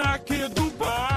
aqui 0.00 0.48
do 0.48 0.70
baile 0.72 1.09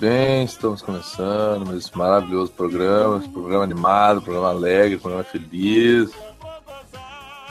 bem, 0.00 0.44
estamos 0.44 0.80
começando 0.80 1.66
mais 1.66 1.78
esse 1.78 1.98
maravilhoso 1.98 2.52
programa, 2.52 3.20
programa 3.32 3.64
animado, 3.64 4.22
programa 4.22 4.50
alegre, 4.50 4.98
programa 4.98 5.24
feliz. 5.24 6.10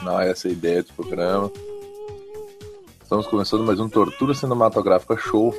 Não 0.01 0.19
é 0.19 0.29
essa 0.31 0.47
a 0.47 0.51
ideia 0.51 0.81
desse 0.81 0.93
programa. 0.93 1.51
Estamos 3.01 3.27
começando 3.27 3.65
mais 3.65 3.79
um 3.79 3.89
Tortura 3.89 4.33
Cinematográfica 4.33 5.17
Show. 5.17 5.53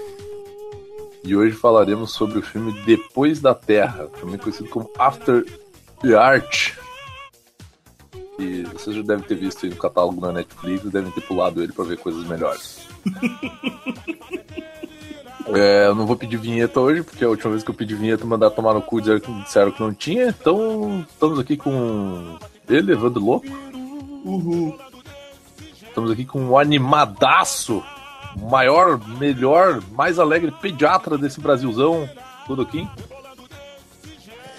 E 1.22 1.36
hoje 1.36 1.54
falaremos 1.56 2.12
sobre 2.12 2.38
o 2.38 2.42
filme 2.42 2.72
Depois 2.86 3.40
da 3.40 3.54
Terra, 3.54 4.08
também 4.20 4.38
conhecido 4.38 4.70
como 4.70 4.90
After 4.98 5.44
the 6.00 6.14
Art. 6.14 6.72
E 8.38 8.62
vocês 8.62 8.96
já 8.96 9.02
devem 9.02 9.24
ter 9.24 9.34
visto 9.34 9.66
aí 9.66 9.70
no 9.70 9.76
catálogo 9.76 10.20
na 10.20 10.32
Netflix 10.32 10.84
devem 10.84 11.10
ter 11.10 11.20
pulado 11.22 11.62
ele 11.62 11.72
para 11.72 11.84
ver 11.84 11.98
coisas 11.98 12.24
melhores. 12.26 12.86
É, 15.54 15.86
eu 15.86 15.94
não 15.94 16.06
vou 16.06 16.16
pedir 16.16 16.36
vinheta 16.36 16.80
hoje, 16.80 17.02
porque 17.02 17.24
a 17.24 17.28
última 17.28 17.50
vez 17.50 17.62
que 17.62 17.70
eu 17.70 17.74
pedi 17.74 17.94
vinheta 17.94 18.24
mandar 18.24 18.50
tomar 18.50 18.74
no 18.74 18.82
cu 18.82 19.00
disseram 19.00 19.20
que, 19.20 19.42
disseram 19.42 19.70
que 19.70 19.80
não 19.80 19.94
tinha. 19.94 20.28
Então 20.28 21.04
estamos 21.08 21.38
aqui 21.38 21.56
com 21.56 22.36
ele, 22.68 22.92
Evandro 22.92 23.24
Louco. 23.24 23.46
Uhul. 24.24 24.78
Estamos 25.82 26.10
aqui 26.10 26.24
com 26.24 26.48
o 26.48 26.58
animadaço, 26.58 27.82
o 28.36 28.50
maior, 28.50 29.00
melhor, 29.18 29.80
mais 29.92 30.18
alegre 30.18 30.52
pediatra 30.60 31.16
desse 31.16 31.40
Brasilzão, 31.40 32.08
Tudoquim. 32.46 32.88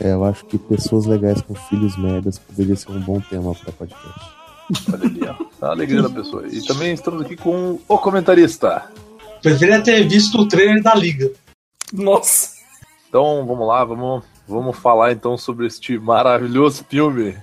É, 0.02 0.14
eu 0.14 0.24
acho 0.24 0.46
que 0.46 0.58
pessoas 0.58 1.06
legais 1.06 1.42
com 1.42 1.54
filhos 1.54 1.98
merdas 1.98 2.40
poderia 2.40 2.76
ser 2.76 2.92
um 2.92 3.02
bom 3.02 3.20
tema 3.20 3.54
para 3.54 3.72
podcast. 3.74 4.32
Olha 4.94 5.06
ali, 5.06 5.22
ó. 5.28 5.66
A 5.66 5.72
alegria 5.72 6.02
da 6.02 6.10
pessoa. 6.10 6.48
E 6.48 6.66
também 6.66 6.94
estamos 6.94 7.22
aqui 7.22 7.36
com 7.36 7.80
o 7.88 7.98
comentarista. 7.98 8.90
Preferia 9.42 9.82
ter 9.82 10.08
visto 10.08 10.40
o 10.40 10.48
trailer 10.48 10.82
da 10.84 10.94
Liga. 10.96 11.32
Nossa. 11.94 12.58
Então 13.08 13.46
vamos 13.48 13.68
lá, 13.68 13.84
vamos, 13.84 14.24
vamos 14.48 14.78
falar 14.78 15.12
então 15.12 15.38
sobre 15.38 15.66
este 15.66 15.98
maravilhoso 15.98 16.86
filme 16.88 17.36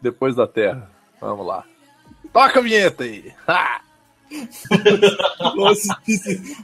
Depois 0.00 0.36
da 0.36 0.46
Terra. 0.46 0.90
Vamos 1.20 1.46
lá. 1.46 1.64
Toca 2.32 2.58
a 2.58 2.62
vinheta 2.62 3.04
aí! 3.04 3.32
Ha! 3.48 3.80
Nossa, 5.54 5.96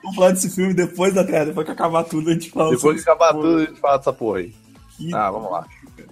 Vamos 0.03 0.17
falar 0.17 0.31
desse 0.33 0.51
filme 0.51 0.75
depois 0.75 1.15
da 1.15 1.25
Terra, 1.25 1.47
depois 1.47 1.65
que 1.65 1.73
acabar 1.73 2.05
tudo 2.05 2.31
a 2.31 2.33
gente 2.33 2.51
fala. 2.51 2.71
Depois 2.71 2.97
que 3.03 3.09
acabar 3.11 3.31
esse 3.31 3.41
tudo, 3.41 3.57
a 3.57 3.65
gente 3.67 3.81
fala 3.81 3.97
dessa 3.99 4.13
porra 4.13 4.39
aí. 4.41 4.55
Que- 4.97 5.15
Ah, 5.15 5.31
vamos 5.31 5.51
lá. 5.51 5.67
Deixa 5.97 6.11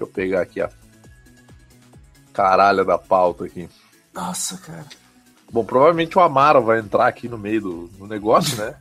eu 0.00 0.06
pegar 0.06 0.42
aqui 0.42 0.60
a 0.60 0.70
caralha 2.32 2.84
da 2.84 2.96
pauta 2.98 3.44
aqui. 3.44 3.68
Nossa, 4.14 4.56
cara. 4.58 4.86
Bom, 5.50 5.64
provavelmente 5.64 6.16
o 6.18 6.20
Amaro 6.20 6.62
vai 6.62 6.78
entrar 6.78 7.06
aqui 7.06 7.28
no 7.28 7.38
meio 7.38 7.60
do, 7.60 7.88
do 7.98 8.06
negócio, 8.06 8.56
né? 8.58 8.74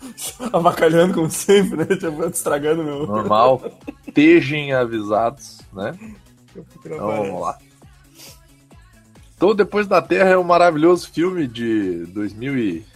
Avacalhando 0.52 1.14
como 1.14 1.30
sempre, 1.30 1.78
né? 1.78 1.96
Tipo, 1.96 2.24
estragando 2.24 2.82
meu. 2.82 3.06
Normal. 3.06 3.62
Tejem 4.12 4.72
avisados, 4.72 5.60
né? 5.72 5.96
Então 6.56 7.06
vamos 7.06 7.40
lá. 7.40 7.58
Então, 9.36 9.54
Depois 9.54 9.86
da 9.86 10.00
Terra 10.00 10.30
é 10.30 10.38
um 10.38 10.44
maravilhoso 10.44 11.10
filme 11.10 11.46
de 11.46 12.06
2000 12.06 12.58
e... 12.58 12.86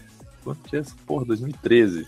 Quanto 0.43 0.61
que 0.69 0.77
é 0.77 0.79
essa 0.79 0.95
porra? 1.07 1.27
2013. 1.27 2.07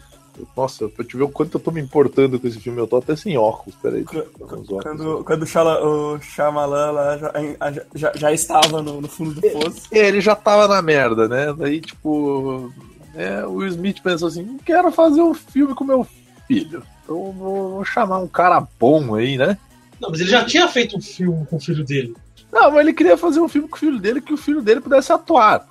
Nossa, 0.56 0.88
pra 0.88 1.04
te 1.04 1.16
ver 1.16 1.24
o 1.24 1.28
quanto 1.28 1.56
eu 1.56 1.60
tô 1.60 1.70
me 1.70 1.80
importando 1.80 2.38
com 2.38 2.46
esse 2.46 2.60
filme, 2.60 2.78
eu 2.78 2.86
tô 2.86 2.96
até 2.96 3.14
sem 3.16 3.36
óculos, 3.36 3.74
peraí. 3.80 4.04
óculos. 4.04 4.82
Quando, 4.82 5.24
quando 5.24 5.42
o, 5.42 5.46
Shala, 5.46 5.84
o 5.84 6.20
Shyamalan 6.20 6.90
lá 6.92 7.18
já, 7.18 7.32
já, 7.72 7.82
já, 7.94 8.12
já 8.14 8.32
estava 8.32 8.82
no, 8.82 9.00
no 9.00 9.08
fundo 9.08 9.34
do 9.34 9.40
poço. 9.40 9.82
É, 9.90 10.08
ele 10.08 10.20
já 10.20 10.34
tava 10.34 10.68
na 10.68 10.80
merda, 10.80 11.28
né? 11.28 11.52
Daí, 11.52 11.80
tipo, 11.80 12.72
é, 13.14 13.44
o 13.44 13.54
Will 13.54 13.68
Smith 13.68 14.02
pensou 14.02 14.28
assim: 14.28 14.42
não 14.42 14.58
quero 14.58 14.90
fazer 14.90 15.20
um 15.20 15.34
filme 15.34 15.74
com 15.74 15.84
meu 15.84 16.06
filho. 16.46 16.82
Então 17.04 17.32
vou, 17.32 17.70
vou 17.70 17.84
chamar 17.84 18.18
um 18.18 18.28
cara 18.28 18.66
bom 18.78 19.14
aí, 19.14 19.36
né? 19.36 19.58
Não, 20.00 20.10
mas 20.10 20.20
ele 20.20 20.30
já 20.30 20.44
tinha 20.44 20.66
feito 20.68 20.96
um 20.96 21.00
filme 21.00 21.44
com 21.46 21.56
o 21.56 21.60
filho 21.60 21.84
dele. 21.84 22.14
Não, 22.52 22.70
mas 22.70 22.80
ele 22.80 22.92
queria 22.92 23.16
fazer 23.16 23.40
um 23.40 23.48
filme 23.48 23.68
com 23.68 23.76
o 23.76 23.78
filho 23.78 23.98
dele 23.98 24.20
que 24.20 24.32
o 24.34 24.36
filho 24.36 24.60
dele 24.60 24.80
pudesse 24.80 25.12
atuar. 25.12 25.66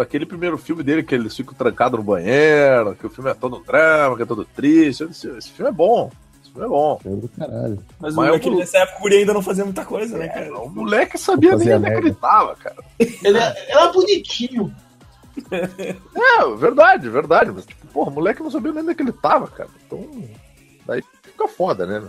Aquele 0.00 0.24
primeiro 0.24 0.56
filme 0.56 0.82
dele, 0.82 1.02
que 1.02 1.14
eles 1.14 1.36
ficam 1.36 1.52
trancados 1.54 1.98
no 1.98 2.04
banheiro, 2.04 2.94
que 2.94 3.06
o 3.06 3.10
filme 3.10 3.30
é 3.30 3.34
todo 3.34 3.62
drama, 3.64 4.16
que 4.16 4.22
é 4.22 4.26
todo 4.26 4.44
triste. 4.44 5.06
disse, 5.08 5.28
Esse 5.36 5.50
filme 5.50 5.70
é 5.70 5.74
bom. 5.74 6.10
Esse 6.42 6.52
filme 6.52 6.66
é 6.66 6.68
bom. 6.70 7.00
É 7.04 7.08
do 7.08 7.28
caralho. 7.28 7.78
Mas, 8.00 8.14
Mas 8.14 8.16
o 8.16 8.16
moleque 8.16 8.48
eu- 8.48 8.56
nessa 8.56 8.78
época 8.78 8.98
o 8.98 9.02
guri 9.02 9.16
ainda 9.16 9.34
não 9.34 9.42
fazia 9.42 9.64
muita 9.64 9.84
coisa, 9.84 10.16
né, 10.16 10.28
cara? 10.28 10.56
O 10.60 10.68
moleque 10.70 11.18
sabia 11.18 11.56
nem 11.56 11.68
é 11.70 11.98
ele 11.98 12.14
tava, 12.14 12.54
cara. 12.56 12.76
Ele 12.98 13.38
é- 13.38 13.70
era 13.72 13.92
bonitinho. 13.92 14.72
É, 16.14 16.56
verdade, 16.56 17.08
verdade. 17.08 17.50
Mas, 17.52 17.64
tipo, 17.66 17.86
porra, 17.88 18.10
o 18.10 18.14
moleque 18.14 18.42
não 18.42 18.50
sabia 18.50 18.70
nem 18.72 18.82
onde 18.82 18.92
é 18.92 18.94
que 18.94 19.02
ele 19.02 19.12
tava, 19.12 19.46
cara. 19.48 19.70
Então, 19.86 20.06
daí 20.86 21.02
fica 21.22 21.48
foda, 21.48 21.86
né? 21.86 22.02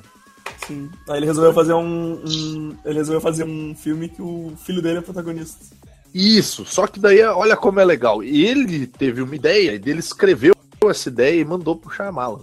Sim. 0.68 0.90
Aí 1.10 1.18
ele 1.18 1.26
resolveu 1.26 1.54
fazer 1.54 1.74
um, 1.74 2.14
um- 2.26 2.78
Ele 2.86 2.96
resolveu 2.96 3.22
fazer 3.22 3.44
um 3.44 3.76
filme 3.76 4.08
que 4.10 4.22
o 4.22 4.54
filho 4.58 4.82
dele 4.82 5.00
é 5.00 5.02
protagonista. 5.02 5.76
Isso, 6.14 6.64
só 6.66 6.86
que 6.88 7.00
daí, 7.00 7.22
olha 7.24 7.58
como 7.58 7.80
é 7.80 7.86
legal. 7.86 8.24
Ele 8.24 8.86
teve 8.86 9.22
uma 9.22 9.36
ideia, 9.36 9.72
e 9.72 9.90
ele 9.90 10.00
escreveu 10.00 10.54
essa 10.90 11.10
ideia 11.10 11.42
e 11.42 11.46
mandou 11.46 11.76
pro 11.76 11.90
Shyamalan. 11.90 12.42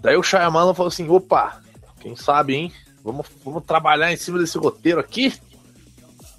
Daí 0.00 0.16
o 0.16 0.22
Shyamalan 0.22 0.74
falou 0.74 0.88
assim, 0.88 1.08
opa, 1.08 1.60
quem 2.00 2.16
sabe, 2.16 2.54
hein? 2.54 2.72
Vamos, 3.04 3.26
vamos 3.44 3.64
trabalhar 3.64 4.12
em 4.12 4.16
cima 4.16 4.38
desse 4.38 4.58
roteiro 4.58 4.98
aqui, 4.98 5.32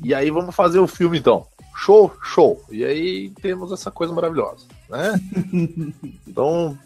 e 0.04 0.14
aí 0.14 0.30
vamos 0.30 0.54
fazer 0.54 0.80
o 0.80 0.88
filme 0.88 1.18
então. 1.20 1.48
Show, 1.76 2.12
show. 2.24 2.62
E 2.72 2.84
aí 2.84 3.30
temos 3.42 3.72
essa 3.72 3.90
coisa 3.92 4.12
maravilhosa, 4.12 4.66
né? 4.90 5.14
então, 6.28 6.78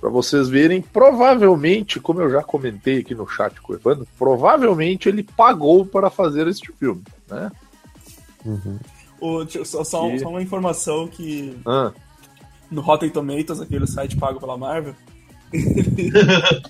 pra 0.00 0.10
vocês 0.10 0.48
verem, 0.48 0.82
provavelmente, 0.82 2.00
como 2.00 2.20
eu 2.20 2.30
já 2.30 2.42
comentei 2.42 2.98
aqui 2.98 3.14
no 3.14 3.26
chat 3.28 3.60
com 3.60 3.72
o 3.72 3.76
Evandro, 3.76 4.06
provavelmente 4.18 5.08
ele 5.08 5.22
pagou 5.22 5.86
para 5.86 6.10
fazer 6.10 6.46
este 6.48 6.72
filme, 6.72 7.02
né? 7.28 7.50
Uhum. 8.44 8.78
O, 9.20 9.46
só, 9.64 9.84
só, 9.84 10.10
E- 10.10 10.18
só 10.20 10.28
uma 10.28 10.42
informação 10.42 11.06
que 11.08 11.56
Ah, 11.64 11.92
no 12.70 12.80
Rotten 12.82 13.08
Tomatoes, 13.10 13.60
aquele 13.60 13.86
site 13.86 14.16
pago 14.16 14.40
pela 14.40 14.56
Marvel, 14.58 14.94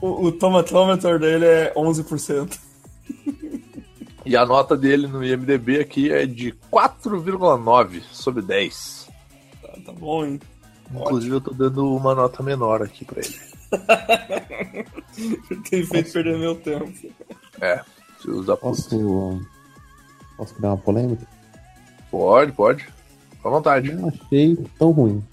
o, 0.00 0.26
o 0.26 0.32
tomatômetro 0.32 1.18
dele 1.18 1.44
é 1.44 1.72
11%. 1.76 2.58
E 4.24 4.36
a 4.36 4.46
nota 4.46 4.76
dele 4.76 5.06
no 5.08 5.24
IMDB 5.24 5.80
aqui 5.80 6.12
é 6.12 6.24
de 6.26 6.52
4,9 6.72 8.02
sobre 8.12 8.40
10. 8.42 9.08
Tá, 9.60 9.68
tá 9.86 9.92
bom, 9.92 10.24
hein? 10.24 10.40
Inclusive 10.94 11.34
eu 11.34 11.40
tô 11.40 11.52
dando 11.52 11.94
uma 11.94 12.14
nota 12.14 12.42
menor 12.42 12.82
aqui 12.82 13.04
pra 13.04 13.20
ele. 13.20 13.40
Tem 15.70 15.84
feito 15.84 16.12
perder 16.12 16.38
meu 16.38 16.54
tempo. 16.56 16.92
É, 17.60 17.80
se 18.20 18.30
usar 18.30 18.56
Posso. 18.56 19.40
Posso 20.36 20.54
criar 20.54 20.70
uma 20.70 20.78
polêmica? 20.78 21.26
Pode, 22.10 22.52
pode. 22.52 22.84
Fica 22.84 23.48
à 23.48 23.50
vontade. 23.50 23.92
Não 23.92 24.08
achei 24.08 24.56
tão 24.78 24.90
ruim. 24.90 25.24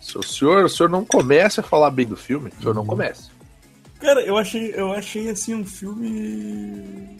Se 0.00 0.16
o 0.16 0.22
senhor, 0.22 0.64
o 0.64 0.68
senhor 0.68 0.88
não 0.88 1.04
comece 1.04 1.60
a 1.60 1.62
falar 1.62 1.90
bem 1.90 2.06
do 2.06 2.16
filme, 2.16 2.50
o 2.50 2.62
senhor 2.62 2.74
não 2.74 2.86
comece. 2.86 3.30
Cara, 4.00 4.22
eu 4.22 4.36
achei, 4.36 4.72
eu 4.74 4.92
achei 4.92 5.28
assim 5.28 5.54
um 5.54 5.66
filme. 5.66 7.18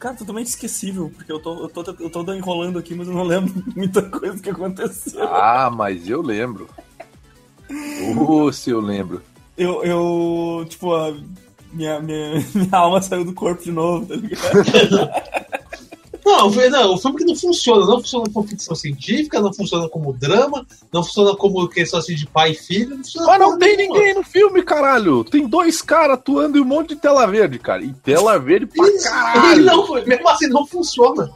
Cara, 0.00 0.14
totalmente 0.14 0.46
esquecível, 0.46 1.12
porque 1.14 1.30
eu 1.30 1.38
tô, 1.38 1.64
eu 1.64 1.68
tô, 1.68 1.94
eu 2.00 2.08
tô 2.08 2.32
enrolando 2.32 2.78
aqui, 2.78 2.94
mas 2.94 3.06
eu 3.06 3.12
não 3.12 3.22
lembro 3.22 3.62
muita 3.76 4.00
coisa 4.00 4.42
que 4.42 4.48
aconteceu. 4.48 5.22
Ah, 5.22 5.70
mas 5.70 6.08
eu 6.08 6.22
lembro. 6.22 6.70
Uh, 7.70 8.50
se 8.50 8.70
eu 8.70 8.80
lembro. 8.80 9.22
Eu, 9.58 9.84
eu 9.84 10.66
tipo, 10.66 10.94
a 10.94 11.14
minha, 11.70 12.00
minha, 12.00 12.32
minha 12.54 12.72
alma 12.72 13.02
saiu 13.02 13.26
do 13.26 13.34
corpo 13.34 13.62
de 13.62 13.70
novo, 13.70 14.06
tá 14.06 14.14
ligado? 14.14 15.10
Não, 16.24 16.46
o 16.48 16.50
filme- 16.52 16.68
não, 16.68 16.94
o 16.94 16.98
filme 16.98 17.16
que 17.18 17.24
não 17.24 17.34
funciona. 17.36 17.84
Não 17.86 17.98
funciona 18.00 18.24
como 18.32 18.46
ficção 18.48 18.74
científica, 18.74 19.40
não 19.40 19.52
funciona 19.52 19.88
como 19.88 20.12
drama, 20.12 20.66
não 20.92 21.02
funciona 21.02 21.34
como 21.36 21.68
questão 21.68 21.98
assim 21.98 22.14
de 22.14 22.26
pai 22.26 22.52
e 22.52 22.54
filho. 22.54 22.90
Não 22.90 22.96
funciona 22.98 23.26
Mas 23.26 23.38
não 23.40 23.58
tem 23.58 23.76
nenhuma. 23.76 23.98
ninguém 23.98 24.14
no 24.14 24.22
filme, 24.22 24.62
caralho. 24.62 25.24
Tem 25.24 25.46
dois 25.46 25.80
caras 25.82 26.14
atuando 26.18 26.58
e 26.58 26.60
um 26.60 26.64
monte 26.64 26.90
de 26.90 26.96
tela 26.96 27.26
verde, 27.26 27.58
cara. 27.58 27.82
E 27.82 27.92
tela 27.92 28.38
verde 28.38 28.66
pra 28.66 28.86
ele 28.86 28.98
caralho. 29.02 29.64
não, 29.64 29.94
mesmo 30.04 30.28
assim, 30.28 30.46
não 30.48 30.66
funciona. 30.66 31.30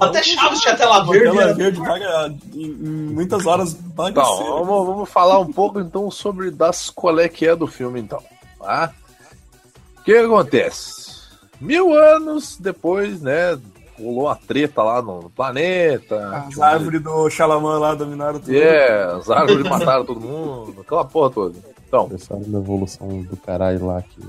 Até 0.00 0.22
Chaves 0.22 0.60
tinha 0.60 0.74
tela 0.76 1.04
verde. 1.04 1.24
Tela 1.36 1.46
né? 1.46 1.52
verde 1.54 1.78
vaga 1.80 2.34
em, 2.54 2.64
em 2.66 3.12
muitas 3.12 3.46
horas 3.46 3.72
Então, 3.74 3.90
bagaceira. 3.94 4.50
vamos, 4.50 4.86
vamos 4.86 5.08
falar 5.10 5.38
um 5.40 5.52
pouco 5.52 5.78
então 5.78 6.10
sobre 6.10 6.50
das 6.50 6.88
qual 6.88 7.18
é 7.20 7.28
que 7.28 7.46
é 7.46 7.54
do 7.54 7.66
filme 7.66 8.00
então. 8.00 8.22
Tá? 8.58 8.92
O 9.98 10.04
que 10.04 10.14
acontece? 10.16 11.12
Mil 11.60 11.92
anos 11.92 12.56
depois, 12.58 13.20
né? 13.20 13.58
Rolou 14.02 14.24
uma 14.24 14.36
treta 14.36 14.82
lá 14.82 15.00
no, 15.00 15.30
planeta. 15.30 16.44
As 16.48 16.58
árvores 16.58 17.02
do 17.02 17.30
Xalamã 17.30 17.78
lá 17.78 17.94
dominaram 17.94 18.40
tudo. 18.40 18.54
É, 18.54 19.04
as 19.04 19.30
árvores 19.30 19.68
mataram 19.68 20.04
todo 20.04 20.20
mundo, 20.20 20.80
aquela 20.80 21.04
porra 21.04 21.30
toda. 21.30 21.58
Então, 21.86 22.06
Começaram 22.06 22.42
uma 22.42 22.58
evolução 22.58 23.22
do 23.22 23.36
caralho 23.36 23.86
lá 23.86 24.02
que 24.02 24.22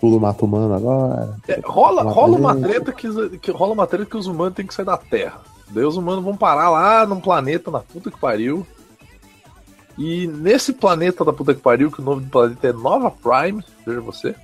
tudo 0.00 0.18
mata 0.18 0.44
humano 0.44 0.74
agora. 0.74 1.36
é, 1.46 1.60
rola, 1.62 2.02
rola 2.02 2.36
uma 2.36 2.56
treta 2.56 2.92
que, 2.92 3.38
que 3.38 3.50
rola 3.50 3.72
uma 3.72 3.86
treta 3.86 4.06
que 4.06 4.16
os 4.16 4.26
humanos 4.26 4.54
têm 4.54 4.66
que 4.66 4.72
sair 4.72 4.86
da 4.86 4.96
Terra. 4.96 5.40
Daí 5.68 5.84
os 5.84 5.96
humanos 5.96 6.24
vão 6.24 6.36
parar 6.36 6.70
lá 6.70 7.06
num 7.06 7.20
planeta 7.20 7.70
na 7.70 7.80
puta 7.80 8.10
que 8.10 8.18
pariu. 8.18 8.66
E 9.98 10.26
nesse 10.26 10.72
planeta 10.72 11.24
da 11.24 11.32
puta 11.32 11.54
que 11.54 11.60
pariu, 11.60 11.90
que 11.90 12.00
o 12.00 12.04
nome 12.04 12.22
do 12.22 12.30
planeta 12.30 12.68
é 12.68 12.72
Nova 12.72 13.10
Prime, 13.10 13.62
veja 13.86 14.00
você, 14.00 14.34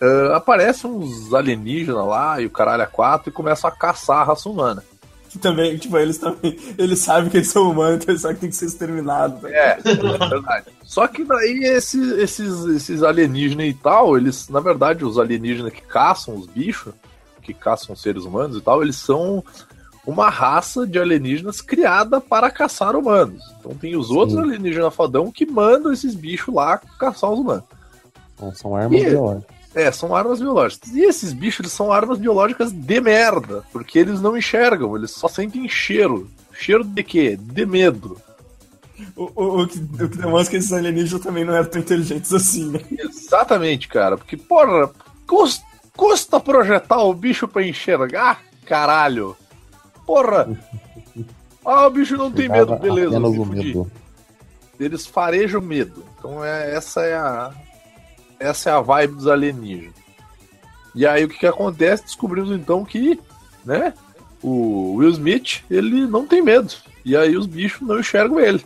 ah, 0.00 0.36
aparecem 0.36 0.90
uns 0.90 1.32
alienígenas 1.34 2.06
lá 2.06 2.40
e 2.40 2.46
o 2.46 2.50
caralho 2.50 2.82
a 2.82 2.86
quatro 2.86 3.28
e 3.28 3.32
começam 3.32 3.68
a 3.68 3.72
caçar 3.72 4.18
a 4.18 4.24
raça 4.24 4.48
humana. 4.48 4.82
Que 5.28 5.38
também, 5.38 5.76
tipo, 5.78 5.96
eles 5.96 6.18
também. 6.18 6.58
Eles 6.76 6.98
sabem 6.98 7.30
que 7.30 7.36
eles 7.36 7.48
são 7.50 7.70
humanos, 7.70 7.96
então 8.02 8.12
eles 8.12 8.20
sabem 8.22 8.34
que 8.34 8.40
tem 8.40 8.50
que 8.50 8.56
ser 8.56 8.66
exterminados. 8.66 9.40
né? 9.42 9.50
É, 9.52 9.78
é 9.84 10.28
verdade. 10.28 10.66
Só 10.82 11.06
que 11.06 11.22
daí 11.22 11.60
esses, 11.66 12.10
esses, 12.18 12.64
esses 12.66 13.02
alienígenas 13.02 13.66
e 13.68 13.74
tal, 13.74 14.16
eles, 14.16 14.48
na 14.48 14.58
verdade, 14.58 15.04
os 15.04 15.18
alienígenas 15.20 15.72
que 15.72 15.82
caçam 15.82 16.34
os 16.34 16.46
bichos, 16.46 16.92
que 17.42 17.54
caçam 17.54 17.94
os 17.94 18.02
seres 18.02 18.24
humanos 18.24 18.56
e 18.56 18.60
tal, 18.60 18.82
eles 18.82 18.96
são 18.96 19.44
uma 20.04 20.28
raça 20.28 20.84
de 20.84 20.98
alienígenas 20.98 21.60
criada 21.60 22.20
para 22.20 22.50
caçar 22.50 22.96
humanos. 22.96 23.40
Então 23.60 23.72
tem 23.72 23.94
os 23.96 24.10
outros 24.10 24.36
Sim. 24.36 24.42
alienígenas 24.44 24.92
fodão 24.92 25.30
que 25.30 25.46
mandam 25.46 25.92
esses 25.92 26.14
bichos 26.16 26.52
lá 26.52 26.76
caçar 26.98 27.30
os 27.30 27.38
humanos. 27.38 27.64
Então, 28.34 28.52
são 28.54 28.74
armas 28.74 29.00
E- 29.00 29.04
biológicas. 29.04 29.59
É, 29.74 29.90
são 29.92 30.14
armas 30.16 30.40
biológicas. 30.40 30.90
E 30.92 31.00
esses 31.02 31.32
bichos 31.32 31.60
eles 31.60 31.72
são 31.72 31.92
armas 31.92 32.18
biológicas 32.18 32.72
de 32.72 33.00
merda, 33.00 33.62
porque 33.72 33.98
eles 33.98 34.20
não 34.20 34.36
enxergam, 34.36 34.96
eles 34.96 35.10
só 35.12 35.28
sentem 35.28 35.68
cheiro. 35.68 36.28
Cheiro 36.52 36.82
de 36.84 37.02
quê? 37.04 37.38
De 37.40 37.64
medo. 37.64 38.20
O, 39.16 39.30
o, 39.34 39.62
o 39.62 39.66
que, 39.68 39.78
o 39.78 40.08
que 40.10 40.18
demonstra 40.18 40.50
que 40.50 40.56
esses 40.56 40.72
alienígenas 40.72 41.22
também 41.22 41.44
não 41.44 41.54
eram 41.54 41.68
tão 41.70 41.80
inteligentes 41.80 42.32
assim, 42.34 42.70
né? 42.70 42.80
Exatamente, 42.98 43.88
cara. 43.88 44.16
Porque, 44.18 44.36
porra, 44.36 44.90
cus- 45.26 45.62
custa 45.96 46.38
projetar 46.40 46.98
o 47.02 47.14
bicho 47.14 47.46
pra 47.48 47.66
enxergar? 47.66 48.42
Caralho. 48.66 49.36
Porra. 50.06 50.48
Ah, 51.62 51.86
o 51.86 51.90
bicho 51.90 52.16
não 52.16 52.32
tem 52.32 52.48
medo, 52.48 52.74
beleza. 52.78 53.10
Medo. 53.64 53.92
Eles 54.80 55.06
farejam 55.06 55.60
medo. 55.60 56.02
Então 56.18 56.42
é, 56.42 56.74
essa 56.74 57.02
é 57.02 57.14
a. 57.14 57.52
Essa 58.40 58.70
é 58.70 58.72
a 58.72 58.80
vibe 58.80 59.14
dos 59.14 59.28
alienígenas. 59.28 59.94
E 60.94 61.06
aí 61.06 61.24
o 61.24 61.28
que, 61.28 61.38
que 61.38 61.46
acontece? 61.46 62.04
Descobrimos 62.04 62.50
então 62.50 62.84
que, 62.84 63.20
né? 63.64 63.92
O 64.42 64.94
Will 64.94 65.10
Smith, 65.10 65.62
ele 65.70 66.06
não 66.06 66.26
tem 66.26 66.42
medo. 66.42 66.72
E 67.04 67.14
aí 67.14 67.36
os 67.36 67.46
bichos 67.46 67.86
não 67.86 68.00
enxergam 68.00 68.40
ele. 68.40 68.64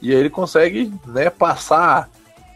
E 0.00 0.12
aí 0.12 0.16
ele 0.16 0.30
consegue, 0.30 0.92
né, 1.06 1.28
passar. 1.28 2.08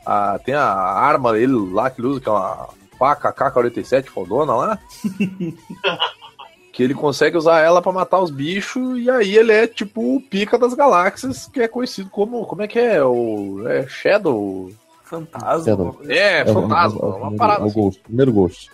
A, 0.05 0.39
tem 0.39 0.55
a 0.55 0.63
arma 0.63 1.33
dele 1.33 1.53
lá 1.73 1.91
que 1.91 2.01
ele 2.01 2.07
usa, 2.07 2.21
que 2.21 2.29
é 2.29 2.33
uma 2.33 2.69
faca 2.97 3.33
K-47 3.33 4.07
fodona 4.07 4.55
lá. 4.55 4.79
que 6.73 6.83
ele 6.83 6.95
consegue 6.95 7.37
usar 7.37 7.59
ela 7.61 7.83
pra 7.83 7.91
matar 7.91 8.21
os 8.21 8.31
bichos. 8.31 9.01
E 9.01 9.11
aí 9.11 9.37
ele 9.37 9.53
é 9.53 9.67
tipo 9.67 10.17
o 10.17 10.21
pica 10.21 10.57
das 10.57 10.75
galáxias, 10.75 11.49
que 11.49 11.61
é 11.61 11.67
conhecido 11.67 12.09
como. 12.09 12.47
Como 12.47 12.63
é 12.63 12.69
que 12.69 12.79
é? 12.79 13.03
O. 13.03 13.67
É 13.67 13.87
Shadow. 13.89 14.71
Fantasma. 15.07 15.65
Shadow. 15.65 15.87
alguma 15.87 15.93
coisa. 15.95 16.13
É, 16.13 16.43
o- 16.45 16.53
fantasma. 16.55 16.99
é 17.01 17.03
o 17.05 17.07
uma 17.07 17.15
primeiro- 17.17 17.37
parada. 17.39 17.61
é 17.61 17.65
o 17.65 17.67
assim. 17.67 17.81
Ghost, 17.81 18.01
primeiro 18.03 18.33
Ghost. 18.33 18.71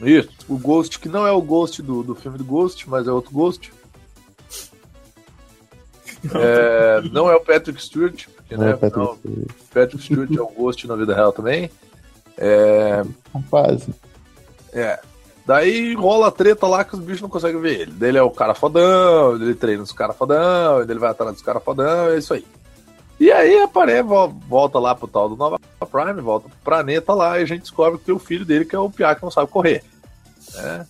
Isso. 0.00 0.30
O 0.48 0.58
Ghost, 0.58 0.98
que 0.98 1.08
não 1.08 1.26
é 1.26 1.30
o 1.32 1.40
Ghost 1.40 1.80
do, 1.82 2.02
do 2.02 2.14
filme 2.14 2.36
do 2.38 2.44
Ghost, 2.44 2.88
mas 2.90 3.06
é 3.06 3.12
outro 3.12 3.30
Ghost. 3.32 3.72
É, 6.34 7.00
não 7.12 7.28
é 7.30 7.34
o 7.34 7.40
Patrick 7.40 7.82
Stewart, 7.82 8.26
porque 8.36 8.56
Não 8.56 8.64
né, 8.64 8.70
é 8.70 8.74
o 8.74 8.78
Patrick 8.78 8.98
não, 9.06 9.16
Stewart. 9.16 9.48
Patrick 9.74 10.04
Stewart 10.04 10.30
é 10.36 10.40
o 10.40 10.46
Ghost 10.48 10.86
na 10.86 10.96
vida 10.96 11.14
real 11.14 11.32
também. 11.32 11.70
É, 12.36 13.02
Quase. 13.50 13.92
é. 14.72 14.98
Daí 15.44 15.94
rola 15.94 16.28
a 16.28 16.30
treta 16.30 16.68
lá 16.68 16.84
que 16.84 16.94
os 16.94 17.00
bichos 17.00 17.20
não 17.22 17.28
conseguem 17.28 17.60
ver 17.60 17.80
ele. 17.80 18.06
Ele 18.06 18.16
é 18.18 18.22
o 18.22 18.30
cara 18.30 18.54
fodão, 18.54 19.34
ele 19.34 19.54
treina 19.56 19.82
os 19.82 19.90
caras 19.90 20.16
fodão, 20.16 20.80
ele 20.80 20.98
vai 21.00 21.10
atrás 21.10 21.32
dos 21.32 21.42
caras 21.42 21.62
fodão, 21.64 22.10
é 22.10 22.18
isso 22.18 22.32
aí. 22.34 22.46
E 23.20 23.30
aí 23.30 23.62
aparece, 23.62 24.02
vo- 24.02 24.28
volta 24.48 24.78
lá 24.78 24.94
pro 24.94 25.06
tal 25.06 25.28
do 25.28 25.36
Nova 25.36 25.58
Prime, 25.90 26.20
volta 26.20 26.48
pro 26.48 26.58
planeta 26.64 27.12
lá 27.14 27.38
e 27.38 27.42
a 27.42 27.46
gente 27.46 27.62
descobre 27.62 27.98
que 27.98 28.06
tem 28.06 28.14
o 28.14 28.18
filho 28.18 28.44
dele, 28.44 28.64
que 28.64 28.74
é 28.74 28.78
o 28.78 28.90
Piá 28.90 29.14
que 29.14 29.22
não 29.22 29.30
sabe 29.30 29.50
correr. 29.50 29.84
né? 30.54 30.86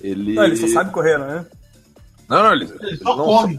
Ele... 0.00 0.34
Não, 0.34 0.44
ele 0.44 0.56
só 0.56 0.66
sabe 0.68 0.90
correr, 0.90 1.18
não 1.18 1.26
é? 1.26 1.46
Não, 2.28 2.42
não, 2.42 2.52
ele, 2.52 2.64
Ele 2.64 2.86
ele 2.88 2.96
só 2.96 3.16
não, 3.16 3.24
corre. 3.24 3.58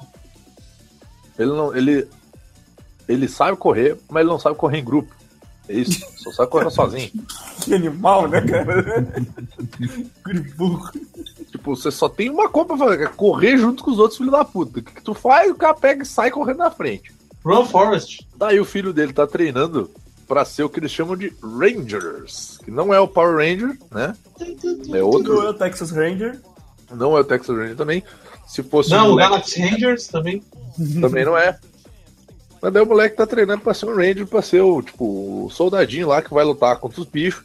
ele 1.40 1.50
não. 1.52 1.76
Ele. 1.76 2.08
Ele 3.08 3.28
sabe 3.28 3.58
correr, 3.58 3.98
mas 4.10 4.22
ele 4.22 4.30
não 4.32 4.40
sabe 4.40 4.56
correr 4.58 4.80
em 4.80 4.84
grupo. 4.84 5.14
É 5.70 5.74
isso. 5.74 6.04
Só 6.18 6.32
sabe 6.32 6.50
correr 6.50 6.70
sozinho. 6.72 7.12
Que 7.62 7.74
animal, 7.76 8.28
né, 8.28 8.42
cara? 8.42 8.84
Griburro. 10.26 10.90
Tipo, 11.52 11.76
você 11.76 11.92
só 11.92 12.10
tem 12.10 12.30
uma 12.30 12.50
coisa 12.50 12.68
pra 12.70 12.78
fazer, 12.78 12.98
que 12.98 13.04
é 13.04 13.08
correr 13.08 13.58
junto 13.58 13.84
com 13.84 13.92
os 13.92 14.00
outros 14.00 14.18
filhos 14.18 14.32
da 14.34 14.44
puta. 14.44 14.80
O 14.80 14.84
que, 14.84 14.94
que 14.94 15.04
tu 15.04 15.14
faz? 15.14 15.50
O 15.52 15.56
cara 15.56 15.74
pega 15.74 16.04
e 16.04 16.06
sai 16.06 16.32
correndo 16.32 16.58
na 16.58 16.72
frente. 16.72 17.14
Run 17.46 17.66
Forest. 17.66 18.28
Daí 18.38 18.60
o 18.60 18.66
filho 18.66 18.94
dele 18.94 19.14
tá 19.14 19.28
treinando 19.28 19.90
pra 20.28 20.46
ser 20.46 20.64
o 20.64 20.70
que 20.70 20.80
eles 20.80 20.92
chamam 20.92 21.16
de 21.18 21.34
Rangers. 21.42 22.58
Que 22.64 22.72
não 22.72 22.94
é 22.94 23.00
o 23.00 23.08
Power 23.08 23.36
Ranger, 23.38 23.78
né? 23.92 24.16
É 24.40 24.88
Não 24.88 24.96
é 24.96 25.04
outro. 25.04 25.50
o 25.50 25.54
Texas 25.54 25.92
Ranger. 25.92 26.40
Não 26.92 27.18
é 27.18 27.22
o 27.22 27.24
Texas 27.24 27.56
Ranger 27.56 27.76
também. 27.76 28.04
Se 28.48 28.62
fosse 28.64 28.92
Não, 28.92 29.00
um 29.00 29.08
o 29.08 29.10
moleque, 29.12 29.30
Galaxy 29.30 29.62
Rangers 29.62 30.08
também. 30.08 30.44
também 31.02 31.26
não 31.26 31.38
é. 31.38 31.58
Mas 32.62 32.72
daí 32.72 32.82
o 32.84 32.86
moleque 32.86 33.18
tá 33.18 33.28
treinando 33.28 33.62
pra 33.62 33.74
ser 33.74 33.88
um 33.88 33.96
Ranger, 33.96 34.26
pra 34.26 34.42
ser 34.42 34.62
o, 34.62 34.82
tipo, 34.82 35.46
o 35.46 35.50
soldadinho 35.50 36.08
lá 36.08 36.22
que 36.22 36.34
vai 36.34 36.46
lutar 36.46 36.78
contra 36.78 37.02
os 37.02 37.08
bichos. 37.08 37.44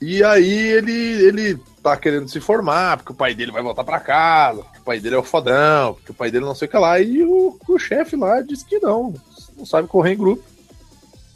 E 0.00 0.22
aí 0.24 0.52
ele, 0.52 0.92
ele 0.92 1.60
tá 1.82 1.96
querendo 1.96 2.28
se 2.28 2.40
formar, 2.40 2.96
porque 2.98 3.12
o 3.12 3.16
pai 3.16 3.34
dele 3.34 3.52
vai 3.52 3.62
voltar 3.62 3.84
pra 3.84 4.00
casa, 4.00 4.62
pai 4.86 5.00
dele 5.00 5.16
é 5.16 5.18
o 5.18 5.22
fodão, 5.22 5.94
porque 5.94 6.12
o 6.12 6.14
pai 6.14 6.30
dele 6.30 6.44
não 6.44 6.54
sei 6.54 6.68
o 6.68 6.70
que 6.70 6.78
lá. 6.78 6.98
E 7.00 7.22
o, 7.24 7.58
o 7.68 7.78
chefe 7.78 8.14
lá 8.16 8.40
disse 8.40 8.64
que 8.64 8.78
não, 8.78 9.12
não 9.56 9.66
sabe 9.66 9.88
correr 9.88 10.12
em 10.14 10.16
grupo, 10.18 10.42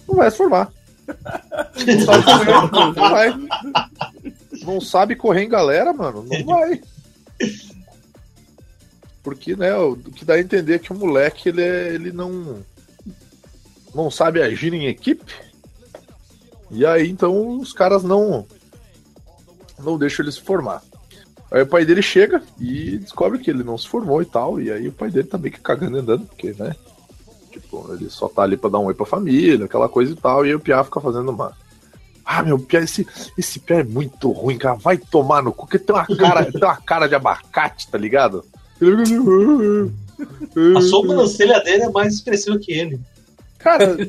não 0.09 0.15
vai 0.15 0.31
se 0.31 0.37
formar. 0.37 0.73
Não 1.87 2.05
sabe 2.07 2.25
correr, 2.25 2.71
não 2.73 3.11
vai. 3.11 3.35
Não 4.63 4.81
sabe 4.81 5.17
correr 5.17 5.43
em 5.43 5.49
galera, 5.49 5.93
mano, 5.93 6.25
não 6.29 6.45
vai. 6.45 6.81
Porque, 9.23 9.55
né, 9.57 9.75
o 9.77 9.97
que 9.97 10.25
dá 10.25 10.35
a 10.35 10.41
entender 10.41 10.75
é 10.75 10.79
que 10.79 10.93
o 10.93 10.97
moleque, 10.97 11.49
ele, 11.49 11.63
é- 11.63 11.95
ele 11.95 12.13
não 12.13 12.65
não 13.95 14.09
sabe 14.11 14.41
agir 14.41 14.73
em 14.73 14.87
equipe. 14.87 15.35
E 16.71 16.87
aí, 16.87 17.11
então, 17.11 17.59
os 17.59 17.73
caras 17.73 18.03
não 18.05 18.47
não 19.81 19.99
deixam 19.99 20.25
ele 20.25 20.31
se 20.33 20.41
formar. 20.41 20.83
Aí 21.51 21.63
o 21.63 21.67
pai 21.67 21.85
dele 21.85 22.01
chega 22.01 22.43
e 22.61 22.99
descobre 22.99 23.39
que 23.39 23.51
ele 23.51 23.65
não 23.65 23.77
se 23.77 23.89
formou 23.89 24.23
e 24.23 24.27
tal. 24.27 24.61
E 24.61 24.71
aí 24.71 24.87
o 24.87 24.93
pai 24.93 25.11
dele 25.11 25.27
tá 25.27 25.37
meio 25.37 25.53
que 25.53 25.61
cagando 25.61 25.97
e 25.97 26.01
andando, 26.01 26.27
porque, 26.27 26.55
né? 26.57 26.75
Tipo, 27.51 27.93
ele 27.93 28.09
só 28.09 28.29
tá 28.29 28.43
ali 28.43 28.57
pra 28.57 28.71
dar 28.71 28.79
um 28.79 28.85
oi 28.85 28.95
pra 28.95 29.05
família, 29.05 29.65
aquela 29.65 29.89
coisa 29.89 30.13
e 30.13 30.17
tal. 30.17 30.47
E 30.47 30.51
aí 30.51 30.55
o 30.55 30.61
Piá 30.61 30.85
fica 30.85 31.01
fazendo 31.01 31.31
uma. 31.31 31.53
Ah, 32.25 32.45
meu, 32.45 32.59
Piá, 32.59 32.81
esse, 32.81 33.05
esse 33.37 33.59
Piá 33.59 33.79
é 33.79 33.85
muito 33.85 34.31
ruim, 34.31 34.57
cara. 34.57 34.77
Vai 34.77 34.97
tomar 34.97 35.43
no 35.43 35.53
cu, 35.53 35.67
que 35.67 35.79
tem 35.79 35.95
uma 35.95 36.07
cara, 36.07 36.45
tem 36.45 36.63
uma 36.63 36.77
cara 36.77 37.09
de 37.09 37.17
abacate, 37.17 37.91
tá 37.91 37.99
ligado? 37.99 38.45
A 40.77 40.81
sobrancelha 40.83 41.61
dele 41.61 41.83
é 41.85 41.91
mais 41.91 42.15
expressiva 42.15 42.59
que 42.59 42.73
ele. 42.73 43.01
Cara, 43.59 43.97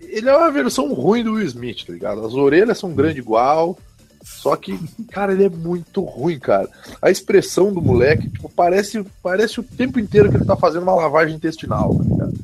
ele 0.00 0.28
é 0.28 0.36
uma 0.36 0.50
versão 0.50 0.92
ruim 0.92 1.24
do 1.24 1.32
Will 1.32 1.46
Smith, 1.46 1.86
tá 1.86 1.92
ligado? 1.92 2.26
As 2.26 2.34
orelhas 2.34 2.78
são 2.78 2.92
grandes 2.92 3.18
igual, 3.18 3.78
só 4.22 4.56
que, 4.56 4.78
cara, 5.10 5.32
ele 5.32 5.44
é 5.44 5.48
muito 5.48 6.02
ruim, 6.02 6.38
cara. 6.38 6.68
A 7.00 7.10
expressão 7.10 7.72
do 7.72 7.80
moleque, 7.82 8.30
tipo, 8.30 8.48
parece, 8.48 9.04
parece 9.22 9.60
o 9.60 9.64
tempo 9.64 9.98
inteiro 9.98 10.30
que 10.30 10.36
ele 10.36 10.44
tá 10.44 10.56
fazendo 10.56 10.84
uma 10.84 10.94
lavagem 10.94 11.34
intestinal, 11.34 11.92
tá 11.94 12.04
ligado? 12.04 12.34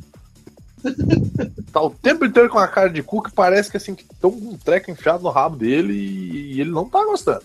Tá 1.70 1.82
o 1.82 1.90
tempo 1.90 2.24
inteiro 2.24 2.48
com 2.48 2.58
a 2.58 2.66
cara 2.66 2.88
de 2.88 3.02
cu 3.02 3.22
que 3.22 3.30
parece 3.30 3.70
que 3.70 3.76
assim, 3.76 3.94
que 3.94 4.02
tão 4.18 4.30
um 4.30 4.56
treco 4.56 4.90
enfiado 4.90 5.22
no 5.22 5.28
rabo 5.28 5.54
dele 5.54 5.92
e, 5.92 6.54
e 6.54 6.62
ele 6.62 6.70
não 6.70 6.88
tá 6.88 7.04
gostando. 7.04 7.44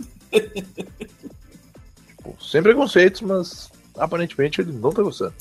tipo, 0.32 0.56
sem 2.40 2.62
preconceitos, 2.62 3.20
mas 3.20 3.70
aparentemente 3.98 4.62
ele 4.62 4.72
não 4.72 4.90
tá 4.90 5.02
gostando. 5.02 5.34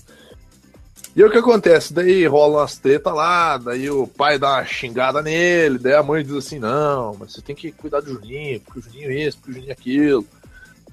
E 1.19 1.21
aí 1.21 1.27
o 1.27 1.31
que 1.33 1.37
acontece? 1.37 1.93
Daí 1.93 2.25
rola 2.25 2.59
umas 2.59 2.77
treta 2.77 3.11
lá, 3.11 3.57
daí 3.57 3.89
o 3.89 4.07
pai 4.07 4.39
dá 4.39 4.53
uma 4.53 4.63
xingada 4.63 5.21
nele, 5.21 5.77
daí 5.77 5.93
a 5.93 6.01
mãe 6.01 6.23
diz 6.23 6.33
assim, 6.33 6.59
não, 6.59 7.13
mas 7.19 7.33
você 7.33 7.41
tem 7.41 7.53
que 7.53 7.73
cuidar 7.73 7.99
do 7.99 8.13
Juninho, 8.13 8.61
porque 8.61 8.79
o 8.79 8.81
Juninho 8.81 9.11
é 9.11 9.27
isso, 9.27 9.37
porque 9.37 9.51
o 9.51 9.53
Juninho 9.55 9.69
é 9.69 9.73
aquilo. 9.73 10.25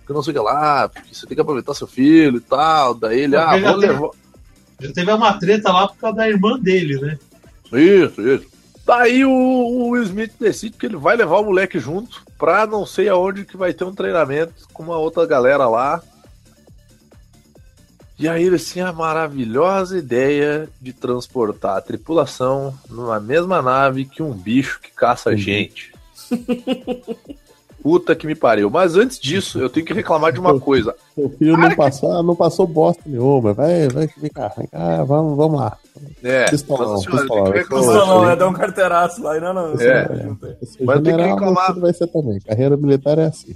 que 0.05 0.13
não 0.13 0.25
sei 0.25 0.33
o 0.33 0.35
que 0.35 0.43
lá, 0.43 0.89
porque 0.89 1.15
você 1.15 1.27
tem 1.29 1.37
que 1.37 1.41
aproveitar 1.41 1.75
seu 1.75 1.87
filho 1.87 2.39
e 2.39 2.41
tal. 2.41 2.95
Daí 2.95 3.21
ele, 3.21 3.37
Porque 3.37 3.55
ah, 3.55 3.61
já 3.61 3.71
vou 3.71 3.77
levar. 3.77 4.11
Já 4.81 4.93
teve 4.93 5.13
uma 5.13 5.33
treta 5.39 5.73
lá 5.73 5.87
por 5.87 5.97
causa 5.97 6.17
da 6.17 6.29
irmã 6.29 6.59
dele, 6.59 7.01
né? 7.01 7.17
Isso, 7.73 8.21
isso. 8.21 8.47
Daí 8.85 9.25
o, 9.25 9.31
o 9.31 9.91
Will 9.91 10.03
Smith 10.03 10.33
decide 10.41 10.77
que 10.77 10.87
ele 10.87 10.97
vai 10.97 11.17
levar 11.17 11.39
o 11.39 11.45
moleque 11.45 11.79
junto 11.79 12.25
pra 12.37 12.67
não 12.67 12.85
sei 12.85 13.09
aonde 13.09 13.45
que 13.45 13.57
vai 13.57 13.73
ter 13.73 13.85
um 13.85 13.95
treinamento 13.95 14.55
com 14.73 14.83
uma 14.83 14.99
outra 14.99 15.25
galera 15.25 15.69
lá. 15.69 16.03
E 18.19 18.27
aí 18.29 18.45
ele 18.45 18.59
tinha 18.59 18.89
a 18.89 18.93
maravilhosa 18.93 19.99
ideia 19.99 20.69
de 20.81 20.93
transportar 20.93 21.77
a 21.77 21.81
tripulação 21.83 22.73
numa 22.89 23.21
mesma 23.21 23.61
nave 23.61 24.05
que 24.07 24.23
um 24.23 24.33
bicho 24.33 24.81
que 24.81 24.91
caça 24.91 25.31
Uhum. 25.31 25.37
gente. 25.37 25.93
Puta 27.83 28.17
que 28.17 28.27
me 28.27 28.35
pariu. 28.35 28.69
Mas 28.69 28.97
antes 28.97 29.19
disso, 29.19 29.61
eu 29.61 29.69
tenho 29.71 29.87
que 29.87 29.93
reclamar 29.93 30.33
de 30.33 30.41
uma 30.41 30.59
coisa. 30.59 30.95
Seu 31.15 31.29
filho 31.31 31.57
não 31.57 31.73
passou, 31.77 32.23
não 32.23 32.35
passou 32.35 32.67
bosta 32.67 33.03
nenhuma. 33.07 33.53
Vai, 33.53 33.87
vai, 33.89 34.09
vem 34.17 34.31
cá, 34.31 34.53
vem 34.57 34.67
cá, 34.67 35.05
vamos, 35.05 35.37
vamos 35.37 35.61
lá. 35.61 35.77
É, 36.23 36.51
Pistolão, 36.51 36.93
Nossa 36.95 37.05
Senhora, 37.11 37.53
pistolão. 37.53 37.53
Pistolão, 37.53 38.31
é 38.31 38.35
dar 38.37 38.49
um 38.49 38.53
carteiraço 38.53 39.23
lá. 39.23 39.37
e 39.37 39.41
Não, 39.41 39.55
não. 39.55 39.75
É. 39.81 40.05
tem. 40.09 40.39
Mas 40.85 40.97
eu 40.97 41.03
tenho 41.03 41.17
que 41.17 41.23
reclamar. 41.23 41.79
vai 41.79 41.93
ser 41.93 42.07
também. 42.09 42.41
Carreira 42.41 42.77
militar 42.77 43.19
é 43.19 43.27
assim. 43.27 43.55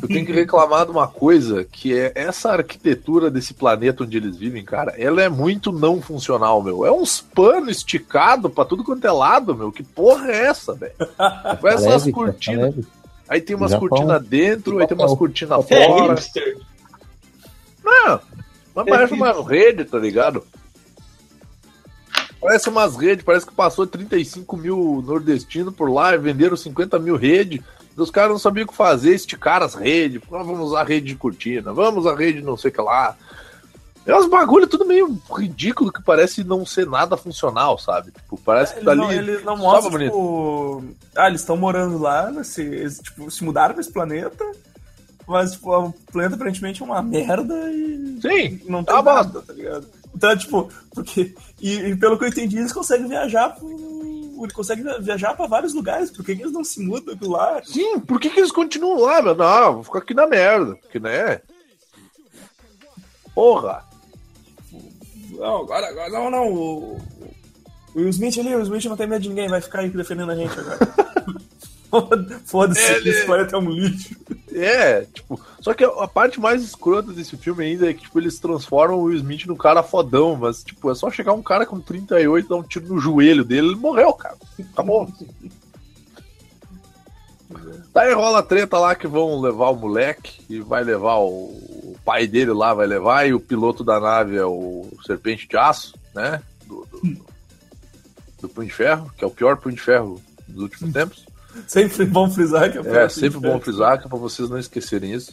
Eu 0.00 0.08
tenho 0.08 0.24
que 0.24 0.32
reclamar 0.32 0.84
de 0.84 0.90
uma 0.92 1.08
coisa 1.08 1.64
que 1.64 1.96
é 1.96 2.12
essa 2.14 2.52
arquitetura 2.52 3.30
desse 3.30 3.52
planeta 3.54 4.04
onde 4.04 4.16
eles 4.16 4.36
vivem, 4.36 4.64
cara, 4.64 4.94
ela 4.96 5.20
é 5.22 5.28
muito 5.28 5.72
não 5.72 6.00
funcional, 6.00 6.62
meu. 6.62 6.86
É 6.86 6.92
uns 6.92 7.20
panos 7.20 7.78
esticados 7.78 8.52
pra 8.52 8.64
tudo 8.64 8.84
quanto 8.84 9.04
é 9.06 9.10
lado, 9.10 9.54
meu. 9.54 9.72
Que 9.72 9.82
porra 9.82 10.30
é 10.30 10.46
essa, 10.46 10.74
velho? 10.74 10.92
Vai 11.60 11.74
essas 11.74 12.04
Leve, 12.04 12.12
cara, 12.12 12.26
cortinas. 12.26 12.74
Aí 13.28 13.40
tem 13.40 13.54
umas 13.56 13.74
cortinas 13.74 14.22
dentro, 14.24 14.78
aí 14.78 14.86
tem 14.86 14.96
umas 14.96 15.14
cortinas 15.14 15.70
É, 15.70 15.86
fora. 15.86 16.14
hipster. 16.14 16.58
Não, 17.84 18.20
mas 18.74 18.86
É 18.86 18.90
parece 18.90 19.12
uma 19.14 19.32
rede, 19.48 19.84
tá 19.84 19.98
ligado? 19.98 20.44
Parece 22.40 22.68
umas 22.70 22.96
redes, 22.96 23.24
parece 23.24 23.44
que 23.46 23.52
passou 23.52 23.86
35 23.86 24.56
mil 24.56 25.02
nordestinos 25.06 25.74
por 25.74 25.90
lá 25.92 26.14
e 26.14 26.18
venderam 26.18 26.56
50 26.56 26.98
mil 26.98 27.16
redes. 27.16 27.60
Os 27.96 28.10
caras 28.10 28.30
não 28.30 28.38
sabiam 28.38 28.64
o 28.64 28.68
que 28.68 28.76
fazer, 28.76 29.14
esticaram 29.14 29.66
as 29.66 29.74
redes. 29.74 30.22
Ah, 30.32 30.42
vamos 30.42 30.68
usar 30.68 30.84
rede 30.84 31.08
de 31.08 31.16
cortina, 31.16 31.72
vamos 31.72 32.04
usar 32.04 32.16
rede 32.16 32.40
não 32.40 32.56
sei 32.56 32.70
o 32.70 32.74
que 32.74 32.80
lá. 32.80 33.16
É 34.06 34.16
uns 34.16 34.26
bagulho 34.26 34.66
tudo 34.66 34.86
meio 34.86 35.20
ridículo 35.30 35.92
que 35.92 36.02
parece 36.02 36.42
não 36.42 36.64
ser 36.64 36.86
nada 36.86 37.16
funcional, 37.16 37.78
sabe? 37.78 38.10
Tipo, 38.10 38.38
parece 38.38 38.72
que 38.72 38.78
Eles 38.78 38.86
tá 38.86 38.94
não, 38.94 39.08
ali. 39.08 39.18
eles 39.18 39.44
não 39.44 39.56
mostram, 39.56 39.98
tipo... 39.98 40.84
Ah, 41.14 41.28
eles 41.28 41.42
estão 41.42 41.56
morando 41.56 41.98
lá, 41.98 42.30
né, 42.30 42.42
se, 42.42 42.62
eles, 42.62 42.98
tipo, 42.98 43.30
se 43.30 43.44
mudaram 43.44 43.74
pra 43.74 43.82
esse 43.82 43.92
planeta, 43.92 44.44
mas, 45.28 45.52
tipo, 45.52 45.70
o 45.76 45.92
planeta 46.10 46.34
aparentemente 46.34 46.82
é 46.82 46.84
uma 46.84 47.02
merda 47.02 47.54
e 47.70 48.18
Sim, 48.22 48.60
não 48.66 48.82
tem 48.82 48.96
tá 48.96 49.02
nada, 49.02 49.42
tá 49.42 49.52
ligado? 49.52 49.86
Então, 50.14 50.36
tipo, 50.36 50.70
porque... 50.94 51.34
E, 51.60 51.74
e 51.74 51.96
pelo 51.96 52.18
que 52.18 52.24
eu 52.24 52.28
entendi, 52.28 52.58
eles 52.58 52.72
conseguem 52.72 53.06
viajar 53.06 53.50
pro... 53.50 53.68
Ele 54.44 54.52
consegue 54.52 54.82
viajar 55.00 55.34
pra 55.34 55.46
vários 55.46 55.74
lugares, 55.74 56.10
por 56.10 56.24
que 56.24 56.34
que 56.34 56.42
eles 56.42 56.52
não 56.52 56.64
se 56.64 56.80
mudam 56.80 57.14
do 57.14 57.30
lá? 57.30 57.60
Sim, 57.64 58.00
por 58.00 58.20
que, 58.20 58.30
que 58.30 58.40
eles 58.40 58.52
continuam 58.52 59.00
lá, 59.00 59.22
meu? 59.22 59.34
Não, 59.34 59.74
vou 59.74 59.84
ficar 59.84 59.98
aqui 59.98 60.14
na 60.14 60.26
merda, 60.26 60.76
porque 60.76 60.98
né? 60.98 61.40
Porra! 63.34 63.84
Não, 65.30 65.62
agora, 65.62 65.88
agora 65.88 66.10
não, 66.10 66.30
não. 66.30 66.52
O, 66.52 66.96
o 67.94 67.98
Will 67.98 68.08
Smith 68.08 68.38
ali, 68.38 68.54
o 68.54 68.58
Will 68.58 68.64
Smith 68.64 68.84
não 68.86 68.96
tem 68.96 69.06
medo 69.06 69.22
de 69.22 69.28
ninguém, 69.28 69.48
vai 69.48 69.60
ficar 69.60 69.80
aí 69.80 69.88
defendendo 69.88 70.32
a 70.32 70.36
gente 70.36 70.58
agora. 70.58 70.78
Foda- 71.90 72.40
Foda-se, 72.44 72.92
Ele- 72.92 73.10
esse 73.10 73.26
planeta 73.26 73.56
é 73.56 73.58
um 73.58 73.68
lixo. 73.70 74.16
É, 74.52 75.02
tipo, 75.12 75.40
só 75.60 75.74
que 75.74 75.82
a 75.84 76.06
parte 76.08 76.38
mais 76.40 76.62
escrota 76.62 77.12
desse 77.12 77.36
filme 77.36 77.64
ainda 77.64 77.88
é 77.90 77.94
que, 77.94 78.02
tipo, 78.02 78.18
eles 78.18 78.38
transformam 78.38 78.98
o 78.98 79.02
Will 79.04 79.16
Smith 79.18 79.46
num 79.46 79.56
cara 79.56 79.82
fodão, 79.82 80.36
mas, 80.36 80.62
tipo, 80.64 80.90
é 80.90 80.94
só 80.94 81.10
chegar 81.10 81.32
um 81.32 81.42
cara 81.42 81.66
com 81.66 81.80
38, 81.80 82.48
dar 82.48 82.56
um 82.56 82.62
tiro 82.62 82.86
no 82.94 83.00
joelho 83.00 83.44
dele, 83.44 83.68
ele 83.68 83.76
morreu, 83.76 84.12
cara. 84.12 84.36
Acabou. 84.72 85.08
Daí 87.92 88.12
rola 88.14 88.38
a 88.38 88.42
treta 88.42 88.78
lá 88.78 88.94
que 88.94 89.08
vão 89.08 89.40
levar 89.40 89.70
o 89.70 89.76
moleque 89.76 90.40
e 90.48 90.60
vai 90.60 90.84
levar 90.84 91.16
o, 91.18 91.28
o 91.32 91.96
pai 92.04 92.26
dele 92.26 92.52
lá, 92.52 92.72
vai 92.72 92.86
levar, 92.86 93.26
e 93.28 93.34
o 93.34 93.40
piloto 93.40 93.82
da 93.82 93.98
nave 93.98 94.36
é 94.36 94.44
o 94.44 94.86
Serpente 95.04 95.48
de 95.48 95.56
Aço, 95.56 95.94
né? 96.14 96.40
Do, 96.66 96.86
do, 96.86 97.16
do 98.42 98.48
Punho 98.48 98.68
de 98.68 98.74
Ferro, 98.74 99.10
que 99.18 99.24
é 99.24 99.26
o 99.26 99.30
pior 99.30 99.56
Punho 99.56 99.74
de 99.74 99.82
Ferro 99.82 100.22
dos 100.46 100.62
últimos 100.62 100.92
tempos. 100.92 101.26
Sempre 101.66 102.04
bom 102.04 102.30
frisar 102.30 102.70
que 102.70 102.78
é, 102.78 103.04
É, 103.04 103.08
sempre 103.08 103.40
bom 103.40 103.60
frisar, 103.60 103.98
que 103.98 104.06
é 104.06 104.08
pra 104.08 104.18
vocês 104.18 104.48
não 104.48 104.58
esquecerem 104.58 105.12
isso. 105.12 105.32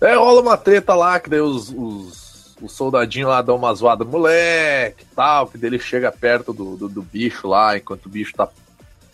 É, 0.00 0.14
rola 0.14 0.42
uma 0.42 0.56
treta 0.56 0.94
lá, 0.94 1.18
que 1.18 1.30
daí 1.30 1.40
os, 1.40 1.70
os, 1.70 2.56
os 2.60 2.72
soldadinhos 2.72 3.28
lá 3.30 3.40
dão 3.40 3.56
uma 3.56 3.74
zoada 3.74 4.04
moleque 4.04 5.04
e 5.04 5.14
tal, 5.14 5.46
que 5.46 5.56
daí 5.56 5.70
ele 5.70 5.78
chega 5.78 6.12
perto 6.12 6.52
do, 6.52 6.76
do, 6.76 6.88
do 6.88 7.02
bicho 7.02 7.48
lá, 7.48 7.76
enquanto 7.76 8.06
o 8.06 8.10
bicho 8.10 8.34
tá 8.34 8.48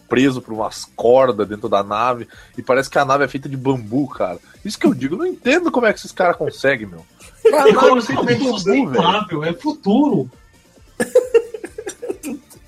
preso 0.08 0.42
por 0.42 0.52
umas 0.52 0.84
cordas 0.96 1.46
dentro 1.46 1.68
da 1.68 1.84
nave, 1.84 2.26
e 2.58 2.62
parece 2.62 2.90
que 2.90 2.98
a 2.98 3.04
nave 3.04 3.24
é 3.24 3.28
feita 3.28 3.48
de 3.48 3.56
bambu, 3.56 4.08
cara. 4.08 4.38
Isso 4.64 4.76
que 4.78 4.86
eu 4.86 4.92
digo, 4.92 5.16
não 5.16 5.26
entendo 5.26 5.70
como 5.70 5.86
é 5.86 5.92
que 5.92 6.00
esses 6.00 6.10
caras 6.10 6.36
conseguem, 6.36 6.88
meu. 6.88 7.06
A 7.46 7.48
É 7.48 7.60
é 7.60 7.64
de 7.66 7.72
bambu, 7.74 8.26
velho. 8.26 8.44
sustentável, 8.58 9.44
é 9.44 9.52
futuro. 9.52 10.30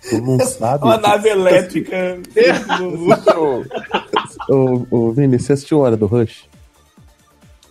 Tu 0.08 0.20
não 0.20 0.38
sabe. 0.40 0.84
Uma 0.84 0.98
nave 0.98 1.28
elétrica. 1.28 2.18
Ô, 4.48 4.86
ô, 4.90 5.12
Vini, 5.12 5.38
você 5.38 5.52
assistiu 5.52 5.78
a 5.78 5.82
Hora 5.86 5.96
do 5.96 6.06
Rush? 6.06 6.44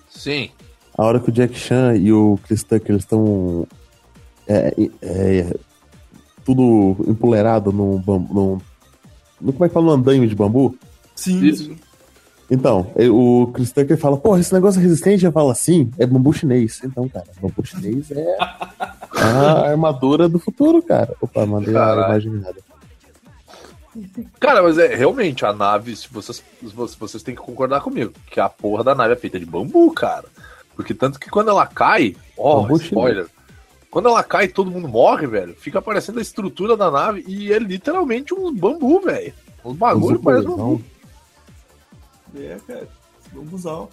Sim. 0.10 0.50
A 0.98 1.04
hora 1.06 1.20
que 1.20 1.30
o 1.30 1.32
Jack 1.32 1.58
Chan 1.58 1.96
e 1.96 2.12
o 2.14 2.38
Chris 2.44 2.64
Tucker 2.64 2.92
eles 2.92 3.04
estão. 3.04 3.68
É, 4.48 4.74
é, 5.02 5.56
tudo 6.46 6.96
empoleirado 7.08 7.72
num 7.72 7.98
bambu. 7.98 8.34
Num, 8.34 8.62
no- 9.40 9.54
como 9.54 9.66
é 9.66 9.68
que 9.68 9.74
fala? 9.74 9.86
Num 9.88 9.92
andaime 9.94 10.28
de 10.28 10.36
bambu? 10.36 10.76
Sim, 11.16 11.44
Isso. 11.46 11.76
Sim. 12.52 12.56
Então, 12.56 12.92
o 13.12 13.48
Chris 13.54 13.72
Tucker 13.72 13.98
fala, 13.98 14.18
pô, 14.18 14.38
esse 14.38 14.54
negócio 14.54 14.80
é 14.80 14.84
resistente, 14.84 15.26
eu 15.26 15.32
falo 15.32 15.50
assim, 15.50 15.90
é 15.98 16.06
bambu 16.06 16.34
chinês. 16.34 16.82
Então, 16.84 17.08
cara, 17.08 17.26
bambu 17.42 17.66
chinês 17.66 18.12
é 18.12 18.38
a 18.40 19.70
armadura 19.70 20.28
do 20.28 20.38
futuro, 20.38 20.82
cara. 20.82 21.16
Opa, 21.22 21.46
mandei 21.46 21.76
a 21.76 21.80
Caralho. 21.80 22.08
imagem 22.08 22.34
errada. 22.36 22.72
Cara, 24.40 24.64
mas 24.64 24.78
é 24.78 24.96
realmente 24.96 25.46
a 25.46 25.52
nave, 25.52 25.96
se 25.96 26.08
vocês, 26.10 26.42
vocês, 26.98 27.24
têm 27.24 27.36
que 27.36 27.42
concordar 27.42 27.82
comigo, 27.82 28.14
que 28.30 28.40
a 28.40 28.48
porra 28.48 28.84
da 28.84 28.96
nave 28.96 29.14
é 29.14 29.18
feita 29.18 29.40
de 29.40 29.46
bambu, 29.46 29.92
cara. 29.92 30.26
Porque 30.76 30.94
tanto 30.94 31.20
que 31.20 31.30
quando 31.30 31.50
ela 31.50 31.66
cai, 31.68 32.16
ó, 32.38 32.68
spoiler. 32.78 33.28
Quando 33.90 34.08
ela 34.08 34.24
cai 34.24 34.46
e 34.46 34.48
todo 34.48 34.72
mundo 34.72 34.88
morre, 34.88 35.28
velho, 35.28 35.54
fica 35.54 35.80
aparecendo 35.80 36.20
a 36.20 36.22
estrutura 36.22 36.78
da 36.78 36.90
nave 36.90 37.26
e 37.28 37.52
é 37.52 37.60
literalmente 37.60 38.34
um 38.34 38.54
bambu, 38.54 39.02
velho. 39.02 39.34
Os 39.66 39.76
bagulho 39.76 40.20
parece 40.20 40.48
bambu. 40.48 40.82
É, 42.36 42.58
cara. 42.68 42.88
Bambuzal. 43.34 43.90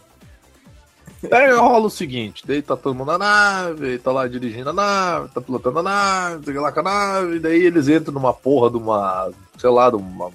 Aí 1.33 1.51
rola 1.53 1.87
o 1.87 1.91
seguinte, 1.91 2.45
daí 2.47 2.63
tá 2.63 2.77
todo 2.77 2.95
mundo 2.95 3.09
na 3.09 3.19
nave, 3.19 3.99
tá 3.99 4.13
lá 4.13 4.29
dirigindo 4.29 4.71
a 4.71 4.73
nave, 4.73 5.29
tá 5.35 5.41
pilotando 5.41 5.81
a 5.81 5.83
nave, 5.83 6.45
sei 6.45 6.55
lá 6.55 6.71
com 6.71 6.81
a 6.81 6.83
nave, 6.83 7.41
daí 7.41 7.61
eles 7.65 7.89
entram 7.89 8.15
numa 8.15 8.33
porra 8.33 8.71
de 8.71 8.77
uma, 8.77 9.31
sei 9.59 9.71
lá, 9.71 9.91
de 9.91 9.97
uma, 9.97 10.27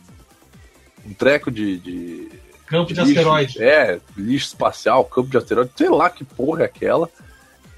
um 1.06 1.14
treco 1.18 1.50
de- 1.50 1.78
de 1.78 2.30
Campo 2.66 2.94
de 2.94 3.00
lixo, 3.02 3.12
asteroide. 3.20 3.64
É, 3.64 4.02
lixo 4.18 4.48
espacial, 4.48 5.06
campo 5.06 5.30
de 5.30 5.38
asteroide, 5.38 5.72
sei 5.76 5.90
lá 5.90 6.10
que 6.10 6.24
porra 6.26 6.64
é 6.64 6.66
aquela. 6.66 7.10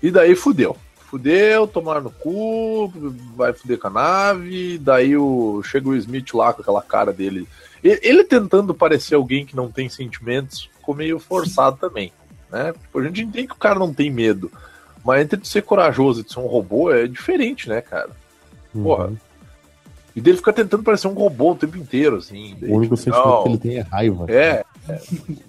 E 0.02 0.10
daí 0.10 0.36
fudeu. 0.36 0.76
Fudeu, 0.98 1.68
tomaram 1.68 2.02
no 2.02 2.12
cu, 2.12 2.92
vai 3.36 3.54
fuder 3.54 3.78
com 3.78 3.88
a 3.88 3.92
nave, 3.92 4.78
daí 4.80 5.16
o, 5.16 5.62
chega 5.64 5.90
o 5.90 5.96
Smith 5.96 6.34
lá 6.34 6.54
com 6.54 6.62
aquela 6.62 6.82
cara 6.82 7.14
dele. 7.14 7.48
Ele 7.86 8.24
tentando 8.24 8.74
parecer 8.74 9.14
alguém 9.14 9.46
que 9.46 9.56
não 9.56 9.72
tem 9.72 9.88
sentimentos, 9.88 10.70
ficou 10.76 10.96
meio 10.96 11.20
forçado 11.20 11.78
também. 11.78 12.12
Né? 12.52 12.74
Tipo, 12.74 13.00
a 13.00 13.04
gente 13.04 13.22
entende 13.22 13.48
que 13.48 13.54
o 13.54 13.60
cara 13.60 13.78
não 13.78 13.94
tem 13.94 14.10
medo. 14.10 14.52
Mas 15.04 15.22
entre 15.22 15.40
de 15.40 15.48
ser 15.48 15.62
corajoso 15.62 16.22
e 16.22 16.24
de 16.24 16.34
ser 16.34 16.40
um 16.40 16.48
robô 16.48 16.92
é 16.92 17.06
diferente, 17.06 17.70
né, 17.70 17.82
cara? 17.82 18.10
Porra. 18.74 19.08
Uhum. 19.08 19.18
E 20.16 20.22
dele 20.22 20.38
ficar 20.38 20.54
tentando 20.54 20.82
parecer 20.82 21.08
um 21.08 21.14
robô 21.14 21.52
o 21.52 21.56
tempo 21.56 21.78
inteiro, 21.78 22.16
assim. 22.16 22.58
daí, 22.60 22.72
O 22.72 22.78
único 22.78 22.96
tipo, 22.96 23.12
sentimento 23.12 23.28
não, 23.28 23.44
que 23.44 23.50
ele 23.50 23.58
tem 23.58 23.78
é 23.78 23.82
raiva. 23.82 24.26
É. 24.30 24.66
é. 24.90 25.02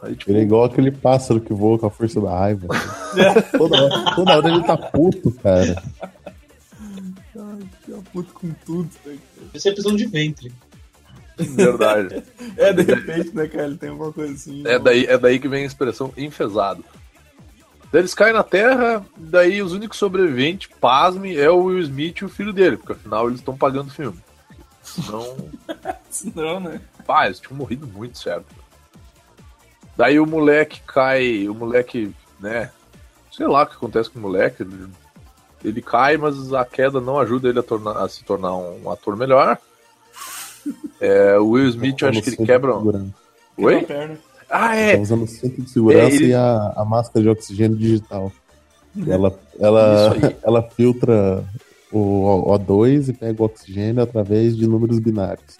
Aí, 0.00 0.14
tipo, 0.14 0.30
Ele 0.30 0.38
é 0.38 0.42
igual 0.42 0.64
aquele 0.64 0.92
pássaro 0.92 1.40
que 1.40 1.52
voa 1.52 1.78
com 1.78 1.86
a 1.86 1.90
força 1.90 2.20
da 2.20 2.30
raiva. 2.30 2.68
toda, 3.56 3.82
hora, 3.82 4.14
toda 4.14 4.36
hora 4.36 4.48
ele 4.48 4.62
tá 4.62 4.76
puto, 4.76 5.32
cara. 5.32 5.82
Fica 7.80 7.98
puto 8.12 8.32
com 8.32 8.50
tudo. 8.64 8.88
né, 9.04 9.18
Esse 9.52 9.68
é 9.68 9.72
prisão 9.72 9.96
de 9.96 10.06
ventre. 10.06 10.52
Verdade. 11.44 12.22
É, 12.56 12.72
de 12.72 12.82
repente, 12.82 13.34
né, 13.36 13.46
cara? 13.46 13.66
Ele 13.66 13.76
tem 13.76 13.90
alguma 13.90 14.12
coisa 14.12 14.32
assim. 14.32 14.66
É 14.66 14.78
daí, 14.80 15.06
é 15.06 15.16
daí 15.16 15.38
que 15.38 15.46
vem 15.46 15.62
a 15.62 15.66
expressão 15.66 16.12
enfesado. 16.16 16.84
Daí 17.92 18.00
eles 18.00 18.14
caem 18.14 18.34
na 18.34 18.42
terra, 18.42 19.04
daí 19.16 19.62
os 19.62 19.72
únicos 19.72 19.96
sobreviventes, 19.96 20.68
pasme, 20.80 21.36
é 21.36 21.48
o 21.48 21.64
Will 21.64 21.78
Smith 21.80 22.18
e 22.18 22.24
o 22.24 22.28
filho 22.28 22.52
dele, 22.52 22.76
porque 22.76 22.92
afinal 22.92 23.28
eles 23.28 23.38
estão 23.38 23.56
pagando 23.56 23.88
o 23.88 23.92
filme. 23.92 24.18
Senão, 24.82 25.36
Não, 26.34 26.60
né? 26.60 26.80
pá, 27.06 27.26
eles 27.26 27.38
tinham 27.38 27.56
morrido 27.56 27.86
muito 27.86 28.18
certo. 28.18 28.46
Daí 29.96 30.20
o 30.20 30.26
moleque 30.26 30.80
cai, 30.86 31.48
o 31.48 31.54
moleque, 31.54 32.14
né? 32.38 32.70
Sei 33.32 33.46
lá 33.46 33.62
o 33.62 33.66
que 33.66 33.74
acontece 33.74 34.10
com 34.10 34.18
o 34.18 34.22
moleque. 34.22 34.62
Ele, 34.62 34.88
ele 35.64 35.82
cai, 35.82 36.16
mas 36.16 36.52
a 36.52 36.64
queda 36.64 37.00
não 37.00 37.18
ajuda 37.18 37.48
ele 37.48 37.58
a, 37.58 37.62
tornar, 37.62 37.92
a 37.98 38.08
se 38.08 38.24
tornar 38.24 38.56
um 38.56 38.90
ator 38.90 39.16
melhor. 39.16 39.58
É, 41.00 41.38
o 41.38 41.50
Will 41.50 41.68
Smith, 41.68 42.00
eu 42.02 42.08
acho 42.08 42.22
que 42.22 42.30
ele 42.30 42.36
quebra. 42.46 42.74
Oi? 43.56 43.82
Perna. 43.82 44.18
Ah, 44.50 44.68
Tá 44.68 44.76
é. 44.76 44.98
usando 44.98 45.24
o 45.24 45.26
cinto 45.26 45.60
de 45.62 45.70
segurança 45.70 46.10
É, 46.10 46.14
ele- 46.14 46.28
e 46.28 46.34
a, 46.34 46.72
a 46.76 46.84
máscara 46.84 47.22
de 47.22 47.28
oxigênio 47.28 47.76
digital. 47.76 48.32
Ela, 49.06 49.38
ela, 49.60 50.12
aí. 50.12 50.36
ela 50.42 50.62
filtra 50.70 51.44
o 51.92 52.44
O2 52.58 53.10
e 53.10 53.12
pega 53.12 53.42
o 53.42 53.46
oxigênio 53.46 54.02
através 54.02 54.56
de 54.56 54.66
números 54.66 54.98
binários. 54.98 55.58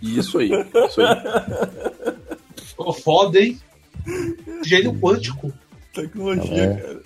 Isso 0.00 0.38
aí. 0.38 0.50
Isso 0.88 1.00
aí. 1.00 1.16
Foda, 3.02 3.40
hein? 3.40 3.58
Gênio 4.64 4.94
quântico. 4.94 5.52
Tecnologia, 5.92 6.62
É. 6.62 6.74
cara. 6.76 7.00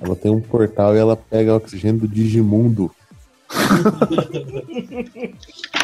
Ela 0.00 0.16
tem 0.16 0.30
um 0.30 0.40
portal 0.40 0.94
e 0.94 0.98
ela 0.98 1.16
pega 1.16 1.52
o 1.52 1.56
oxigênio 1.56 2.00
do 2.00 2.08
Digimundo. 2.08 2.90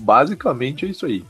Basicamente 0.00 0.86
é 0.86 0.88
isso 0.88 1.06
aí. 1.06 1.24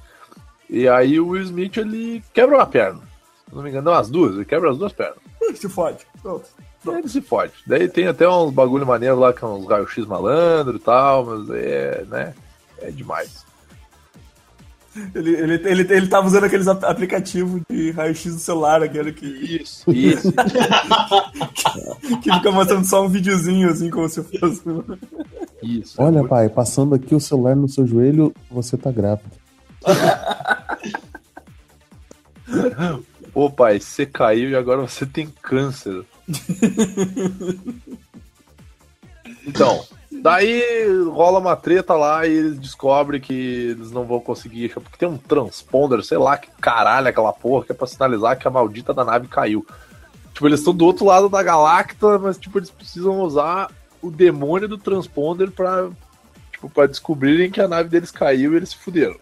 E 0.68 0.88
aí 0.88 1.18
o 1.18 1.28
Will 1.28 1.42
Smith 1.42 1.76
ele 1.76 2.22
quebra 2.32 2.56
uma 2.56 2.66
perna. 2.66 3.00
Se 3.48 3.54
não 3.54 3.62
me 3.62 3.70
engano, 3.70 3.90
não, 3.90 3.98
as 3.98 4.08
duas. 4.08 4.34
Ele 4.34 4.44
quebra 4.44 4.70
as 4.70 4.78
duas 4.78 4.92
pernas. 4.92 5.18
Se 5.54 5.68
fode. 5.68 6.06
Pronto. 6.22 6.48
Daí 6.84 6.98
ele 6.98 7.08
se 7.08 7.20
fode. 7.20 7.52
Daí 7.66 7.88
tem 7.88 8.06
até 8.06 8.28
uns 8.28 8.52
bagulho 8.52 8.86
maneiro 8.86 9.18
lá, 9.18 9.32
que 9.32 9.44
é 9.44 9.48
uns 9.48 9.66
raio-x 9.66 10.06
malandro 10.06 10.76
e 10.76 10.80
tal, 10.80 11.26
mas 11.26 11.50
é, 11.50 12.04
né? 12.08 12.34
É 12.78 12.90
demais. 12.90 13.44
Ele, 15.14 15.30
ele, 15.30 15.54
ele, 15.68 15.94
ele 15.94 16.06
tava 16.08 16.26
usando 16.26 16.44
aqueles 16.44 16.68
ap- 16.68 16.84
aplicativos 16.84 17.60
de 17.70 17.90
raio-x 17.90 18.34
do 18.34 18.40
celular, 18.40 18.82
aquele 18.82 19.12
que, 19.12 19.26
Isso. 19.26 19.90
Isso. 19.90 20.32
que 22.22 22.32
fica 22.32 22.50
mostrando 22.50 22.86
só 22.86 23.04
um 23.04 23.08
videozinho, 23.08 23.68
assim, 23.70 23.90
como 23.90 24.08
se 24.08 24.22
fosse. 24.22 24.62
isso. 25.62 25.94
Olha, 25.98 26.24
pai, 26.24 26.48
passando 26.48 26.94
aqui 26.94 27.14
o 27.14 27.20
celular 27.20 27.56
no 27.56 27.68
seu 27.68 27.86
joelho, 27.86 28.32
você 28.50 28.76
tá 28.76 28.90
grávida. 28.90 29.30
Pô, 33.32 33.48
pai, 33.50 33.80
você 33.80 34.04
caiu 34.04 34.50
e 34.50 34.56
agora 34.56 34.82
você 34.82 35.06
tem 35.06 35.32
câncer. 35.40 36.04
então, 39.46 39.82
daí 40.22 40.62
rola 41.10 41.38
uma 41.38 41.56
treta 41.56 41.94
lá 41.94 42.26
e 42.26 42.32
eles 42.32 42.58
descobrem 42.58 43.20
que 43.20 43.70
eles 43.70 43.90
não 43.90 44.04
vão 44.04 44.20
conseguir. 44.20 44.68
Porque 44.72 44.98
tem 44.98 45.08
um 45.08 45.16
transponder, 45.16 46.02
sei 46.04 46.18
lá 46.18 46.36
que 46.36 46.48
caralho 46.60 47.06
é 47.06 47.10
aquela 47.10 47.32
porra, 47.32 47.64
que 47.64 47.72
é 47.72 47.74
pra 47.74 47.86
sinalizar 47.86 48.38
que 48.38 48.46
a 48.46 48.50
maldita 48.50 48.94
da 48.94 49.04
nave 49.04 49.28
caiu. 49.28 49.66
Tipo, 50.32 50.46
eles 50.48 50.60
estão 50.60 50.74
do 50.74 50.86
outro 50.86 51.04
lado 51.04 51.28
da 51.28 51.42
galacta, 51.42 52.18
mas 52.18 52.38
tipo, 52.38 52.58
eles 52.58 52.70
precisam 52.70 53.20
usar 53.20 53.70
o 54.00 54.10
demônio 54.10 54.68
do 54.68 54.78
transponder 54.78 55.50
pra, 55.50 55.88
tipo, 56.52 56.70
pra 56.70 56.86
descobrirem 56.86 57.50
que 57.50 57.60
a 57.60 57.68
nave 57.68 57.88
deles 57.88 58.10
caiu 58.10 58.52
e 58.52 58.56
eles 58.56 58.70
se 58.70 58.76
fuderam. 58.76 59.16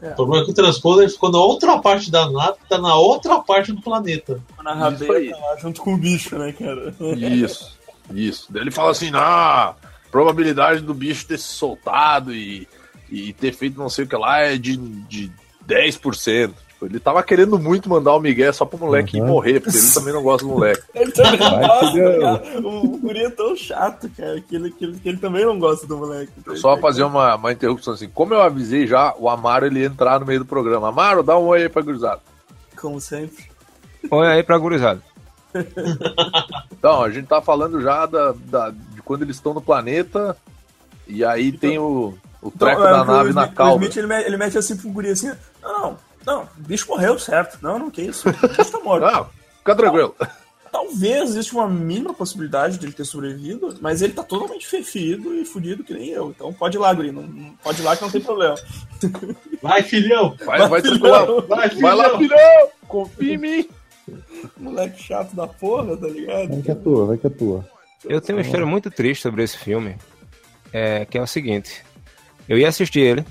O 0.00 0.14
problema 0.14 0.42
é 0.42 0.44
que 0.44 0.50
o 0.52 0.54
transponder 0.54 1.08
ficou 1.08 1.30
na 1.30 1.38
outra 1.38 1.78
parte 1.78 2.10
da 2.10 2.30
nave, 2.30 2.58
tá 2.68 2.76
na 2.76 2.94
outra 2.94 3.40
parte 3.40 3.72
do 3.72 3.80
planeta. 3.80 4.38
Na 4.62 4.74
rabeira 4.74 5.34
tá 5.34 5.46
lá 5.46 5.56
junto 5.56 5.80
com 5.80 5.94
o 5.94 5.96
bicho, 5.96 6.36
né, 6.36 6.52
cara? 6.52 6.94
Isso, 7.16 7.76
isso. 8.12 8.52
Daí 8.52 8.62
ele 8.62 8.70
fala 8.70 8.90
assim, 8.90 9.10
ah, 9.14 9.74
probabilidade 10.14 10.80
do 10.80 10.94
bicho 10.94 11.26
ter 11.26 11.36
se 11.38 11.48
soltado 11.48 12.32
e, 12.32 12.68
e 13.10 13.32
ter 13.32 13.52
feito 13.52 13.76
não 13.76 13.88
sei 13.88 14.04
o 14.04 14.08
que 14.08 14.14
lá 14.16 14.38
é 14.38 14.56
de, 14.56 14.76
de 14.76 15.28
10%. 15.68 16.52
Tipo, 16.68 16.86
ele 16.86 17.00
tava 17.00 17.20
querendo 17.24 17.58
muito 17.58 17.88
mandar 17.88 18.14
o 18.14 18.20
Miguel 18.20 18.52
só 18.52 18.64
pro 18.64 18.78
moleque 18.78 19.16
ir 19.16 19.20
Uhum. 19.22 19.26
morrer, 19.26 19.58
porque 19.58 19.76
ele 19.76 19.90
também 19.92 20.12
não 20.14 20.22
gosta 20.22 20.46
do 20.46 20.52
moleque. 20.52 20.82
Ele 20.94 21.10
também 21.10 21.40
não 21.40 21.58
gosta, 21.58 22.20
cara. 22.20 22.60
O 22.68 22.96
guri 22.98 23.24
é 23.24 23.30
tão 23.30 23.56
chato, 23.56 24.08
cara, 24.16 24.40
que 24.40 24.54
ele, 24.54 24.70
que 24.70 24.84
ele, 24.84 24.98
que 25.00 25.08
ele 25.08 25.18
também 25.18 25.44
não 25.44 25.58
gosta 25.58 25.84
do 25.84 25.96
moleque. 25.96 26.30
Só 26.54 26.76
fazer 26.78 27.02
uma, 27.02 27.34
uma 27.34 27.50
interrupção 27.52 27.94
assim. 27.94 28.08
Como 28.08 28.32
eu 28.34 28.40
avisei 28.40 28.86
já, 28.86 29.12
o 29.18 29.28
Amaro 29.28 29.66
ele 29.66 29.80
ia 29.80 29.86
entrar 29.86 30.20
no 30.20 30.26
meio 30.26 30.38
do 30.38 30.46
programa. 30.46 30.90
Amaro, 30.90 31.24
dá 31.24 31.36
um 31.36 31.46
oi 31.46 31.62
aí 31.62 31.68
pra 31.68 31.82
gurizada. 31.82 32.20
Como 32.80 33.00
sempre. 33.00 33.46
Põe 34.08 34.28
aí 34.28 34.44
pra 34.44 34.58
gurizada. 34.58 35.02
Então, 36.72 37.02
a 37.02 37.10
gente 37.10 37.26
tá 37.26 37.40
falando 37.40 37.80
já 37.82 38.06
da, 38.06 38.32
da- 38.46 38.74
quando 39.04 39.22
eles 39.22 39.36
estão 39.36 39.52
no 39.54 39.60
planeta, 39.60 40.36
e 41.06 41.24
aí 41.24 41.52
tem 41.52 41.78
o, 41.78 42.14
o 42.42 42.50
treco 42.50 42.80
Então, 42.80 42.88
é, 42.88 42.92
da 42.92 43.02
o 43.02 43.06
nave 43.06 43.30
Smith- 43.30 43.34
na 43.34 43.44
O 43.44 43.52
cauda. 43.54 43.84
Smith, 43.86 43.96
ele, 43.96 44.14
ele 44.26 44.36
mete 44.36 44.58
assim 44.58 44.76
pro 44.76 44.88
guri 44.90 45.10
assim, 45.10 45.32
não, 45.62 45.72
não, 45.82 45.98
não, 46.26 46.42
o 46.42 46.48
bicho 46.58 46.88
morreu, 46.88 47.18
certo. 47.18 47.58
Não, 47.62 47.78
não, 47.78 47.90
que 47.90 48.02
isso, 48.02 48.28
o 48.28 48.32
bicho 48.32 48.70
tá 48.72 48.80
morto. 48.80 49.04
Ah, 49.06 49.26
fica 49.58 49.74
tranquilo. 49.76 50.14
Talvez 50.72 51.30
existe 51.30 51.52
uma 51.54 51.68
mínima 51.68 52.12
possibilidade 52.12 52.78
de 52.78 52.84
ele 52.86 52.92
ter 52.92 53.04
sobrevivido, 53.04 53.76
mas 53.80 54.02
ele 54.02 54.12
tá 54.12 54.24
totalmente 54.24 54.66
fe- 54.66 54.82
ferido 54.82 55.32
e 55.32 55.44
fudido 55.44 55.84
que 55.84 55.94
nem 55.94 56.08
eu. 56.10 56.30
Então 56.30 56.52
pode 56.52 56.76
ir 56.76 56.80
lá, 56.80 56.92
guri, 56.92 57.12
não, 57.12 57.22
não- 57.22 57.52
pode 57.62 57.80
ir 57.80 57.84
lá 57.84 57.94
que 57.96 58.02
não 58.02 58.10
tem 58.10 58.20
problema. 58.20 58.56
Vai, 59.62 59.82
filhão! 59.84 60.34
Vai, 60.44 60.68
vai, 60.68 60.82
filhão. 60.82 60.98
tranquilo. 60.98 61.46
Vai, 61.46 61.68
Vai 61.70 61.94
lá, 61.94 62.04
filhão! 62.04 62.18
filhão! 62.18 62.68
Confia 62.88 63.34
em 63.34 63.38
mim! 63.38 63.68
Moleque 64.58 65.02
chato 65.02 65.34
da 65.34 65.46
porra, 65.46 65.96
tá 65.96 66.06
ligado? 66.08 66.48
Vai 66.48 66.62
que 66.62 66.70
é 66.70 66.74
tua, 66.74 67.06
vai 67.06 67.16
que 67.18 67.26
é 67.26 67.30
tua. 67.30 67.64
Eu 68.04 68.20
tenho 68.20 68.38
uma 68.38 68.44
história 68.44 68.66
muito 68.66 68.90
triste 68.90 69.22
sobre 69.22 69.42
esse 69.42 69.56
filme, 69.56 69.96
é, 70.72 71.04
que 71.04 71.16
é 71.16 71.22
o 71.22 71.26
seguinte. 71.26 71.84
Eu 72.48 72.58
ia 72.58 72.68
assistir 72.68 73.00
ele, 73.00 73.24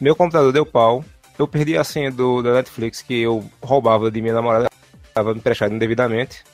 meu 0.00 0.14
computador 0.14 0.52
deu 0.52 0.64
pau, 0.64 1.04
eu 1.38 1.46
perdi 1.46 1.76
a 1.76 1.84
senha 1.84 2.10
do, 2.10 2.42
da 2.42 2.54
Netflix 2.54 3.02
que 3.02 3.20
eu 3.20 3.44
roubava 3.62 4.10
de 4.10 4.22
minha 4.22 4.34
namorada, 4.34 4.70
estava 5.06 5.32
me 5.32 5.40
emprestado 5.40 5.74
indevidamente. 5.74 6.44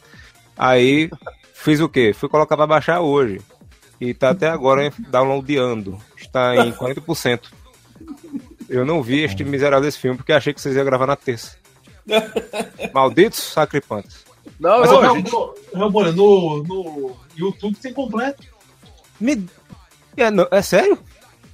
Aí 0.56 1.10
fiz 1.54 1.80
o 1.80 1.88
quê? 1.88 2.12
Fui 2.12 2.28
colocar 2.28 2.56
pra 2.56 2.66
baixar 2.66 3.00
hoje. 3.00 3.40
E 4.00 4.12
tá 4.12 4.30
até 4.30 4.48
agora 4.48 4.92
downloadando. 5.10 5.98
Está 6.16 6.56
em 6.56 6.72
40%. 6.72 7.40
Eu 8.68 8.84
não 8.84 9.02
vi 9.02 9.22
este 9.22 9.44
miserável 9.44 9.84
desse 9.84 9.98
filme 9.98 10.16
porque 10.16 10.32
achei 10.32 10.52
que 10.52 10.60
vocês 10.60 10.74
iam 10.74 10.84
gravar 10.84 11.06
na 11.06 11.14
terça. 11.14 11.56
Malditos 12.92 13.38
sacripantes. 13.38 14.24
Não, 14.58 14.80
Mas, 14.80 14.90
não, 14.90 15.00
Real- 15.00 15.16
gente- 15.16 15.32
Moura, 15.74 16.12
no, 16.12 16.62
no 16.62 17.16
YouTube 17.36 17.76
tem 17.80 17.92
completo. 17.92 18.42
Me... 19.20 19.46
É, 20.16 20.30
não- 20.30 20.46
é 20.50 20.60
sério? 20.62 20.98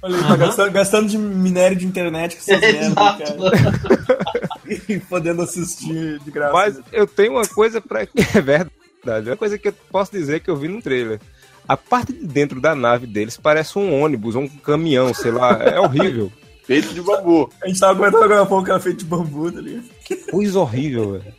Olha, 0.01 0.13
ele 0.15 0.23
tá 0.23 0.35
gastando, 0.35 0.71
gastando 0.71 1.07
de 1.09 1.17
minério 1.17 1.75
de 1.77 1.85
internet 1.85 2.35
com 2.37 2.41
essas 2.41 2.59
merdas, 2.61 2.93
cara. 2.95 4.39
E 4.87 4.99
podendo 4.99 5.41
assistir 5.41 6.19
de 6.19 6.29
graça. 6.31 6.53
Mas 6.53 6.79
eu 6.91 7.07
tenho 7.07 7.33
uma 7.33 7.47
coisa 7.47 7.81
pra. 7.81 8.01
É 8.35 8.39
verdade. 8.41 9.29
Uma 9.29 9.35
coisa 9.37 9.57
que 9.57 9.69
eu 9.69 9.73
posso 9.91 10.11
dizer 10.11 10.41
que 10.41 10.49
eu 10.49 10.55
vi 10.55 10.67
no 10.67 10.81
trailer. 10.81 11.19
A 11.67 11.75
parte 11.75 12.13
de 12.13 12.25
dentro 12.27 12.61
da 12.61 12.75
nave 12.75 13.07
deles 13.07 13.35
parece 13.37 13.77
um 13.79 13.99
ônibus, 14.01 14.35
um 14.35 14.47
caminhão, 14.47 15.11
sei 15.13 15.31
lá. 15.31 15.53
É 15.63 15.79
horrível. 15.79 16.31
feito 16.65 16.93
de 16.93 17.01
bambu. 17.01 17.49
A 17.63 17.67
gente 17.67 17.79
tava 17.79 17.95
comentando 17.95 18.23
agora 18.23 18.41
há 18.41 18.45
pouco 18.45 18.63
que 18.65 18.71
era 18.71 18.79
feito 18.79 18.99
de 18.99 19.05
bambu, 19.05 19.51
tá 19.51 19.59
ligado? 19.61 19.85
Coisa 20.31 20.59
horrível, 20.59 21.13
velho. 21.13 21.33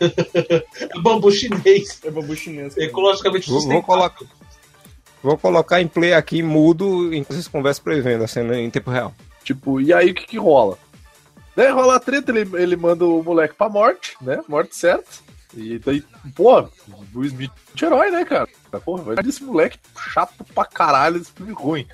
É 0.00 1.00
bambu 1.00 1.30
chinês. 1.30 2.00
É 2.04 2.10
bambu 2.10 2.34
chinês. 2.36 2.74
cara. 2.74 2.86
Ecologicamente 2.86 3.50
Vou, 3.50 3.60
vou 3.60 3.82
colocar. 3.82 4.24
Vou 5.22 5.36
colocar 5.36 5.80
em 5.80 5.88
play 5.88 6.12
aqui 6.12 6.42
mudo 6.42 7.12
enquanto 7.12 7.34
vocês 7.34 7.48
conversam 7.48 7.84
prevendo 7.84 8.24
a 8.24 8.28
cena 8.28 8.58
em 8.58 8.70
tempo 8.70 8.90
real. 8.90 9.12
Tipo, 9.42 9.80
e 9.80 9.92
aí 9.92 10.10
o 10.10 10.14
que 10.14 10.26
que 10.26 10.38
rola? 10.38 10.78
Daí 11.56 11.72
rola 11.72 11.96
a 11.96 12.00
treta, 12.00 12.30
ele, 12.30 12.48
ele 12.56 12.76
manda 12.76 13.04
o 13.04 13.22
moleque 13.22 13.54
pra 13.54 13.68
morte, 13.68 14.16
né? 14.20 14.40
Morte 14.46 14.76
certa. 14.76 15.08
E 15.56 15.78
daí, 15.78 16.04
pô, 16.36 16.68
o 17.14 17.24
Smith 17.24 17.50
é 17.80 17.84
herói, 17.84 18.10
né, 18.10 18.24
cara? 18.24 18.48
Porra, 18.84 19.02
vai 19.02 19.16
desse 19.16 19.42
moleque 19.42 19.78
chato 20.12 20.44
pra 20.54 20.64
caralho, 20.64 21.16
esse 21.16 21.32
filme 21.32 21.52
ruim. 21.52 21.86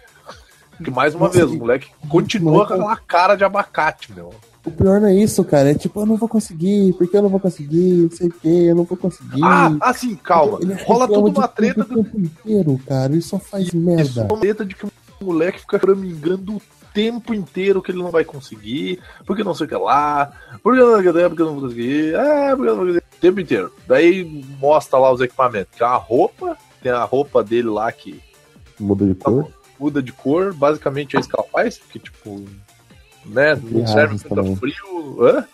Porque 0.76 0.90
mais 0.90 1.14
uma 1.14 1.28
Nossa, 1.28 1.38
vez, 1.38 1.50
o 1.50 1.56
moleque 1.56 1.90
continua 2.08 2.66
com 2.66 2.74
aquela 2.74 2.96
cara 2.96 3.36
de 3.36 3.44
abacate, 3.44 4.12
meu. 4.12 4.34
O 4.64 4.70
pior 4.70 5.00
não 5.00 5.08
é 5.08 5.14
isso, 5.14 5.44
cara. 5.44 5.70
É 5.70 5.74
tipo, 5.74 6.00
eu 6.00 6.06
não 6.06 6.16
vou 6.16 6.28
conseguir, 6.28 6.94
porque 6.94 7.16
eu 7.16 7.22
não 7.22 7.28
vou 7.28 7.38
conseguir, 7.40 8.02
não 8.04 8.10
sei 8.10 8.28
o 8.28 8.32
que, 8.32 8.64
eu 8.66 8.74
não 8.74 8.84
vou 8.84 8.96
conseguir. 8.96 9.42
Ah, 9.42 9.76
assim, 9.80 10.14
calma. 10.16 10.58
Ele 10.62 10.72
Rola 10.84 11.06
toda 11.06 11.28
uma 11.38 11.46
de 11.48 11.54
treta 11.54 11.84
tudo 11.84 12.00
o 12.00 12.04
tempo 12.04 12.18
inteiro, 12.18 12.80
cara. 12.86 13.12
Ele 13.12 13.20
só 13.20 13.38
faz 13.38 13.66
Isso, 13.66 13.76
merda. 13.76 14.22
uma 14.30 14.40
treta 14.40 14.64
de 14.64 14.74
que 14.74 14.86
o 14.86 14.90
moleque 15.20 15.60
fica 15.60 15.78
choramingando 15.78 16.56
o 16.56 16.62
tempo 16.94 17.34
inteiro 17.34 17.82
que 17.82 17.90
ele 17.90 17.98
não 18.02 18.10
vai 18.10 18.24
conseguir, 18.24 19.00
porque 19.26 19.44
não 19.44 19.52
sei 19.54 19.66
o 19.66 19.68
que 19.68 19.74
lá, 19.74 20.32
porque 20.62 20.80
não 20.80 20.92
sei 20.92 21.10
o 21.10 21.12
que, 21.12 21.28
porque 21.28 21.42
eu 21.42 21.46
não 21.46 21.54
vou 21.54 21.62
conseguir, 21.64 22.14
é, 22.14 22.56
porque 22.56 22.70
eu 22.70 22.76
não 22.76 22.76
vou 22.76 22.86
conseguir, 22.86 22.98
o 22.98 23.20
tempo 23.20 23.40
inteiro. 23.40 23.72
Daí 23.86 24.44
mostra 24.60 24.98
lá 24.98 25.12
os 25.12 25.20
equipamentos, 25.20 25.76
que 25.76 25.82
é 25.82 25.86
a 25.86 25.96
roupa, 25.96 26.56
tem 26.82 26.92
a 26.92 27.04
roupa 27.04 27.42
dele 27.44 27.68
lá 27.68 27.90
que 27.92 28.20
Muda 28.78 29.04
de 29.06 29.14
cor. 29.14 29.48
muda 29.78 30.02
de 30.02 30.12
cor, 30.12 30.54
basicamente 30.54 31.16
é 31.16 31.20
isso 31.20 31.28
que 31.28 31.36
ela 31.38 31.46
faz, 31.52 31.78
porque 31.78 31.98
tipo, 31.98 32.44
né, 33.26 33.58
não 33.62 33.86
serve 33.86 34.18
também. 34.20 34.56
frio, 34.56 35.22
hã? 35.22 35.44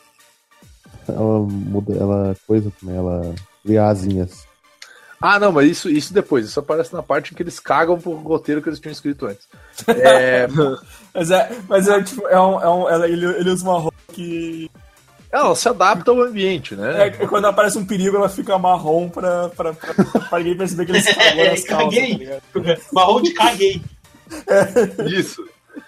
Ela 1.08 1.38
muda, 1.40 1.94
ela 1.96 2.36
coisa 2.46 2.72
também, 2.80 2.96
ela 2.96 3.34
cria 3.64 3.86
asinhas. 3.86 4.48
Ah, 5.20 5.38
não, 5.38 5.52
mas 5.52 5.68
isso, 5.70 5.90
isso 5.90 6.14
depois, 6.14 6.46
isso 6.46 6.58
aparece 6.60 6.92
na 6.94 7.02
parte 7.02 7.32
em 7.32 7.36
que 7.36 7.42
eles 7.42 7.60
cagam 7.60 8.00
pro 8.00 8.12
roteiro 8.14 8.62
que 8.62 8.68
eles 8.70 8.80
tinham 8.80 8.92
escrito 8.92 9.26
antes. 9.26 9.46
É, 9.86 10.46
Mas 11.12 11.30
é, 11.30 11.50
mas 11.68 11.88
é 11.88 12.02
tipo, 12.02 12.26
é 12.28 12.40
um, 12.40 12.60
é 12.60 12.68
um, 12.70 12.88
ela- 12.88 13.08
ele, 13.08 13.26
ele 13.26 13.50
usa 13.50 13.64
uma 13.64 13.78
roupa 13.78 13.96
que. 14.12 14.70
Ela 15.32 15.54
se 15.54 15.68
adapta 15.68 16.10
ao 16.10 16.22
ambiente, 16.22 16.74
É, 16.74 16.76
né? 16.76 17.06
é 17.06 17.10
quando 17.26 17.44
aparece 17.46 17.76
um 17.78 17.84
perigo, 17.84 18.16
ela 18.16 18.28
fica 18.28 18.58
marrom 18.58 19.08
pra, 19.08 19.48
pra, 19.50 19.72
pra, 19.74 19.94
pra 19.94 20.38
ninguém 20.38 20.56
perceber 20.56 20.86
que 20.86 20.92
eles 20.92 21.04
cagou 21.14 21.44
É, 21.44 21.50
nas 21.50 21.64
calças, 21.64 21.94
caguei. 22.00 22.26
tá? 22.26 22.82
Marrom 22.92 23.20
de 23.22 23.32
caguei. 23.34 23.82
Isso. 25.06 25.44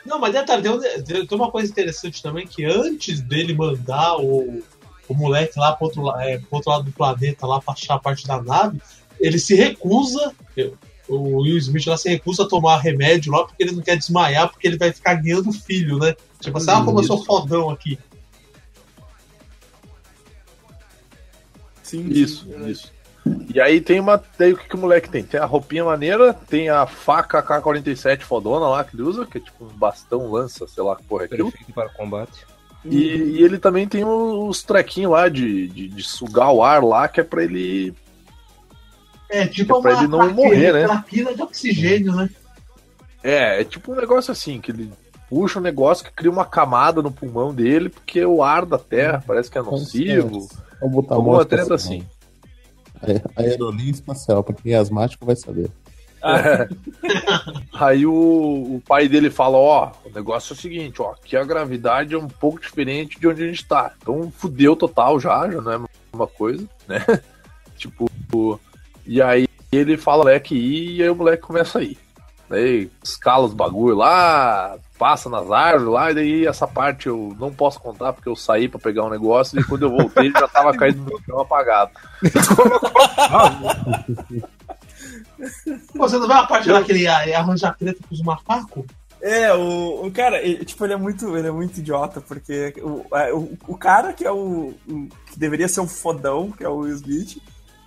Não, 0.06 0.18
mas 0.18 0.32
detalhe, 0.32 0.62
tem, 0.62 0.70
um- 0.70 1.26
tem 1.26 1.38
uma 1.38 1.50
coisa 1.50 1.70
interessante 1.70 2.22
também, 2.22 2.46
que 2.46 2.64
antes 2.64 3.20
dele 3.20 3.54
mandar 3.54 4.16
o, 4.18 4.62
o 5.08 5.14
moleque 5.14 5.58
lá 5.58 5.72
pro 5.74 5.86
outro, 5.86 6.10
é, 6.20 6.38
pro 6.38 6.48
outro 6.56 6.70
lado 6.70 6.84
do 6.84 6.92
planeta, 6.92 7.46
lá 7.46 7.60
pra 7.60 7.72
achar 7.74 7.94
a 7.94 7.98
parte 7.98 8.26
da 8.26 8.40
nave, 8.42 8.80
ele 9.20 9.38
se 9.38 9.54
recusa, 9.54 10.34
o 11.08 11.40
Will 11.42 11.58
Smith 11.58 11.86
lá 11.86 11.96
se 11.96 12.08
recusa 12.08 12.44
a 12.44 12.48
tomar 12.48 12.78
remédio 12.78 13.32
lá, 13.32 13.44
porque 13.44 13.62
ele 13.62 13.72
não 13.72 13.82
quer 13.82 13.96
desmaiar, 13.96 14.50
porque 14.50 14.66
ele 14.66 14.78
vai 14.78 14.92
ficar 14.92 15.14
guiando 15.14 15.50
o 15.50 15.52
filho, 15.52 15.98
né? 15.98 16.14
Tipo 16.40 16.58
assim, 16.58 16.70
ah, 16.70 16.84
como 16.84 16.98
eu 17.00 17.04
sou 17.04 17.24
fodão 17.24 17.70
aqui. 17.70 17.98
Sim, 21.82 22.08
Isso, 22.08 22.46
sim, 22.46 22.66
isso. 22.70 22.92
E 23.54 23.60
aí 23.60 23.80
tem 23.80 24.00
uma. 24.00 24.18
Tem 24.18 24.52
o 24.52 24.56
que, 24.56 24.68
que 24.68 24.74
o 24.74 24.78
moleque 24.78 25.08
tem? 25.08 25.22
Tem 25.22 25.38
a 25.38 25.44
roupinha 25.44 25.84
maneira, 25.84 26.32
tem 26.34 26.68
a 26.68 26.86
faca 26.86 27.40
K-47 27.42 28.22
fodona 28.22 28.66
lá 28.68 28.82
que 28.82 28.96
ele 28.96 29.02
usa, 29.04 29.24
que 29.26 29.38
é 29.38 29.40
tipo 29.40 29.64
um 29.64 29.68
bastão, 29.68 30.30
lança, 30.30 30.66
sei 30.66 30.82
lá 30.82 30.96
que 30.96 31.04
porra 31.04 31.22
é 31.22 31.26
aquilo. 31.26 31.50
Perfeito 31.52 31.72
para 31.72 31.88
combate. 31.90 32.44
E, 32.84 32.96
e 32.96 33.42
ele 33.44 33.58
também 33.58 33.86
tem 33.86 34.04
os 34.04 34.64
trequinhos 34.64 35.12
lá 35.12 35.28
de, 35.28 35.68
de, 35.68 35.88
de 35.88 36.02
sugar 36.02 36.50
o 36.52 36.64
ar 36.64 36.82
lá, 36.82 37.06
que 37.06 37.20
é 37.20 37.24
pra 37.24 37.44
ele. 37.44 37.94
É, 39.30 39.46
tipo 39.46 39.76
É 39.78 39.80
pra 39.80 39.90
uma 39.92 39.98
ele 40.00 40.08
não 40.08 40.18
traquina- 40.18 40.42
morrer, 40.42 40.72
né? 40.72 40.84
traquina 40.86 41.34
de 41.34 41.42
oxigênio, 41.42 42.12
né? 42.16 42.28
É, 43.22 43.60
é 43.60 43.64
tipo 43.64 43.92
um 43.92 43.94
negócio 43.96 44.32
assim, 44.32 44.60
que 44.60 44.72
ele 44.72 44.92
puxa 45.30 45.60
um 45.60 45.62
negócio 45.62 46.04
que 46.04 46.10
cria 46.12 46.30
uma 46.30 46.44
camada 46.44 47.00
no 47.00 47.12
pulmão 47.12 47.54
dele, 47.54 47.88
porque 47.88 48.24
o 48.26 48.42
ar 48.42 48.66
da 48.66 48.78
terra 48.78 49.22
parece 49.24 49.48
que 49.50 49.56
é 49.56 49.62
nocivo. 49.62 50.48
Vamos 50.80 50.94
botar 50.96 51.14
moto 51.20 51.46
treta 51.46 51.62
espacial. 51.74 51.98
assim. 52.00 52.06
É, 53.02 53.20
aerolinha 53.36 53.90
espacial, 53.90 54.42
pra 54.42 54.54
quem 54.54 54.72
é 54.72 54.76
asmático 54.76 55.26
vai 55.26 55.36
saber. 55.36 55.70
Aí 57.74 58.06
o, 58.06 58.12
o 58.12 58.82
pai 58.86 59.08
dele 59.08 59.28
fala, 59.28 59.58
ó, 59.58 59.92
o 60.04 60.10
negócio 60.10 60.52
é 60.52 60.56
o 60.56 60.60
seguinte, 60.60 61.02
ó, 61.02 61.12
aqui 61.12 61.36
a 61.36 61.44
gravidade 61.44 62.14
é 62.14 62.18
um 62.18 62.28
pouco 62.28 62.60
diferente 62.60 63.18
de 63.18 63.26
onde 63.26 63.42
a 63.42 63.46
gente 63.46 63.66
tá. 63.66 63.92
Então 64.00 64.30
fudeu 64.30 64.76
total 64.76 65.18
já, 65.18 65.50
já 65.50 65.60
não 65.60 65.72
é 65.72 65.80
uma 66.12 66.26
coisa, 66.26 66.66
né? 66.86 67.04
tipo, 67.76 68.08
e 69.04 69.20
aí 69.20 69.48
ele 69.72 69.96
fala 69.96 70.24
moleque 70.24 70.54
ir, 70.54 70.96
e 70.96 71.02
aí 71.02 71.10
o 71.10 71.16
moleque 71.16 71.42
começa 71.42 71.80
a 71.80 71.82
ir. 71.82 71.98
Daí 72.52 72.90
escala 73.02 73.46
os 73.46 73.54
bagulho 73.54 73.96
lá, 73.96 74.76
passa 74.98 75.30
nas 75.30 75.50
árvores 75.50 75.88
lá, 75.90 76.10
e 76.10 76.14
daí 76.14 76.46
essa 76.46 76.66
parte 76.66 77.06
eu 77.08 77.34
não 77.40 77.50
posso 77.50 77.80
contar 77.80 78.12
porque 78.12 78.28
eu 78.28 78.36
saí 78.36 78.68
pra 78.68 78.78
pegar 78.78 79.04
um 79.04 79.08
negócio 79.10 79.58
e 79.58 79.64
quando 79.64 79.84
eu 79.86 79.90
voltei 79.90 80.26
ele 80.26 80.38
já 80.38 80.46
tava 80.46 80.70
caído 80.76 81.02
no 81.02 81.18
chão 81.24 81.40
apagado. 81.40 81.90
Pô, 85.96 86.08
você 86.08 86.18
não 86.18 86.26
vê 86.28 86.34
a 86.34 86.46
parte 86.46 86.68
lá 86.70 86.82
que 86.84 86.92
ele 86.92 87.06
arranja 87.06 87.74
treta 87.78 88.00
com 88.06 88.14
os 88.14 88.22
macacos? 88.22 88.84
É, 89.20 89.52
o, 89.54 90.06
o 90.06 90.10
cara, 90.10 90.42
ele, 90.42 90.64
tipo, 90.64 90.84
ele 90.84 90.94
é 90.94 90.96
muito, 90.96 91.36
ele 91.36 91.46
é 91.46 91.50
muito 91.50 91.78
idiota, 91.78 92.20
porque 92.20 92.74
o, 92.78 93.04
é, 93.16 93.32
o, 93.32 93.56
o 93.68 93.78
cara 93.78 94.12
que 94.12 94.24
é 94.26 94.30
o, 94.32 94.74
o- 94.88 95.08
que 95.30 95.38
deveria 95.38 95.68
ser 95.68 95.80
o 95.80 95.86
fodão, 95.86 96.50
que 96.50 96.64
é 96.64 96.68
o 96.68 96.78
Will 96.78 96.94
Smith, 96.96 97.38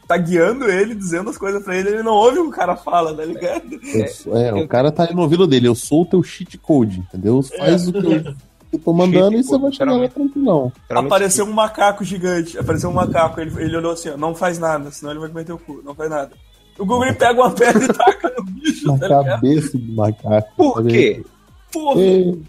tá 0.07 0.17
guiando 0.17 0.69
ele, 0.69 0.95
dizendo 0.95 1.29
as 1.29 1.37
coisas 1.37 1.63
pra 1.63 1.75
ele, 1.75 1.89
ele 1.89 2.03
não 2.03 2.13
ouve 2.13 2.39
o 2.39 2.43
que 2.43 2.49
o 2.49 2.51
cara 2.51 2.75
fala, 2.75 3.13
tá 3.13 3.25
ligado? 3.25 3.79
Eu 4.25 4.37
é, 4.37 4.53
o 4.53 4.67
cara 4.67 4.91
tá 4.91 5.11
no 5.11 5.21
ouvido 5.21 5.47
dele, 5.47 5.67
eu 5.67 5.75
sou 5.75 6.03
o 6.03 6.05
teu 6.05 6.23
cheat 6.23 6.57
code, 6.57 6.99
entendeu? 6.99 7.41
Faz 7.41 7.87
o 7.87 7.93
que 7.93 8.05
eu, 8.05 8.35
eu 8.73 8.79
tô 8.79 8.93
mandando 8.93 9.37
e 9.37 9.43
você 9.43 9.57
vai 9.57 9.71
chegar 9.71 9.93
lá 9.93 10.07
tranquilão. 10.07 10.71
Apareceu 10.89 11.45
um 11.45 11.53
macaco 11.53 12.03
gigante, 12.03 12.57
apareceu 12.57 12.89
um 12.89 12.93
macaco, 12.93 13.39
ele, 13.39 13.51
ele 13.61 13.77
olhou 13.77 13.93
assim, 13.93 14.09
ó, 14.09 14.17
não 14.17 14.35
faz 14.35 14.59
nada, 14.59 14.91
senão 14.91 15.11
ele 15.11 15.19
vai 15.19 15.29
comer 15.29 15.45
teu 15.45 15.57
cu, 15.57 15.81
não 15.83 15.95
faz 15.95 16.09
nada. 16.09 16.31
O 16.77 16.85
Google 16.85 17.05
ele 17.05 17.15
pega 17.15 17.41
uma 17.41 17.51
pedra 17.51 17.85
e 17.85 17.87
taca 17.87 18.33
no 18.37 18.43
bicho, 18.43 18.87
Na 18.87 18.97
tá 18.97 19.23
cabeça 19.23 19.77
do 19.77 19.93
macaco. 19.93 20.49
Por 20.57 20.75
sabe? 20.75 20.89
quê? 20.89 21.25
Porra, 21.71 22.01
Ei, 22.01 22.41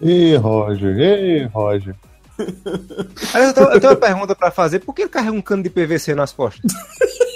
ei, 0.00 0.36
Roger, 0.36 0.98
ei, 0.98 1.44
Roger. 1.46 1.94
Aliás, 3.34 3.48
eu, 3.48 3.54
tenho, 3.54 3.68
eu 3.68 3.80
tenho 3.80 3.92
uma 3.92 3.98
pergunta 3.98 4.34
pra 4.34 4.50
fazer. 4.50 4.80
Por 4.80 4.94
que 4.94 5.02
ele 5.02 5.08
carrega 5.10 5.32
um 5.32 5.42
cano 5.42 5.62
de 5.62 5.70
PVC 5.70 6.14
nas 6.14 6.32
costas? 6.32 6.72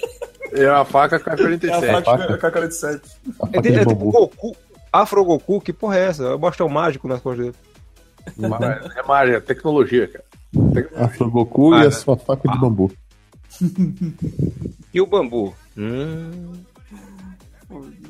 É 0.57 0.69
a 0.69 0.85
faca 0.85 1.17
é 1.17 1.19
a 1.19 1.21
K-47. 1.21 2.05
faca 2.05 2.39
K-47. 2.39 3.01
A 3.43 3.49
É, 3.55 3.61
de 3.61 3.75
é 3.75 3.85
tipo. 3.85 4.13
Goku, 4.13 4.57
Afro 4.93 5.25
Goku, 5.25 5.61
que 5.61 5.73
porra 5.73 5.99
é 5.99 6.07
essa? 6.07 6.23
É 6.23 6.33
o 6.33 6.39
bastão 6.39 6.69
mágico 6.69 7.09
nas 7.09 7.21
costas 7.21 7.47
dele. 7.47 7.57
É 8.41 9.03
mágica, 9.03 9.37
é 9.37 9.41
tecnologia, 9.41 10.07
cara. 10.07 10.25
Afro 11.05 11.29
Goku 11.29 11.75
Ah, 11.75 11.83
e 11.83 11.87
a 11.89 11.91
sua 11.91 12.17
faca 12.17 12.49
de 12.49 12.57
bambu. 12.57 12.93
E 14.95 15.01
o 15.01 15.07
bambu? 15.07 15.53
Hum. 15.77 16.53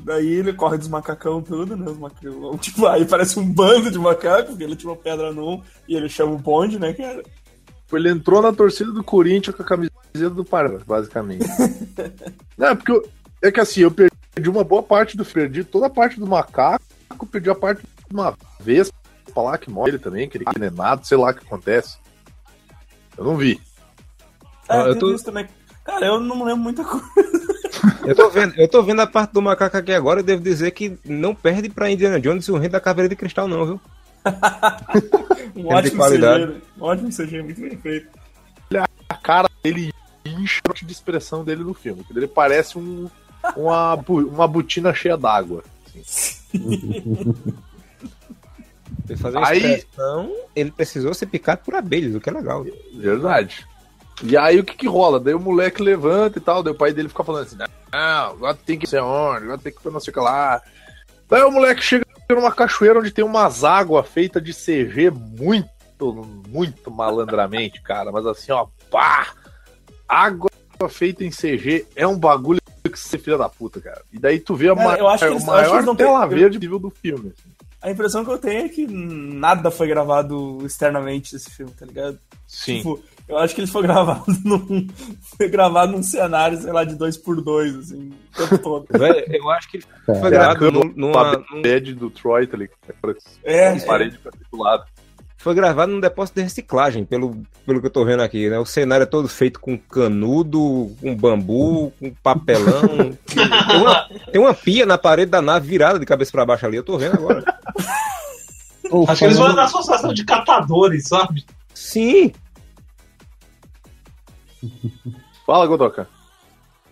Daí 0.05 0.27
ele 0.27 0.53
corre 0.53 0.77
dos 0.77 0.87
macacão 0.87 1.41
tudo, 1.41 1.75
né? 1.75 1.89
Os 1.89 1.97
macacão, 1.97 2.55
tipo, 2.61 2.85
aí 2.85 3.03
parece 3.05 3.39
um 3.39 3.51
bando 3.51 3.89
de 3.89 3.97
macacos, 3.97 4.49
porque 4.51 4.63
ele 4.63 4.75
tirou 4.75 4.95
pedra 4.95 5.33
num 5.33 5.63
e 5.87 5.95
ele 5.95 6.07
chama 6.07 6.33
o 6.33 6.37
bonde, 6.37 6.77
né, 6.77 6.93
cara? 6.93 7.23
Ele 7.91 8.09
entrou 8.09 8.39
na 8.41 8.53
torcida 8.53 8.91
do 8.91 9.03
Corinthians 9.03 9.55
com 9.55 9.63
a 9.63 9.65
camiseta 9.65 10.29
do 10.29 10.45
Parma, 10.45 10.79
basicamente. 10.85 11.45
Não, 12.55 12.67
é 12.67 12.75
porque 12.75 12.91
eu- 12.91 13.09
é 13.41 13.51
que 13.51 13.59
assim, 13.59 13.81
eu 13.81 13.89
perdi 13.91 14.47
uma 14.49 14.63
boa 14.63 14.83
parte 14.83 15.17
do 15.17 15.25
perdi 15.25 15.63
toda 15.63 15.87
a 15.87 15.89
parte 15.89 16.19
do 16.19 16.27
macaco, 16.27 16.83
perdi 17.31 17.49
a 17.49 17.55
parte 17.55 17.81
de 17.81 18.13
uma 18.13 18.35
vez 18.59 18.91
falar 19.33 19.57
que 19.57 19.69
morre 19.71 19.91
ele 19.91 19.99
também, 19.99 20.29
que 20.29 20.37
ele 20.37 20.45
é 20.47 20.49
envenenado, 20.51 21.05
sei 21.07 21.17
lá 21.17 21.31
o 21.31 21.33
que 21.33 21.45
acontece. 21.45 21.97
Eu 23.17 23.23
não 23.23 23.35
vi. 23.37 23.59
É, 24.69 24.81
eu 24.81 24.91
tem 24.91 24.99
tô- 24.99 25.13
isso 25.15 25.25
também. 25.25 25.47
Cara, 25.85 26.05
eu 26.07 26.19
não 26.19 26.43
lembro 26.43 26.63
muita 26.63 26.83
coisa. 26.83 27.05
Eu 28.05 28.15
tô, 28.15 28.29
vendo, 28.29 28.53
eu 28.57 28.67
tô 28.67 28.81
vendo 28.83 29.01
a 29.01 29.07
parte 29.07 29.31
do 29.33 29.41
macaco 29.41 29.77
aqui 29.77 29.91
agora 29.93 30.19
e 30.19 30.23
devo 30.23 30.41
dizer 30.41 30.71
que 30.71 30.97
não 31.05 31.33
perde 31.35 31.69
pra 31.69 31.89
Indiana 31.89 32.19
Jones 32.19 32.47
e 32.47 32.51
o 32.51 32.57
Rei 32.57 32.67
da 32.69 32.79
Caveira 32.79 33.07
de 33.07 33.15
Cristal, 33.15 33.47
não, 33.47 33.65
viu? 33.65 33.81
Um 35.55 35.69
de 35.69 35.73
ótimo 35.73 35.97
qualidade. 35.97 36.45
CG, 36.45 36.53
né? 36.53 36.61
Um 36.77 36.83
ótimo 36.83 37.09
CG, 37.09 37.41
muito 37.43 37.61
bem 37.61 37.77
feito. 37.77 38.07
A 39.07 39.15
cara 39.15 39.47
dele 39.63 39.93
incha 40.25 40.61
de 40.83 40.91
expressão 40.91 41.45
dele 41.45 41.63
no 41.63 41.73
filme. 41.73 42.03
que 42.03 42.17
Ele 42.17 42.27
parece 42.27 42.77
um, 42.77 43.07
uma, 43.55 43.93
uma 43.93 44.47
botina 44.47 44.93
cheia 44.93 45.15
d'água. 45.15 45.63
Uma 49.33 49.47
Aí- 49.47 49.83
ele 50.55 50.71
precisou 50.71 51.13
ser 51.13 51.27
picado 51.27 51.61
por 51.63 51.75
abelhas, 51.75 52.15
o 52.15 52.19
que 52.19 52.29
é 52.29 52.33
legal. 52.33 52.65
Verdade. 52.95 53.65
E 54.23 54.37
aí 54.37 54.59
o 54.59 54.63
que 54.63 54.75
que 54.75 54.87
rola? 54.87 55.19
Daí 55.19 55.33
o 55.33 55.39
moleque 55.39 55.81
levanta 55.83 56.37
e 56.39 56.41
tal, 56.41 56.63
daí 56.63 56.73
o 56.73 56.77
pai 56.77 56.93
dele 56.93 57.09
fica 57.09 57.23
falando 57.23 57.43
assim, 57.43 57.57
não, 57.57 58.31
agora 58.31 58.53
tem 58.65 58.79
que 58.79 58.87
ser 58.87 59.01
onde, 59.01 59.43
agora 59.43 59.57
tem 59.57 59.73
que 59.73 59.87
ir 59.87 59.91
não 59.91 59.99
sei 59.99 60.11
o 60.11 60.13
que 60.13 60.19
lá. 60.19 60.61
Daí 61.29 61.43
o 61.43 61.51
moleque 61.51 61.81
chega 61.81 62.05
numa 62.29 62.51
cachoeira 62.51 62.99
onde 62.99 63.11
tem 63.11 63.25
umas 63.25 63.63
águas 63.63 64.07
feitas 64.07 64.41
de 64.43 64.53
CG 64.53 65.09
muito, 65.11 65.69
muito 66.47 66.89
malandramente, 66.89 67.81
cara. 67.81 68.11
Mas 68.11 68.25
assim, 68.25 68.51
ó, 68.51 68.67
pá! 68.89 69.27
Água 70.07 70.49
feita 70.89 71.23
em 71.23 71.29
CG 71.31 71.85
é 71.95 72.05
um 72.07 72.17
bagulho 72.17 72.61
que 72.83 72.99
você 72.99 73.15
é 73.15 73.19
filha 73.19 73.37
da 73.37 73.49
puta, 73.49 73.81
cara. 73.81 74.01
E 74.13 74.19
daí 74.19 74.39
tu 74.39 74.55
vê 74.55 74.69
a 74.69 74.75
Cara, 74.75 74.99
eles- 75.31 75.43
que 75.43 75.45
maior 75.49 75.73
eles 75.75 75.85
não 75.85 75.95
têm- 75.95 76.05
tela 76.05 76.23
eu- 76.25 76.29
verde 76.29 76.57
possível 76.59 76.79
do 76.79 76.89
filme. 76.89 77.33
assim. 77.37 77.49
A 77.81 77.91
impressão 77.91 78.23
que 78.23 78.31
eu 78.31 78.37
tenho 78.37 78.65
é 78.65 78.69
que 78.69 78.87
nada 78.87 79.69
foi 79.69 79.87
gravado 79.87 80.59
externamente 80.65 81.33
desse 81.33 81.49
filme, 81.51 81.71
tá 81.77 81.85
ligado? 81.85 82.17
Sim. 82.47 82.77
Tipo, 82.77 83.03
eu 83.27 83.37
acho 83.37 83.55
que 83.55 83.61
ele 83.61 83.67
foi 83.67 83.81
gravado 83.83 84.23
num, 84.45 84.87
foi 85.37 85.47
gravado 85.49 85.91
num 85.91 86.03
cenário, 86.03 86.57
sei 86.61 86.71
lá, 86.71 86.83
de 86.83 86.95
2x2, 86.95 87.79
assim, 87.79 88.11
o 88.33 88.37
tempo 88.37 88.57
todo. 88.59 88.85
Velho, 88.89 89.25
eu 89.35 89.49
acho 89.51 89.69
que 89.69 89.77
ele 89.77 89.85
foi 90.05 90.15
É 90.27 90.29
gravado 90.31 90.71
num- 90.71 90.93
numa, 90.95 91.43
num- 91.51 91.61
bed 91.61 91.93
do 91.95 92.09
Troy, 92.09 92.45
tá 92.47 92.57
ligado? 92.57 92.77
É, 93.43 93.79
parede 93.79 94.17
pra 94.19 94.31
todo 94.31 94.61
lado. 94.61 94.83
foi 95.37 95.53
gravado 95.55 95.91
num 95.91 95.99
depósito 95.99 96.35
de 96.37 96.43
reciclagem, 96.43 97.03
pelo, 97.05 97.35
pelo 97.65 97.79
que 97.81 97.87
eu 97.87 97.91
tô 97.91 98.03
vendo 98.05 98.21
aqui, 98.23 98.49
né? 98.49 98.57
O 98.59 98.65
cenário 98.65 99.03
é 99.03 99.07
todo 99.07 99.27
feito 99.27 99.59
com 99.59 99.77
canudo, 99.77 100.91
com 101.01 101.15
bambu, 101.15 101.91
com 101.99 102.11
papelão. 102.23 103.11
tem, 103.27 103.77
uma, 103.79 104.09
tem 104.31 104.41
uma 104.41 104.53
pia 104.53 104.85
na 104.85 104.97
parede 104.97 105.31
da 105.31 105.41
nave 105.41 105.67
virada 105.67 105.99
de 105.99 106.05
cabeça 106.05 106.31
pra 106.31 106.45
baixo 106.45 106.65
ali, 106.65 106.77
eu 106.77 106.83
tô 106.83 106.97
vendo 106.97 107.13
agora. 107.15 107.43
Acho 109.07 109.19
que 109.19 109.25
eles 109.25 109.37
vão 109.37 109.53
na 109.53 109.63
associação 109.63 110.13
de 110.13 110.23
catadores, 110.23 111.07
sabe? 111.07 111.43
Sim, 111.73 112.31
Fala, 115.45 115.67
Godoka. 115.67 116.07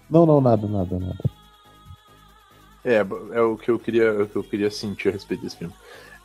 Não, 0.10 0.26
não, 0.26 0.40
nada, 0.40 0.68
nada, 0.68 1.00
nada. 1.00 1.24
É, 2.86 3.06
é 3.32 3.42
o 3.42 3.58
que 3.58 3.72
eu 3.72 3.80
queria, 3.80 4.04
é 4.04 4.22
o 4.24 4.28
que 4.28 4.36
eu 4.36 4.44
queria 4.44 4.70
sentir 4.70 5.10
a 5.10 5.12
respeito 5.12 5.44
desse 5.44 5.58
filme. 5.58 5.74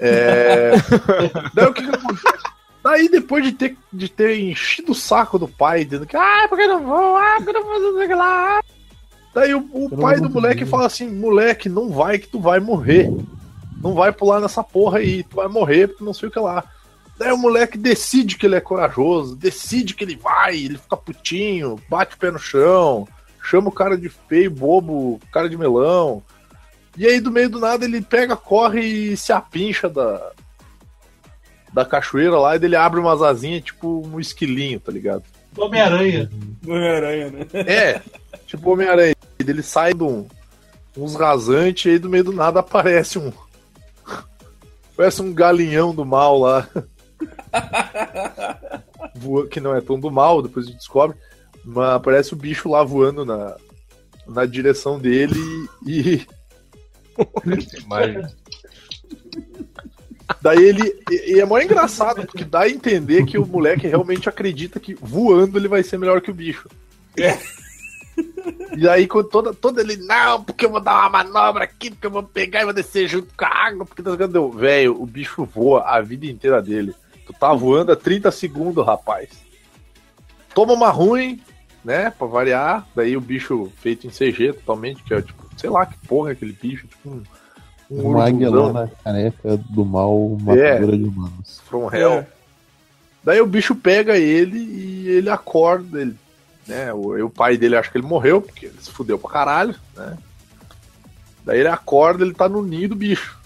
É... 0.00 0.72
Daí 1.54 1.66
o 1.66 1.72
que? 1.72 1.82
Daí 2.82 3.08
depois 3.08 3.44
de 3.44 3.52
ter, 3.52 3.76
de 3.92 4.08
ter 4.08 4.38
enchido 4.38 4.92
o 4.92 4.94
saco 4.94 5.38
do 5.38 5.48
pai, 5.48 5.84
dizendo 5.84 6.06
que, 6.06 6.16
ah, 6.16 6.46
por 6.48 6.56
que 6.56 6.66
não 6.66 6.84
vou? 6.84 7.16
Ah, 7.16 7.36
por 7.38 7.46
que 7.46 7.52
não 7.52 7.64
vou 7.64 7.92
fazer 7.98 8.14
lá? 8.14 8.60
Daí 9.34 9.54
o, 9.54 9.68
o 9.72 9.96
pai 9.96 10.20
do 10.20 10.30
moleque 10.30 10.64
fala 10.64 10.86
assim, 10.86 11.08
moleque, 11.08 11.68
não 11.68 11.90
vai 11.90 12.18
que 12.18 12.28
tu 12.28 12.40
vai 12.40 12.60
morrer. 12.60 13.10
Não 13.82 13.94
vai 13.94 14.12
pular 14.12 14.40
nessa 14.40 14.64
porra 14.64 14.98
aí, 14.98 15.22
tu 15.22 15.36
vai 15.36 15.48
morrer 15.48 15.88
porque 15.88 16.04
não 16.04 16.14
sei 16.14 16.28
o 16.28 16.32
que 16.32 16.38
lá. 16.38 16.64
Daí 17.18 17.32
o 17.32 17.36
moleque 17.36 17.76
decide 17.76 18.36
que 18.36 18.46
ele 18.46 18.54
é 18.54 18.60
corajoso, 18.60 19.34
decide 19.34 19.94
que 19.94 20.04
ele 20.04 20.16
vai, 20.16 20.56
ele 20.56 20.78
fica 20.78 20.96
putinho, 20.96 21.80
bate 21.88 22.14
o 22.14 22.18
pé 22.18 22.30
no 22.30 22.38
chão, 22.38 23.08
chama 23.42 23.68
o 23.68 23.72
cara 23.72 23.98
de 23.98 24.08
feio, 24.08 24.50
bobo, 24.50 25.20
cara 25.32 25.48
de 25.48 25.56
melão. 25.56 26.22
E 26.96 27.06
aí, 27.06 27.20
do 27.20 27.30
meio 27.30 27.50
do 27.50 27.58
nada, 27.58 27.84
ele 27.84 28.00
pega, 28.00 28.36
corre 28.36 28.80
e 28.80 29.16
se 29.16 29.32
apincha 29.32 29.88
da, 29.88 30.30
da 31.72 31.84
cachoeira 31.84 32.38
lá, 32.38 32.56
e 32.56 32.64
ele 32.64 32.76
abre 32.76 33.00
umas 33.00 33.20
asinhas, 33.20 33.64
tipo 33.64 34.06
um 34.06 34.20
esquilinho, 34.20 34.78
tá 34.78 34.92
ligado? 34.92 35.24
Homem-Aranha. 35.56 36.30
Homem-Aranha, 36.64 37.30
né? 37.30 37.46
É, 37.52 38.02
tipo 38.46 38.70
Homem-Aranha. 38.70 39.16
Ele 39.38 39.62
sai 39.62 39.92
de 39.92 40.04
um, 40.04 40.26
uns 40.96 41.16
rasantes 41.16 41.86
e 41.86 41.90
aí 41.90 41.98
do 41.98 42.08
meio 42.08 42.24
do 42.24 42.32
nada 42.32 42.60
aparece 42.60 43.18
um. 43.18 43.32
Parece 44.96 45.20
um 45.20 45.32
galinhão 45.32 45.92
do 45.92 46.04
mal 46.04 46.38
lá. 46.38 46.68
Voa- 49.16 49.46
que 49.48 49.60
não 49.60 49.74
é 49.74 49.80
tão 49.80 49.98
do 49.98 50.10
mal, 50.10 50.42
depois 50.42 50.66
a 50.66 50.68
gente 50.68 50.78
descobre. 50.78 51.16
Mas 51.64 51.90
aparece 51.90 52.32
o 52.32 52.36
bicho 52.36 52.68
lá 52.68 52.82
voando 52.82 53.24
na, 53.24 53.56
na 54.26 54.46
direção 54.46 54.98
dele 54.98 55.68
e. 55.86 56.26
Daí 60.40 60.62
ele. 60.62 61.02
E, 61.10 61.34
e 61.34 61.40
é 61.40 61.44
mó 61.44 61.58
engraçado, 61.58 62.26
porque 62.26 62.44
dá 62.44 62.60
a 62.60 62.68
entender 62.68 63.24
que 63.24 63.38
o 63.38 63.46
moleque 63.46 63.86
realmente 63.86 64.28
acredita 64.28 64.78
que 64.78 64.94
voando 64.94 65.58
ele 65.58 65.68
vai 65.68 65.82
ser 65.82 65.98
melhor 65.98 66.20
que 66.20 66.30
o 66.30 66.34
bicho. 66.34 66.68
E 68.76 68.88
aí, 68.88 69.06
quando 69.06 69.28
toda, 69.28 69.54
toda 69.54 69.80
ele, 69.80 69.96
não, 69.96 70.42
porque 70.44 70.66
eu 70.66 70.70
vou 70.70 70.80
dar 70.80 71.08
uma 71.08 71.24
manobra 71.24 71.64
aqui, 71.64 71.90
porque 71.90 72.06
eu 72.06 72.10
vou 72.10 72.22
pegar 72.22 72.60
e 72.60 72.64
vou 72.64 72.72
descer 72.72 73.08
junto 73.08 73.28
com 73.36 73.44
a 73.44 73.48
água, 73.48 73.84
porque 73.84 74.02
tá 74.02 74.10
jogando. 74.10 74.50
Velho, 74.50 75.00
o 75.00 75.06
bicho 75.06 75.44
voa 75.44 75.82
a 75.82 76.00
vida 76.00 76.26
inteira 76.26 76.62
dele. 76.62 76.94
Tu 77.28 77.34
tá 77.34 77.52
voando 77.52 77.92
a 77.92 77.96
30 77.96 78.30
segundos, 78.30 78.86
rapaz. 78.86 79.28
Toma 80.54 80.72
uma 80.72 80.88
ruim, 80.88 81.38
né, 81.84 82.10
pra 82.10 82.26
variar. 82.26 82.88
Daí 82.96 83.18
o 83.18 83.20
bicho 83.20 83.70
feito 83.76 84.06
em 84.06 84.10
CG 84.10 84.54
totalmente, 84.54 85.02
que 85.02 85.12
é 85.12 85.20
tipo, 85.20 85.46
sei 85.54 85.68
lá 85.68 85.84
que 85.84 85.94
porra 86.06 86.30
é 86.30 86.32
aquele 86.32 86.54
bicho, 86.54 86.86
tipo 86.86 87.10
um. 87.10 87.22
um 87.90 88.10
Uma 88.12 88.24
águia 88.26 88.48
urubuzão. 88.48 88.72
lá 88.72 88.86
na 88.86 88.88
careca 88.88 89.56
do 89.58 89.84
mal, 89.84 90.38
matadora 90.40 90.96
de 90.96 91.04
humanos. 91.04 91.60
From 91.66 91.94
Hell. 91.94 92.12
É. 92.12 92.26
Daí 93.22 93.42
o 93.42 93.46
bicho 93.46 93.74
pega 93.74 94.16
ele 94.16 94.58
e 94.58 95.08
ele 95.10 95.28
acorda. 95.28 96.00
Ele, 96.00 96.16
né, 96.66 96.94
o, 96.94 97.18
e 97.18 97.22
o 97.22 97.28
pai 97.28 97.58
dele 97.58 97.76
acha 97.76 97.90
que 97.90 97.98
ele 97.98 98.06
morreu, 98.06 98.40
porque 98.40 98.66
ele 98.66 98.80
se 98.80 98.90
fudeu 98.90 99.18
pra 99.18 99.30
caralho, 99.30 99.74
né? 99.94 100.16
Daí 101.44 101.58
ele 101.58 101.68
acorda, 101.68 102.24
ele 102.24 102.32
tá 102.32 102.48
no 102.48 102.62
ninho 102.62 102.88
do 102.88 102.96
bicho. 102.96 103.37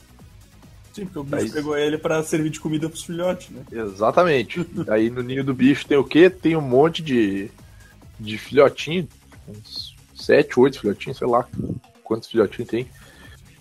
Sim, 0.92 1.04
porque 1.06 1.18
o 1.18 1.24
bicho 1.24 1.36
Daí- 1.36 1.50
pegou 1.50 1.76
ele 1.76 1.96
pra 1.98 2.22
servir 2.22 2.50
de 2.50 2.60
comida 2.60 2.88
pros 2.88 3.02
filhotes, 3.04 3.48
né? 3.50 3.62
Exatamente. 3.72 4.62
Daí 4.84 5.08
no 5.10 5.22
ninho 5.22 5.42
do 5.44 5.54
bicho 5.54 5.86
tem 5.86 5.96
o 5.96 6.04
quê? 6.04 6.28
Tem 6.28 6.56
um 6.56 6.60
monte 6.60 7.02
de, 7.02 7.50
de 8.20 8.36
filhotinho. 8.38 9.08
Uns 9.48 9.94
sete, 10.14 10.58
oito 10.60 10.80
filhotinhos, 10.80 11.18
sei 11.18 11.26
lá 11.26 11.46
quantos 12.04 12.28
filhotinhos 12.28 12.70
tem. 12.70 12.86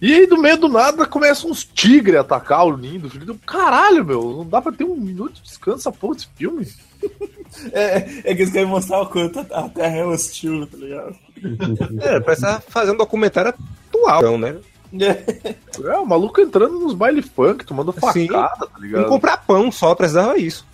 E 0.02 0.13
aí, 0.15 0.26
do 0.26 0.36
meio 0.36 0.58
do 0.58 0.67
nada, 0.67 1.06
começam 1.06 1.52
uns 1.52 1.63
tigres 1.63 2.15
a 2.17 2.22
atacar 2.22 2.65
o 2.65 2.76
ninho 2.76 3.02
do 3.02 3.10
filho 3.10 3.26
do 3.26 3.36
caralho, 3.36 4.04
meu. 4.04 4.38
Não 4.38 4.48
dá 4.50 4.60
pra 4.60 4.72
ter 4.72 4.84
um 4.84 4.96
minuto 4.96 5.34
de 5.36 5.44
descanso 5.44 5.78
essa 5.88 5.91
porra 5.91 6.15
desse 6.15 6.28
filme. 6.36 6.67
É, 7.74 7.98
é 8.32 8.34
que 8.34 8.44
eles 8.44 8.50
querem 8.50 8.65
mostrar 8.70 9.02
o 9.02 9.08
quanto 9.08 9.39
a 9.39 9.67
Terra 9.67 9.98
é 9.98 10.06
hostil, 10.06 10.65
tá 10.67 10.78
ligado? 10.78 11.15
É, 12.02 12.17
parece 12.22 12.46
estar 12.46 12.62
fazendo 12.62 12.94
um 12.94 12.98
documentário 13.00 13.54
atual, 13.89 14.38
né? 14.38 14.56
É, 14.99 15.97
o 15.97 16.06
maluco 16.06 16.41
entrando 16.41 16.80
nos 16.80 16.93
baile 16.93 17.21
funk, 17.21 17.65
tomando 17.65 17.93
Sim. 18.13 18.27
facada, 18.27 18.67
tá 18.67 18.71
Não 18.75 18.82
ligado? 18.82 19.08
comprar 19.08 19.38
pão 19.38 19.71
só, 19.71 19.95
precisava 19.95 20.38
isso. 20.38 20.65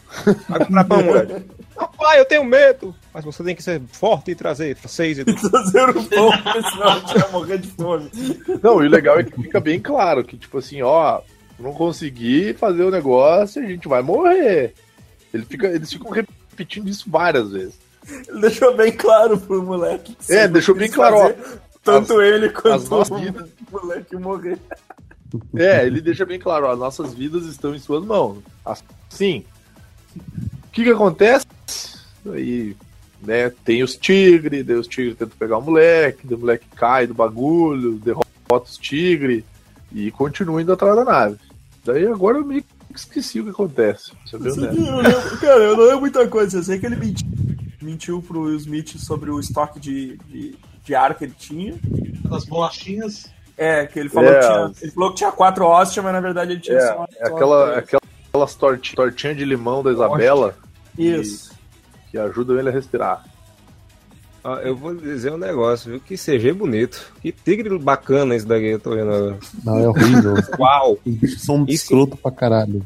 Vai 0.50 0.66
comprar 0.66 0.84
pão, 0.86 1.02
moleque. 1.04 1.46
Papai, 1.76 2.20
eu 2.20 2.26
tenho 2.26 2.44
medo. 2.44 2.96
Mas 3.14 3.24
você 3.24 3.44
tem 3.44 3.56
que 3.56 3.62
ser 3.62 3.80
forte 3.92 4.32
e 4.32 4.36
trazer 4.36 4.76
seis 4.88 5.20
e 5.20 5.26
tudo. 5.26 5.38
Fazer 5.50 5.90
um 5.90 6.04
pão, 6.06 6.32
senão 6.72 6.88
a 6.88 7.00
gente 7.00 7.20
vai 7.20 7.32
morrer 7.32 7.58
de 7.60 7.68
fome. 7.68 8.10
Não, 8.64 8.84
e 8.84 8.88
o 8.88 8.90
legal 8.90 9.20
é 9.20 9.24
que 9.24 9.40
fica 9.40 9.60
bem 9.60 9.80
claro 9.80 10.24
que, 10.24 10.36
tipo 10.38 10.58
assim, 10.58 10.82
ó, 10.82 11.22
não 11.60 11.74
consegui 11.74 12.54
fazer 12.54 12.84
o 12.84 12.90
negócio, 12.92 13.62
a 13.64 13.68
gente 13.68 13.88
vai 13.88 14.02
morrer. 14.02 14.74
Ele 15.32 15.46
fica, 15.46 15.68
eles 15.68 15.92
ficam 15.92 16.10
repetindo 16.10 16.90
isso 16.90 17.06
várias 17.08 17.52
vezes. 17.52 17.76
Ele 18.28 18.40
deixou 18.42 18.74
bem 18.76 18.92
claro 18.94 19.38
pro 19.38 19.62
moleque. 19.62 20.16
que 20.16 20.34
É, 20.34 20.48
deixou 20.48 20.74
bem 20.74 20.90
claro, 20.90 21.18
ó, 21.18 21.32
Tanto 21.92 22.22
ele 22.22 22.48
as 22.48 22.54
quanto 22.54 22.90
nossas 22.90 23.18
o 23.18 23.20
vidas- 23.22 23.50
moleque 23.72 24.16
morrer. 24.16 24.60
É, 25.56 25.86
ele 25.86 26.00
deixa 26.02 26.26
bem 26.26 26.40
claro, 26.40 26.68
ó, 26.68 26.76
nossas 26.76 27.14
vidas 27.14 27.46
estão 27.46 27.76
em 27.76 27.80
suas 27.80 28.06
mãos. 28.06 28.40
Assim, 28.66 29.44
o 30.16 30.70
que 30.72 30.84
que 30.84 30.90
acontece? 30.90 31.46
Aí, 32.32 32.76
né, 33.22 33.50
tem 33.64 33.84
os 33.84 33.96
tigres, 33.96 34.66
daí 34.66 34.76
os 34.76 34.88
tigres 34.88 35.18
tentam 35.18 35.38
pegar 35.38 35.58
o 35.58 35.62
moleque, 35.62 36.34
o 36.34 36.38
moleque 36.38 36.68
cai 36.76 37.08
do 37.08 37.14
bagulho, 37.14 37.94
derrota 37.94 38.70
os 38.70 38.78
tigres 38.78 39.44
e 39.92 40.12
continua 40.12 40.62
indo 40.62 40.72
atrás 40.72 40.96
da 40.96 41.04
nave. 41.04 41.38
Daí 41.84 42.06
agora 42.06 42.38
eu 42.38 42.46
meio 42.46 42.64
que 42.64 43.00
esqueci 43.00 43.40
o 43.40 43.46
que 43.46 43.50
acontece. 43.50 44.12
Isso 44.26 44.38
né? 44.40 44.70
cara, 45.40 45.64
eu 45.64 45.78
não 45.78 45.84
lembro 45.86 46.02
muita 46.02 46.28
coisa. 46.28 46.58
Eu 46.58 46.64
sei 46.64 46.80
que 46.80 46.86
ele 46.86 46.96
mentiu, 46.96 47.28
mentiu 47.82 48.22
pro 48.22 48.42
Will 48.42 48.58
Smith 48.58 48.98
sobre 48.98 49.30
o 49.30 49.40
estoque 49.40 49.80
de, 49.80 50.18
de, 50.28 50.56
de 50.88 50.96
ar 50.96 51.14
que 51.16 51.26
ele 51.26 51.36
tinha. 51.38 51.76
Das 52.30 52.46
bolachinhas. 52.46 53.28
É, 53.58 53.86
que 53.88 54.00
ele 54.00 54.10
falou, 54.10 54.30
É, 54.32 54.40
que, 54.40 54.46
tinha, 54.48 54.72
ele 54.84 54.92
falou 54.92 55.10
que 55.10 55.16
tinha 55.18 55.32
quatro 55.32 55.66
hóstias, 55.66 56.04
mas 56.06 56.14
na 56.14 56.22
verdade 56.22 56.52
ele 56.54 56.62
tinha 56.62 56.78
É, 56.78 56.88
só. 56.94 57.06
é 57.20 57.28
só 57.28 57.36
aquela, 57.36 57.78
aquelas 57.80 58.56
torti- 58.56 58.96
tortinhas 58.96 59.36
de 59.36 59.44
limão 59.46 59.82
da 59.84 59.92
Isabela 59.92 60.56
Isso. 60.98 61.52
que 62.12 62.18
ajudam 62.20 62.58
ele 62.60 62.70
a 62.70 62.72
respirar. 62.72 63.26
Ó, 64.44 64.58
eu 64.60 64.76
vou 64.76 64.94
dizer 64.96 65.34
um 65.34 65.38
negócio, 65.38 65.90
viu? 65.92 66.00
Que 66.00 66.16
CG 66.16 66.54
bonito. 66.54 67.12
Que 67.22 67.32
tigre 67.32 67.78
bacana 67.80 68.36
esse 68.36 68.46
daqui, 68.46 68.68
eu 68.68 68.80
tô 68.80 68.92
vendo 68.92 69.12
agora. 69.12 69.40
Não, 69.64 69.80
é 69.80 69.88
horrível. 69.90 70.34
Uau! 70.60 71.00
São 71.40 71.64
Isso- 71.68 71.86
escroto 71.86 72.16
pra 72.16 72.32
caralho. 72.32 72.86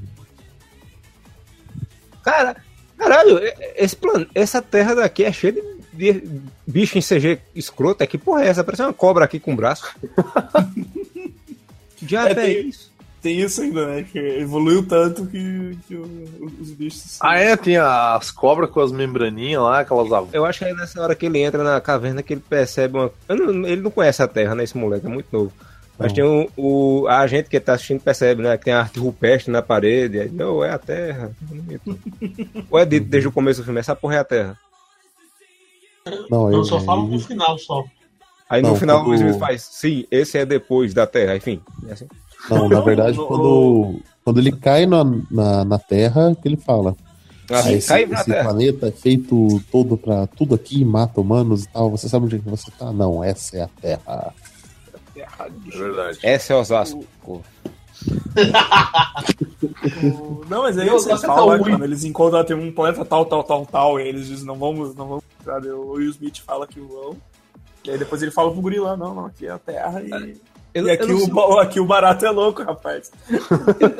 Cara, 2.24 2.56
caralho, 2.98 3.40
esse 3.76 3.96
plan... 3.96 4.26
essa 4.34 4.62
terra 4.62 4.94
daqui 4.96 5.24
é 5.24 5.32
cheia 5.34 5.54
de, 5.54 5.62
de 5.94 6.24
bicho 6.66 6.98
em 6.98 7.02
CG 7.02 7.40
escroto. 7.56 8.04
É 8.04 8.08
que 8.08 8.18
porra 8.18 8.44
é 8.44 8.48
essa? 8.48 8.64
Parece 8.64 8.82
uma 8.84 8.94
cobra 8.94 9.26
aqui 9.26 9.40
com 9.40 9.56
braço. 9.56 9.94
que 11.98 12.06
diabo 12.06 12.28
É, 12.30 12.32
é, 12.32 12.36
tem- 12.36 12.68
isso? 12.70 12.92
Tem 13.22 13.40
isso 13.40 13.62
ainda, 13.62 13.86
né? 13.86 14.04
Que 14.12 14.18
evoluiu 14.18 14.84
tanto 14.84 15.28
que, 15.28 15.78
que 15.88 15.96
os 15.96 16.72
bichos. 16.72 17.20
Ah, 17.22 17.38
é? 17.38 17.56
Tem 17.56 17.78
as 17.78 18.32
cobras 18.32 18.68
com 18.72 18.80
as 18.80 18.92
membraninhas 18.92 19.62
lá, 19.62 19.82
aquelas 19.82 20.12
avó. 20.12 20.28
Eu 20.34 20.44
acho 20.44 20.58
que 20.58 20.66
é 20.66 20.74
nessa 20.74 21.00
hora 21.00 21.14
que 21.14 21.28
ele 21.28 21.38
entra 21.38 21.64
na 21.64 21.80
caverna 21.80 22.24
que 22.24 22.34
ele 22.34 22.42
percebe 22.50 22.98
uma. 22.98 23.12
não- 23.30 23.68
ele 23.68 23.82
não 23.84 23.92
conhece 23.92 24.24
a 24.24 24.28
Terra, 24.28 24.56
né? 24.56 24.64
Esse 24.64 24.76
moleque 24.76 25.06
é 25.06 25.10
muito 25.10 25.28
novo. 25.32 25.54
Mas 26.00 26.14
tem 26.14 26.24
o, 26.24 26.50
o- 26.58 27.08
A 27.08 27.28
gente 27.28 27.48
que 27.48 27.60
tá 27.60 27.74
assistindo 27.74 28.02
percebe, 28.02 28.42
né? 28.42 28.58
Que 28.58 28.66
tem 28.66 28.74
a 28.74 28.80
arte 28.80 28.98
rupestre 28.98 29.52
na 29.52 29.62
parede. 29.62 30.20
Aí, 30.20 30.30
não, 30.30 30.64
é 30.64 30.72
a 30.72 30.80
Terra. 30.80 31.30
Ou 32.72 32.80
é 32.80 32.86
dito 32.86 33.06
desde 33.06 33.28
o 33.30 33.32
começo 33.32 33.62
do 33.62 33.66
filme, 33.66 33.80
essa 33.80 33.96
porra 33.96 34.16
é 34.16 34.20
a 34.20 34.24
Terra. 34.24 34.58
Não, 36.30 36.52
Eu 36.52 36.62
é- 36.62 36.66
só 36.66 36.80
falo 36.80 37.08
no 37.08 37.20
final 37.20 37.58
só. 37.58 37.84
Aí 38.50 38.62
Não, 38.62 38.72
no 38.72 38.76
final 38.76 38.98
o 38.98 39.00
quando- 39.06 39.12
Will 39.12 39.20
Smith 39.28 39.40
faz, 39.40 39.62
sim, 39.62 40.06
esse 40.12 40.38
é 40.38 40.46
depois 40.46 40.94
da 40.94 41.08
Terra, 41.08 41.36
enfim. 41.38 41.62
É 41.88 41.94
assim. 41.94 42.08
Não, 42.50 42.68
na 42.68 42.82
verdade, 42.82 43.18
No- 43.18 43.28
quando, 43.28 44.00
quando 44.26 44.40
ele 44.40 44.52
cai 44.52 44.86
na, 44.86 45.04
na, 45.30 45.64
na 45.64 45.80
Terra, 45.80 46.36
que 46.42 46.48
ele 46.48 46.58
fala. 46.58 46.96
Ah, 47.50 47.60
Assim, 47.60 47.74
esse, 47.74 47.88
cai 47.88 48.06
na 48.06 48.20
esse 48.22 48.34
planeta 48.34 48.88
é 48.88 48.92
feito 48.92 49.62
todo 49.72 49.98
pra 49.98 50.26
tudo 50.28 50.56
aqui, 50.56 50.84
mata 50.86 51.20
humanos 51.22 51.64
e 51.66 51.70
tal. 51.70 51.90
Você 51.92 52.08
sabe 52.10 52.26
onde 52.26 52.38
é 52.38 52.40
que 52.40 52.50
você 52.50 52.72
tá? 52.72 52.92
Não, 52.92 53.24
essa 53.24 53.58
é 53.58 53.62
a 53.62 53.68
Terra. 53.68 54.34
É 55.16 55.78
verdade. 55.78 56.20
Essa 56.24 56.54
é 56.54 56.56
Osasco. 56.56 57.06
O- 57.26 57.42
Não, 60.50 60.64
mas 60.64 60.78
aí 60.78 60.86
Meu, 60.86 61.00
vocês 61.00 61.22
tá 61.22 61.28
falam, 61.28 61.58
né, 61.58 61.64
ruim. 61.64 61.72
quando 61.74 61.84
eles 61.84 62.04
encontram 62.04 62.44
tem 62.44 62.56
um 62.56 62.72
planeta 62.72 63.06
tal, 63.06 63.26
tal, 63.26 63.44
tal, 63.44 63.66
tal, 63.66 64.00
e 64.00 64.08
eles 64.08 64.28
dizem, 64.28 64.46
não 64.46 64.56
vamos, 64.56 64.96
não 64.96 65.08
vamos. 65.08 65.24
Sabe? 65.44 65.70
O 65.70 65.92
Will 65.94 66.10
Smith 66.12 66.40
fala 66.46 66.68
que 66.68 66.80
vão. 66.80 67.18
E 67.84 67.92
aí 67.92 67.98
depois 67.98 68.22
ele 68.22 68.32
fala 68.32 68.52
pro 68.52 68.62
guri 68.62 68.80
lá, 68.80 68.96
não, 68.96 69.14
não, 69.16 69.26
aqui 69.26 69.48
é 69.48 69.52
a 69.52 69.58
Terra 69.58 70.02
e. 70.02 70.36
Eu, 70.74 70.88
e 70.88 70.92
aqui, 70.92 71.04
eu 71.12 71.18
o, 71.18 71.20
sei, 71.20 71.60
aqui 71.62 71.80
o 71.82 71.86
barato 71.86 72.26
é 72.26 72.30
louco, 72.30 72.64
rapaz. 72.64 73.12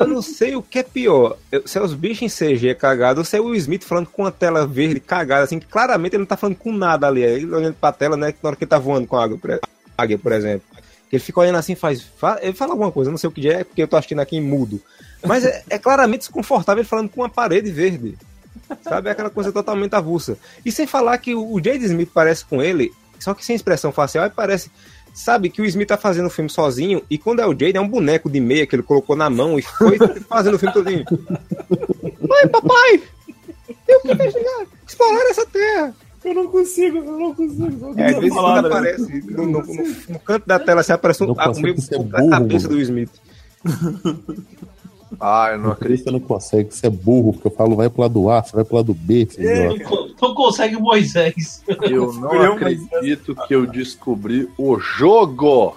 eu 0.00 0.06
não 0.06 0.22
sei 0.22 0.56
o 0.56 0.62
que 0.62 0.78
é 0.78 0.82
pior. 0.82 1.36
Eu- 1.50 1.66
se 1.68 1.76
é 1.76 1.82
os 1.82 1.92
bichos 1.92 2.22
em 2.22 2.28
CG 2.54 2.74
cagados 2.74 3.18
ou 3.18 3.24
se 3.26 3.36
é 3.36 3.40
o 3.40 3.44
Will 3.44 3.56
Smith 3.56 3.84
falando 3.84 4.06
com 4.06 4.24
a 4.24 4.30
tela 4.30 4.66
verde 4.66 4.98
cagada, 4.98 5.44
assim, 5.44 5.58
que 5.58 5.66
claramente 5.66 6.14
ele 6.14 6.20
não 6.20 6.26
tá 6.26 6.36
falando 6.36 6.56
com 6.56 6.72
nada 6.72 7.06
ali. 7.06 7.22
Ele 7.22 7.52
olhando 7.54 7.74
pra 7.74 7.92
tela, 7.92 8.16
né? 8.16 8.32
Na 8.42 8.48
hora 8.48 8.56
que 8.56 8.64
ele 8.64 8.70
tá 8.70 8.78
voando 8.78 9.06
com 9.06 9.16
a 9.18 9.24
água, 9.24 9.38
águia, 9.98 10.16
por 10.18 10.32
exemplo. 10.32 10.66
Ele 11.12 11.20
fica 11.20 11.40
olhando 11.40 11.56
assim 11.58 11.74
faz. 11.74 12.00
fa- 12.00 12.38
ele 12.40 12.54
fala 12.54 12.72
alguma 12.72 12.90
coisa, 12.90 13.10
eu 13.10 13.12
não 13.12 13.18
sei 13.18 13.28
o 13.28 13.32
que 13.32 13.46
é, 13.50 13.64
porque 13.64 13.82
eu 13.82 13.88
tô 13.88 13.96
assistindo 13.98 14.20
aqui 14.20 14.36
em 14.36 14.40
mudo. 14.40 14.80
Mas 15.26 15.44
é, 15.44 15.62
é 15.68 15.78
claramente 15.78 16.20
desconfortável 16.20 16.80
ele 16.80 16.88
falando 16.88 17.10
com 17.10 17.20
uma 17.20 17.28
parede 17.28 17.70
verde. 17.70 18.16
Sabe? 18.82 19.08
É 19.08 19.12
aquela 19.12 19.30
coisa 19.30 19.52
totalmente 19.52 19.94
avulsa. 19.94 20.36
E 20.64 20.70
sem 20.72 20.86
falar 20.86 21.18
que 21.18 21.34
o, 21.34 21.60
Jade 21.62 21.84
Smith 21.84 22.10
parece 22.12 22.44
com 22.44 22.62
ele, 22.62 22.92
só 23.18 23.34
que 23.34 23.44
sem 23.44 23.54
expressão 23.56 23.92
facial, 23.92 24.26
e 24.26 24.30
parece 24.30 24.70
sabe 25.14 25.50
que 25.50 25.60
o 25.60 25.64
Smith 25.66 25.88
tá 25.88 25.98
fazendo 25.98 26.26
o 26.26 26.30
filme 26.30 26.48
sozinho 26.48 27.02
e 27.10 27.18
quando 27.18 27.40
é 27.40 27.46
o 27.46 27.50
Jade 27.50 27.76
é 27.76 27.80
um 27.80 27.86
boneco 27.88 28.30
de 28.30 28.40
meia 28.40 28.66
que 28.66 28.74
ele 28.74 28.82
colocou 28.82 29.14
na 29.14 29.28
mão 29.28 29.58
e 29.58 29.62
foi 29.62 29.98
fazendo 30.28 30.54
o 30.54 30.58
filme 30.58 30.72
todinho. 30.72 31.04
Mãe, 32.26 32.48
papai! 32.50 33.02
Eu 33.88 34.00
quero 34.00 34.32
chegar, 34.32 34.66
explorar 34.88 35.30
essa 35.30 35.44
terra. 35.46 35.94
Eu 36.24 36.34
não 36.34 36.46
consigo, 36.46 36.98
eu 36.98 37.18
não 37.18 37.34
consigo. 37.34 37.94
É, 38.00 38.06
às 38.06 38.14
vezes 38.16 38.32
quando 38.32 38.66
aparece 38.66 39.22
no, 39.30 39.46
no- 39.46 39.60
no- 39.62 39.84
no 40.08 40.18
canto 40.20 40.46
da 40.46 40.58
tela, 40.58 40.80
assim, 40.80 40.92
aparece 40.92 41.24
um, 41.24 41.34
a, 41.38 41.52
meio, 41.52 41.74
a 42.14 42.30
cabeça 42.30 42.68
do 42.68 42.80
Smith. 42.80 43.10
Ah, 45.20 45.48
eu 45.52 45.58
não 45.58 45.72
isso 45.90 46.04
você 46.04 46.10
não 46.10 46.20
consegue, 46.20 46.74
você 46.74 46.86
é 46.86 46.90
burro, 46.90 47.32
porque 47.32 47.46
eu 47.48 47.52
falo 47.52 47.76
vai 47.76 47.88
pro 47.90 48.02
lado 48.02 48.30
A, 48.30 48.42
você 48.42 48.52
vai 48.54 48.64
pro 48.64 48.76
lado 48.76 48.94
B, 48.94 49.28
É, 49.36 49.42
idiota. 49.42 49.78
Não, 49.84 49.90
co- 49.90 50.08
não 50.28 50.34
consegue 50.34 50.76
o 50.76 50.80
Moisés. 50.80 51.62
Eu 51.90 52.12
não 52.14 52.34
Eu, 52.34 52.52
acredito 52.54 53.34
que 53.46 53.54
eu 53.54 53.66
descobri 53.66 54.48
o 54.58 54.78
jogo 54.78 55.76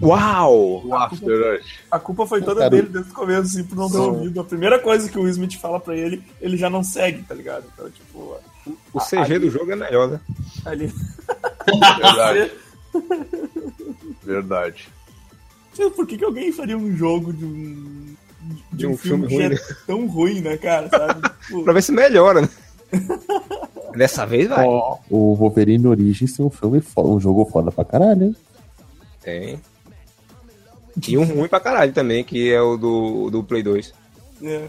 Uau! 0.00 0.80
do 0.84 0.94
After 0.94 1.28
Earth. 1.28 1.66
A 1.90 1.98
culpa 1.98 2.26
foi 2.26 2.40
toda 2.40 2.60
Cara, 2.60 2.70
dele 2.70 2.88
desde 2.88 3.10
o 3.10 3.14
começo, 3.14 3.40
assim, 3.42 3.64
por 3.64 3.76
não 3.76 3.90
ter 3.90 3.98
ouvido. 3.98 4.40
A 4.40 4.44
primeira 4.44 4.78
coisa 4.78 5.08
que 5.08 5.18
o 5.18 5.22
Will 5.22 5.30
Smith 5.30 5.58
fala 5.58 5.78
pra 5.78 5.94
ele, 5.96 6.22
ele 6.40 6.56
já 6.56 6.70
não 6.70 6.82
segue, 6.82 7.22
tá 7.24 7.34
ligado? 7.34 7.64
Então, 7.74 7.90
tipo, 7.90 8.36
O 8.92 8.98
CG 9.00 9.38
do 9.38 9.50
jogo 9.50 9.70
é 9.72 9.76
melhor, 9.76 10.08
né? 10.08 10.20
ali. 10.64 10.90
Verdade, 11.98 12.50
verdade. 14.24 14.88
Por 15.96 16.06
que, 16.06 16.18
que 16.18 16.24
alguém 16.24 16.52
faria 16.52 16.76
um 16.76 16.94
jogo 16.96 17.32
de 17.32 17.44
um. 17.44 18.14
De 18.72 18.86
um 18.86 18.96
filme 18.96 19.26
que 19.26 19.34
ruim, 19.34 19.44
é 19.44 19.48
né? 19.50 19.58
tão 19.86 20.06
ruim, 20.06 20.40
né, 20.40 20.56
cara? 20.56 20.88
Sabe? 20.88 21.28
Tipo, 21.46 21.62
Pra 21.64 21.72
ver 21.72 21.82
se 21.82 21.92
melhora, 21.92 22.40
né? 22.42 22.48
Dessa 23.96 24.24
vez 24.24 24.48
vai. 24.48 24.64
Ó, 24.66 24.96
O 25.10 25.34
Wolverine 25.34 25.86
Origins 25.86 26.34
tem 26.36 26.44
um 26.46 26.50
filme 26.50 26.80
foda, 26.80 27.08
um 27.08 27.20
jogo 27.20 27.44
foda 27.46 27.70
pra 27.70 27.84
caralho, 27.84 28.24
hein? 28.24 28.36
Tem. 29.22 29.60
E 31.08 31.18
um 31.18 31.24
ruim 31.24 31.48
pra 31.48 31.60
caralho 31.60 31.92
também, 31.92 32.24
que 32.24 32.52
é 32.52 32.60
o 32.60 32.76
do, 32.76 33.30
do 33.30 33.42
Play 33.44 33.62
2. 33.62 33.92
é. 34.42 34.68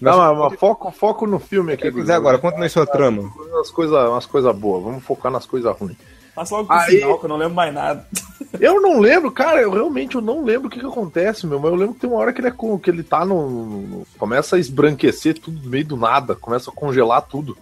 não, 0.00 0.18
mas, 0.18 0.38
mas 0.50 0.58
foco, 0.58 0.90
foco 0.90 1.26
no 1.26 1.38
filme 1.38 1.72
aqui. 1.72 1.90
Dizer 1.90 2.12
agora, 2.12 2.38
continue 2.38 2.68
sua 2.68 2.86
trama. 2.86 3.22
Umas 3.52 3.70
coisas 3.70 4.08
umas 4.08 4.26
coisa 4.26 4.52
boas, 4.52 4.82
vamos 4.82 5.04
focar 5.04 5.30
nas 5.32 5.46
coisas 5.46 5.76
ruins. 5.76 5.96
Passa 6.34 6.54
logo 6.54 6.66
pro 6.68 6.76
Aí- 6.76 6.96
final, 7.00 7.18
que 7.18 7.24
eu 7.24 7.28
não 7.28 7.36
lembro 7.36 7.54
mais 7.54 7.72
nada. 7.74 8.06
Eu 8.60 8.82
não 8.82 9.00
lembro, 9.00 9.30
cara, 9.32 9.62
eu 9.62 9.70
realmente 9.70 10.14
eu 10.14 10.20
não 10.20 10.44
lembro 10.44 10.66
o 10.68 10.70
que, 10.70 10.78
que 10.78 10.84
acontece, 10.84 11.46
meu, 11.46 11.58
mas 11.58 11.70
eu 11.72 11.76
lembro 11.76 11.94
que 11.94 12.00
tem 12.00 12.10
uma 12.10 12.18
hora 12.18 12.34
que 12.34 12.40
ele, 12.42 12.48
é 12.48 12.50
com, 12.50 12.78
que 12.78 12.90
ele 12.90 13.02
tá 13.02 13.24
no, 13.24 13.48
no- 13.66 14.06
Começa 14.18 14.56
a 14.56 14.58
esbranquecer 14.58 15.38
tudo 15.40 15.58
no 15.62 15.70
meio 15.70 15.86
do 15.86 15.96
nada, 15.96 16.34
começa 16.34 16.70
a 16.70 16.72
congelar 16.74 17.22
tudo. 17.22 17.56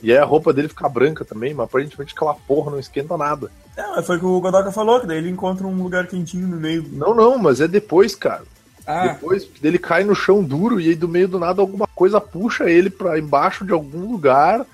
E 0.00 0.12
aí 0.12 0.18
a 0.18 0.24
roupa 0.24 0.52
dele 0.52 0.68
fica 0.68 0.88
branca 0.88 1.24
também, 1.24 1.52
mas 1.52 1.64
aparentemente 1.64 2.14
aquela 2.14 2.32
porra 2.34 2.70
não 2.70 2.78
esquenta 2.78 3.16
nada. 3.16 3.50
É, 3.76 3.82
mas 3.88 4.06
foi 4.06 4.16
o 4.18 4.20
que 4.20 4.24
o 4.26 4.40
Godoka 4.40 4.70
falou, 4.70 5.00
que 5.00 5.06
daí 5.08 5.18
ele 5.18 5.30
encontra 5.30 5.66
um 5.66 5.82
lugar 5.82 6.06
quentinho 6.06 6.46
no 6.46 6.56
meio. 6.58 6.82
do- 6.84 6.96
Não, 6.96 7.12
não, 7.12 7.36
mas 7.36 7.60
é 7.60 7.66
depois, 7.66 8.14
cara. 8.14 8.44
Ah, 8.86 9.08
Depois 9.08 9.44
que 9.44 9.66
ele 9.66 9.78
cai 9.80 10.04
no 10.04 10.14
chão 10.14 10.44
duro 10.44 10.80
e 10.80 10.88
aí 10.90 10.94
do 10.94 11.08
meio 11.08 11.26
do 11.26 11.40
nada 11.40 11.60
alguma 11.60 11.88
coisa 11.94 12.20
puxa 12.20 12.70
ele 12.70 12.88
pra 12.88 13.18
embaixo 13.18 13.64
de 13.64 13.72
algum 13.72 14.10
lugar 14.12 14.64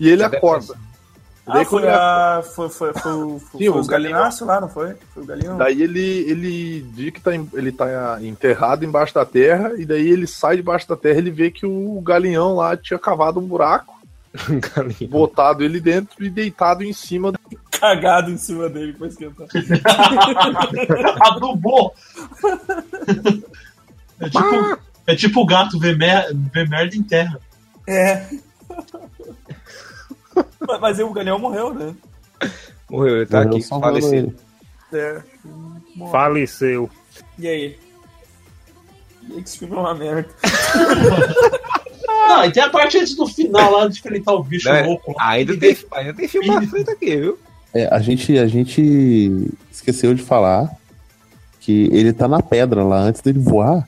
e 0.00 0.08
ele 0.08 0.22
acorda. 0.24 0.74
Daí, 1.46 1.62
ah 1.62 1.64
quando 1.66 1.82
foi, 1.84 1.88
a, 1.90 2.42
foi, 2.42 2.68
foi, 2.68 2.92
foi, 2.94 3.12
o- 3.12 3.38
foi, 3.38 3.60
Sim, 3.60 3.70
foi 3.72 3.80
o 3.80 3.86
galináceos 3.86 4.48
lá, 4.48 4.60
não 4.60 4.68
foi? 4.68 4.94
Foi 5.14 5.22
o 5.22 5.26
galinho. 5.26 5.56
Daí 5.56 5.80
ele, 5.80 6.00
ele 6.28 6.82
diz 6.92 7.12
que 7.12 7.20
tá, 7.20 7.34
em- 7.36 7.48
ele 7.54 7.70
tá 7.70 8.18
enterrado 8.20 8.84
embaixo 8.84 9.14
da 9.14 9.24
terra, 9.24 9.72
e 9.78 9.84
daí 9.86 10.08
ele 10.08 10.26
sai 10.26 10.56
debaixo 10.56 10.88
da 10.88 10.96
terra 10.96 11.14
e 11.16 11.18
ele 11.18 11.30
vê 11.30 11.50
que 11.52 11.64
o 11.64 12.00
galinhão 12.00 12.56
lá 12.56 12.76
tinha 12.76 12.98
cavado 12.98 13.38
um 13.38 13.46
buraco, 13.46 13.94
Galinha. 14.74 15.08
botado 15.08 15.62
ele 15.62 15.78
dentro 15.80 16.24
e 16.24 16.28
deitado 16.30 16.82
em 16.82 16.92
cima. 16.92 17.30
do- 17.30 17.38
Cagado 17.78 18.30
em 18.30 18.38
cima 18.38 18.68
dele 18.68 18.94
pra 18.94 19.06
esquentar. 19.06 19.46
Adubou. 21.20 21.94
É 24.18 24.30
tipo, 24.30 24.78
é 25.08 25.14
tipo 25.14 25.40
o 25.42 25.46
gato 25.46 25.78
ver, 25.78 25.94
mer 25.98 26.28
ver 26.34 26.66
merda 26.70 26.96
em 26.96 27.02
terra. 27.02 27.38
É. 27.86 28.26
mas, 30.80 30.98
o 30.98 31.10
galinhão 31.10 31.38
morreu, 31.38 31.72
né? 31.72 31.94
Morreu, 32.90 33.16
ele 33.16 33.26
tá 33.26 33.44
Morreu 33.44 33.96
aqui, 33.96 34.16
ele. 34.16 34.36
É. 34.92 35.22
Morreu. 35.94 36.12
Faleceu. 36.12 36.90
E 37.38 37.48
aí? 37.48 37.78
E 39.28 39.34
aí 39.34 39.42
que 39.42 39.48
esse 39.48 39.58
filme 39.58 39.74
é 39.74 39.78
uma 39.78 39.94
merda. 39.94 40.28
Não, 42.28 42.44
e 42.44 42.52
tem 42.52 42.62
a 42.62 42.70
parte 42.70 42.98
antes 42.98 43.14
do 43.14 43.26
final 43.26 43.72
lá 43.72 43.88
de 43.88 43.98
enfrentar 43.98 44.32
o 44.32 44.42
bicho 44.42 44.68
Né? 44.70 44.82
louco. 44.82 45.12
lá. 45.12 45.30
Ainda 45.30 45.56
tem, 45.56 45.76
ainda 45.92 46.14
tem 46.14 46.28
filme 46.28 46.48
na 46.48 46.62
frente 46.62 46.90
aqui, 46.90 47.16
viu? 47.16 47.38
É, 47.74 47.86
a 47.86 47.98
gente, 48.00 48.38
a 48.38 48.46
gente 48.46 49.52
esqueceu 49.70 50.14
de 50.14 50.22
falar 50.22 50.70
que 51.60 51.88
ele 51.92 52.12
tá 52.12 52.28
na 52.28 52.40
pedra 52.40 52.82
lá 52.84 53.00
antes 53.00 53.20
dele 53.20 53.38
voar. 53.38 53.86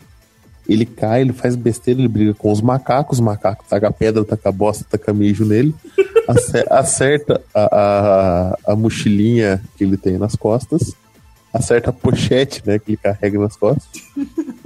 Ele 0.68 0.84
cai, 0.84 1.22
ele 1.22 1.32
faz 1.32 1.56
besteira, 1.56 1.98
ele 2.00 2.08
briga 2.08 2.34
com 2.34 2.52
os 2.52 2.60
macacos, 2.60 3.18
os 3.18 3.24
macacos 3.24 3.66
tacam 3.68 3.88
a 3.88 3.92
pedra, 3.92 4.24
taca 4.24 4.52
bosta, 4.52 4.84
taca 4.90 5.12
mijo 5.14 5.44
nele, 5.44 5.74
ace- 6.28 6.66
acerta 6.70 7.40
a, 7.54 8.54
a, 8.66 8.72
a 8.72 8.76
mochilinha 8.76 9.62
que 9.76 9.84
ele 9.84 9.96
tem 9.96 10.18
nas 10.18 10.36
costas, 10.36 10.92
acerta 11.54 11.88
a 11.88 11.92
pochete 11.92 12.62
né, 12.66 12.78
que 12.78 12.90
ele 12.90 12.96
carrega 12.98 13.38
nas 13.38 13.56
costas, 13.56 13.88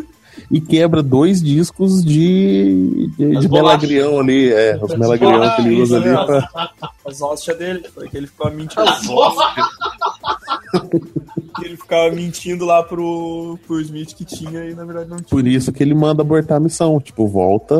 e 0.53 0.61
quebra 0.61 1.03
dois 1.03 1.43
discos 1.43 2.05
de, 2.05 3.09
de, 3.17 3.39
de 3.41 3.49
melagrião 3.49 4.21
ali, 4.21 4.53
é, 4.53 4.79
os 4.81 4.95
melagrião 4.97 5.57
que 5.57 5.63
ele 5.63 5.81
usa 5.81 5.97
ali 5.97 6.11
pra, 6.27 6.71
As 7.07 7.23
hóstias 7.23 7.57
dele, 7.57 7.89
foi 7.93 8.07
que 8.09 8.17
ele 8.19 8.27
ficava 8.27 8.51
mentindo. 8.51 8.83
As 8.83 9.03
ele 11.65 11.77
ficava 11.77 12.11
mentindo 12.15 12.65
lá 12.65 12.83
pro, 12.83 13.59
pro 13.67 13.81
Smith 13.81 14.15
que 14.15 14.25
tinha 14.25 14.65
e 14.67 14.75
na 14.75 14.85
verdade 14.85 15.09
não 15.09 15.17
tinha. 15.17 15.29
Por 15.29 15.47
isso 15.47 15.73
que 15.73 15.83
ele 15.83 15.95
manda 15.95 16.23
abortar 16.23 16.59
a 16.59 16.61
missão. 16.61 17.01
Tipo, 17.01 17.27
volta 17.27 17.77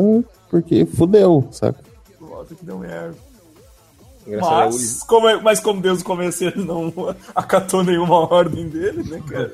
porque 0.49 0.85
fudeu, 0.85 1.47
saca? 1.51 1.79
Volta 2.19 2.55
que 2.55 2.65
deu 2.65 2.77
merda. 2.79 3.15
É 4.27 4.37
o- 4.37 4.41
Mas 4.41 5.03
como, 5.03 5.27
é- 5.27 5.41
mas 5.41 5.59
como 5.59 5.81
Deus 5.81 5.99
no 5.99 6.05
começo 6.05 6.43
ele 6.43 6.63
não 6.63 6.93
acatou 7.35 7.83
nenhuma 7.83 8.15
ordem 8.33 8.67
dele, 8.67 9.03
né, 9.03 9.21
cara? 9.27 9.53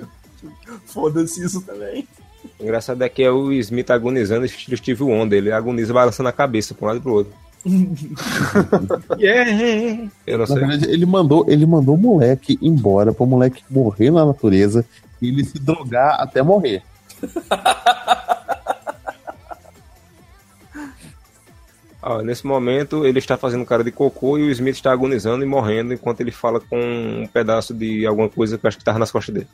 Foda-se 0.85 1.43
isso 1.43 1.61
também. 1.61 2.07
Engraçado 2.59 3.01
é 3.03 3.09
que 3.09 3.23
é 3.23 3.31
o 3.31 3.51
Smith 3.53 3.89
agonizando 3.89 4.45
estilo 4.45 4.75
Steve 4.75 5.01
Wonder. 5.03 5.37
Ele 5.37 5.51
agoniza 5.51 5.93
balançando 5.93 6.27
a 6.29 6.33
cabeça 6.33 6.73
pra 6.73 6.85
um 6.85 6.87
lado 6.87 6.97
e 6.97 7.01
pro 7.01 7.13
outro. 7.13 7.33
yeah. 9.19 10.09
Eu 10.25 10.37
não 10.37 10.45
Na 10.45 10.47
sei. 10.47 10.59
verdade, 10.59 10.89
ele 10.91 11.05
mandou, 11.05 11.45
ele 11.47 11.65
mandou 11.65 11.95
o 11.95 11.97
moleque 11.97 12.57
embora 12.61 13.13
pro 13.13 13.25
moleque 13.25 13.63
morrer 13.69 14.11
na 14.11 14.25
natureza 14.25 14.85
e 15.21 15.27
ele 15.29 15.43
se 15.43 15.59
drogar 15.59 16.19
até 16.19 16.41
morrer. 16.41 16.81
Ó, 22.01 22.21
nesse 22.21 22.47
momento 22.47 23.05
ele 23.05 23.19
está 23.19 23.35
fazendo 23.37 23.65
cara 23.65 23.83
de 23.83 23.91
cocô 23.91 24.37
e 24.37 24.43
o 24.43 24.51
Smith 24.51 24.75
está 24.75 24.91
agonizando 24.91 25.43
e 25.43 25.47
morrendo 25.47 25.93
enquanto 25.93 26.21
ele 26.21 26.31
fala 26.31 26.61
com 26.61 26.79
um 26.79 27.27
pedaço 27.27 27.73
de 27.73 28.05
alguma 28.05 28.29
coisa 28.29 28.57
que 28.57 28.65
eu 28.65 28.69
acho 28.69 28.77
que 28.77 28.83
tava 28.85 28.99
nas 28.99 29.11
costas 29.11 29.35
dele. 29.35 29.47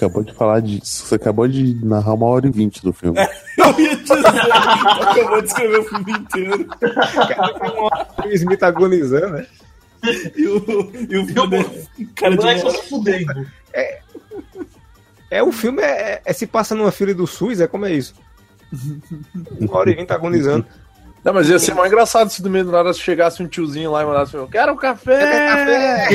Acabou 0.00 0.24
de 0.24 0.32
falar 0.32 0.60
disso. 0.60 1.04
Você 1.04 1.16
acabou 1.16 1.46
de 1.46 1.74
narrar 1.84 2.14
uma 2.14 2.24
hora 2.24 2.46
e 2.46 2.50
vinte 2.50 2.82
do 2.82 2.90
filme. 2.90 3.18
Eu 3.58 3.78
ia 3.78 3.96
dizer, 3.96 4.26
acabou 4.26 5.42
de 5.42 5.48
escrever 5.48 5.78
o 5.78 5.84
filme 5.84 6.12
inteiro. 6.12 6.66
o 8.24 8.28
Smith 8.28 8.62
agonizando, 8.62 9.28
né? 9.28 9.46
E 10.34 10.46
o, 10.46 10.92
e 11.10 11.18
o 11.18 11.26
filme 11.26 11.64
cara 12.14 12.34
O 12.34 12.38
de 12.38 12.44
mal. 12.44 12.70
se 12.70 12.88
fudendo. 12.88 13.46
É, 15.30 15.42
o 15.42 15.52
filme 15.52 15.82
é, 15.82 16.22
é 16.24 16.32
se 16.32 16.46
passa 16.46 16.74
numa 16.74 16.90
fila 16.90 17.12
do 17.12 17.26
SUS, 17.26 17.60
é 17.60 17.66
como 17.66 17.84
é 17.84 17.92
isso? 17.92 18.14
Uma 19.60 19.76
hora 19.76 19.90
e 19.90 19.94
vinte 19.96 20.12
agonizando. 20.12 20.66
Não, 21.22 21.34
mas 21.34 21.48
ia 21.48 21.58
ser 21.58 21.74
mais 21.74 21.90
engraçado 21.92 22.30
se 22.30 22.42
do 22.42 22.48
meio 22.48 22.64
do 22.64 22.72
nada 22.72 22.92
chegasse 22.94 23.42
um 23.42 23.46
tiozinho 23.48 23.90
lá 23.90 24.02
e 24.02 24.06
mandasse 24.06 24.34
eu 24.34 24.48
quero 24.48 24.72
um 24.72 24.76
café! 24.76 26.08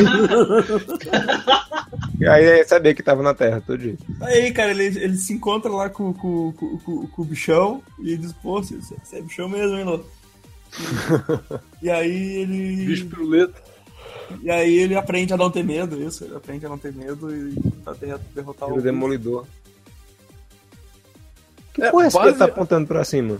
E 2.19 2.25
aí 2.27 2.43
é 2.43 2.63
saber 2.63 2.95
que 2.95 3.03
tava 3.03 3.21
na 3.21 3.33
Terra, 3.33 3.61
todo 3.65 3.79
jeito. 3.79 4.03
Aí, 4.21 4.51
cara, 4.51 4.71
ele, 4.71 4.85
ele 4.85 5.15
se 5.17 5.31
encontra 5.33 5.71
lá 5.71 5.89
com, 5.89 6.11
com, 6.13 6.51
com, 6.53 6.77
com, 6.79 7.07
com 7.07 7.21
o 7.21 7.25
bichão 7.25 7.83
e 7.99 8.09
ele 8.13 8.17
diz, 8.17 8.33
pô, 8.33 8.61
você, 8.63 8.77
você 8.77 9.17
é 9.17 9.21
bichão 9.21 9.47
mesmo, 9.47 9.77
hein, 9.77 9.83
louco? 9.83 10.05
E, 11.81 11.85
e 11.85 11.89
aí 11.89 12.37
ele. 12.37 12.85
Bicho 12.87 13.05
piruleta. 13.05 13.61
E 14.41 14.49
aí 14.49 14.75
ele 14.79 14.95
aprende 14.95 15.33
a 15.33 15.37
não 15.37 15.51
ter 15.51 15.63
medo, 15.63 16.01
isso, 16.01 16.23
ele 16.23 16.35
aprende 16.35 16.65
a 16.65 16.69
não 16.69 16.77
ter 16.79 16.91
medo 16.91 17.33
e 17.33 17.53
der- 17.99 18.19
derrotar 18.33 18.69
O 18.69 18.77
o. 18.77 18.81
Demolidor. 18.81 19.45
Que 21.73 21.83
É, 21.83 21.91
porra 21.91 22.05
é 22.05 22.07
essa 22.07 22.19
que 22.19 22.27
ele 22.27 22.37
tá 22.37 22.45
apontando 22.45 22.87
pra 22.87 23.03
cima? 23.03 23.39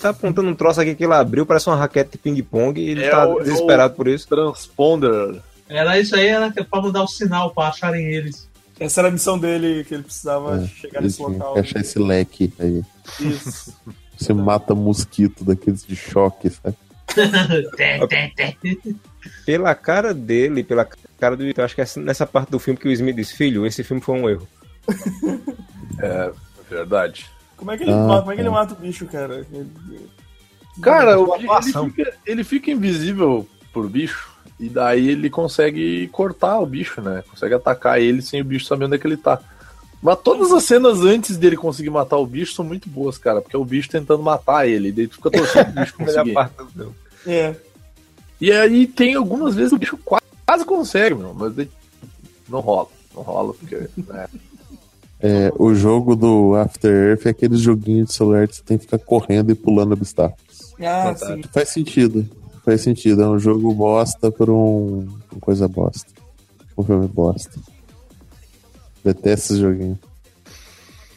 Tá 0.00 0.10
apontando 0.10 0.48
um 0.50 0.54
troço 0.54 0.80
aqui 0.80 0.94
que 0.94 1.04
ele 1.04 1.14
abriu, 1.14 1.46
parece 1.46 1.68
uma 1.68 1.76
raquete 1.76 2.12
de 2.12 2.18
ping-pong 2.18 2.80
e 2.80 2.90
ele 2.90 3.04
É 3.04 3.10
tá 3.10 3.26
o- 3.28 3.40
é 3.40 3.44
desesperado 3.44 3.94
por 3.94 4.08
isso. 4.08 4.26
Transponder. 4.28 5.40
Era 5.68 5.98
isso 5.98 6.14
aí, 6.16 6.26
era 6.26 6.50
pra 6.50 6.82
mandar 6.82 7.02
o 7.02 7.08
sinal 7.08 7.50
pra 7.54 7.68
acharem 7.68 8.06
eles. 8.06 8.48
Essa 8.78 9.00
era 9.02 9.08
a 9.08 9.10
missão 9.10 9.38
dele, 9.38 9.84
que 9.84 9.94
ele 9.94 10.02
precisava 10.02 10.62
É, 10.62 10.66
chegar 10.66 11.00
nesse 11.00 11.22
local. 11.22 11.56
achar 11.58 11.80
esse 11.80 11.98
leque 11.98 12.52
aí. 12.58 12.82
Isso. 13.20 13.72
Você 14.18 14.32
mata 14.32 14.74
mosquito 14.74 15.44
daqueles 15.44 15.84
de 15.86 15.96
choque, 15.96 16.50
sabe? 16.50 16.76
Pela 19.46 19.74
cara 19.74 20.12
dele, 20.12 20.62
pela 20.64 20.86
cara 21.18 21.36
do. 21.36 21.44
Eu 21.44 21.64
acho 21.64 21.74
que 21.74 21.80
é 21.80 21.86
nessa 21.96 22.26
parte 22.26 22.50
do 22.50 22.58
filme 22.58 22.78
que 22.78 22.88
o 22.88 22.92
Smith 22.92 23.16
diz, 23.16 23.30
filho, 23.32 23.64
esse 23.66 23.82
filme 23.84 24.02
foi 24.02 24.18
um 24.20 24.28
erro. 24.28 24.48
É 26.00 26.30
verdade. 26.68 27.26
Como 27.64 27.72
é 27.72 27.76
que 27.78 27.82
ele, 27.84 27.92
Ah, 27.92 27.96
mata, 27.96 28.20
como 28.20 28.32
é 28.32 28.36
que 28.36 28.42
tá. 28.42 28.46
ele 28.48 28.54
mata 28.54 28.74
o 28.74 28.76
bicho, 28.76 29.06
cara? 29.06 29.46
Ele- 29.50 29.70
Cara, 30.82 31.18
o 31.18 31.34
ele 31.36 31.48
fica, 31.90 32.12
ele 32.26 32.44
fica 32.44 32.70
invisível 32.70 33.48
pro 33.72 33.88
bicho. 33.88 34.28
E 34.60 34.68
daí 34.68 35.08
ele 35.08 35.30
consegue 35.30 36.06
cortar 36.08 36.58
o 36.60 36.66
bicho, 36.66 37.00
né? 37.00 37.24
Consegue 37.30 37.54
atacar 37.54 37.98
ele 38.00 38.20
sem 38.20 38.40
o 38.40 38.44
bicho 38.44 38.66
saber 38.66 38.84
onde 38.84 38.96
é 38.96 38.98
que 38.98 39.06
ele 39.06 39.16
tá. 39.16 39.40
Mas 40.02 40.18
todas 40.20 40.52
as 40.52 40.62
cenas 40.64 41.00
antes 41.00 41.38
dele 41.38 41.56
conseguir 41.56 41.88
matar 41.90 42.18
o 42.18 42.26
bicho 42.26 42.52
são 42.52 42.64
muito 42.64 42.86
boas, 42.88 43.16
cara. 43.16 43.40
Porque 43.40 43.56
é 43.56 43.58
o 43.58 43.64
bicho 43.64 43.88
tentando 43.88 44.22
matar 44.22 44.68
ele. 44.68 44.88
E 44.88 44.92
daí 44.92 45.08
tu 45.08 45.14
fica 45.16 45.30
torcendo 45.30 45.72
pro 45.72 45.80
bicho 45.80 45.94
conseguir. 45.96 46.32
parte 46.34 46.56
do 46.56 46.66
filme. 46.66 46.94
É. 47.26 47.54
E 48.40 48.52
aí 48.52 48.86
tem 48.86 49.14
algumas 49.14 49.54
vezes 49.54 49.72
o 49.72 49.78
bicho 49.78 49.96
qua- 50.04 50.20
quase 50.46 50.64
consegue, 50.66 51.14
meu. 51.14 51.32
Mas 51.32 51.54
daí 51.54 51.70
não 52.48 52.60
rola. 52.60 52.88
Não 53.14 53.22
rola, 53.22 53.54
porque. 53.54 53.88
Né? 53.96 54.26
É, 55.26 55.50
o 55.58 55.74
jogo 55.74 56.14
do 56.14 56.54
After 56.54 56.92
Earth 56.92 57.24
é 57.24 57.30
aquele 57.30 57.56
joguinho 57.56 58.04
de 58.04 58.12
celular 58.12 58.46
que 58.46 58.56
você 58.56 58.62
tem 58.62 58.76
que 58.76 58.84
ficar 58.84 58.98
correndo 58.98 59.50
e 59.50 59.54
pulando 59.54 59.92
obstáculos. 59.92 60.74
Ah, 60.78 61.14
sim. 61.16 61.42
Faz 61.50 61.70
sentido. 61.70 62.28
Faz 62.62 62.82
sentido. 62.82 63.22
É 63.22 63.28
um 63.30 63.38
jogo 63.38 63.72
bosta 63.72 64.30
por 64.30 64.50
um. 64.50 65.08
uma 65.32 65.40
coisa 65.40 65.66
bosta. 65.66 66.12
Um 66.76 66.84
filme 66.84 67.08
bosta. 67.08 67.58
Detesto 69.02 69.54
esse 69.54 69.62
joguinho. 69.62 69.98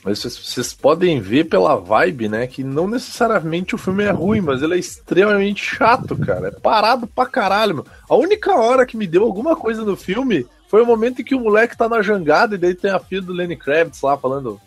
Mas 0.06 0.20
vocês, 0.20 0.38
vocês 0.38 0.74
podem 0.74 1.20
ver 1.20 1.50
pela 1.50 1.76
vibe, 1.76 2.30
né? 2.30 2.48
Que 2.48 2.64
não 2.64 2.88
necessariamente 2.88 3.76
o 3.76 3.78
filme 3.78 4.06
é 4.06 4.12
ruim, 4.12 4.40
mas 4.40 4.62
ele 4.62 4.76
é 4.76 4.80
extremamente 4.80 5.62
chato, 5.62 6.16
cara. 6.16 6.48
É 6.48 6.52
parado 6.52 7.08
pra 7.08 7.26
caralho, 7.26 7.76
meu. 7.76 7.86
A 8.08 8.16
única 8.16 8.56
hora 8.56 8.86
que 8.86 8.96
me 8.96 9.06
deu 9.06 9.26
alguma 9.26 9.54
coisa 9.54 9.84
no 9.84 9.98
filme 9.98 10.46
foi 10.68 10.82
o 10.82 10.86
momento 10.86 11.22
em 11.22 11.26
que 11.26 11.36
o 11.36 11.40
moleque 11.40 11.78
tá 11.78 11.88
na 11.90 12.02
jangada 12.02 12.56
e 12.56 12.58
daí 12.58 12.74
tem 12.76 12.92
a 12.92 13.00
filha 13.00 13.22
do 13.22 13.34
Lenny 13.34 13.56
Kravitz 13.56 14.02
lá 14.02 14.18
falando. 14.18 14.60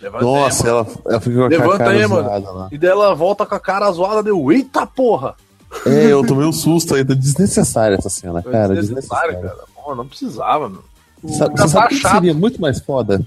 Levanta 0.00 0.24
Nossa, 0.24 0.66
aí, 0.66 0.72
mano." 0.72 0.86
ela, 0.88 1.12
ela 1.12 1.20
fica 1.20 1.36
com 1.36 1.42
a 1.44 1.48
Levanta 1.48 1.78
cara 1.78 1.90
aí, 1.90 2.06
mano. 2.06 2.22
zoada 2.28 2.50
lá. 2.50 2.68
E 2.70 2.78
daí 2.78 2.90
ela 2.90 3.14
volta 3.14 3.46
com 3.46 3.54
a 3.54 3.60
cara 3.60 3.90
zoada, 3.90 4.22
deu, 4.22 4.52
eita 4.52 4.86
porra! 4.86 5.34
É, 5.84 6.06
eu 6.12 6.24
tomei 6.26 6.46
um 6.46 6.52
susto 6.52 6.94
ainda. 6.94 7.14
Desnecessária 7.14 7.96
essa 7.96 8.08
cena, 8.08 8.40
Foi 8.42 8.52
cara. 8.52 8.74
desnecessário, 8.74 9.32
Desnecessária. 9.34 9.56
cara. 9.56 9.68
Pô, 9.84 9.94
não 9.94 10.06
precisava, 10.06 10.68
meu. 10.68 10.82
Sabe, 11.32 11.56
Já 11.58 11.66
você 11.66 11.72
sabe 11.72 11.72
tá 11.72 11.86
o 11.86 11.88
que 11.88 12.08
seria 12.08 12.34
muito 12.34 12.60
mais 12.60 12.78
foda? 12.80 13.20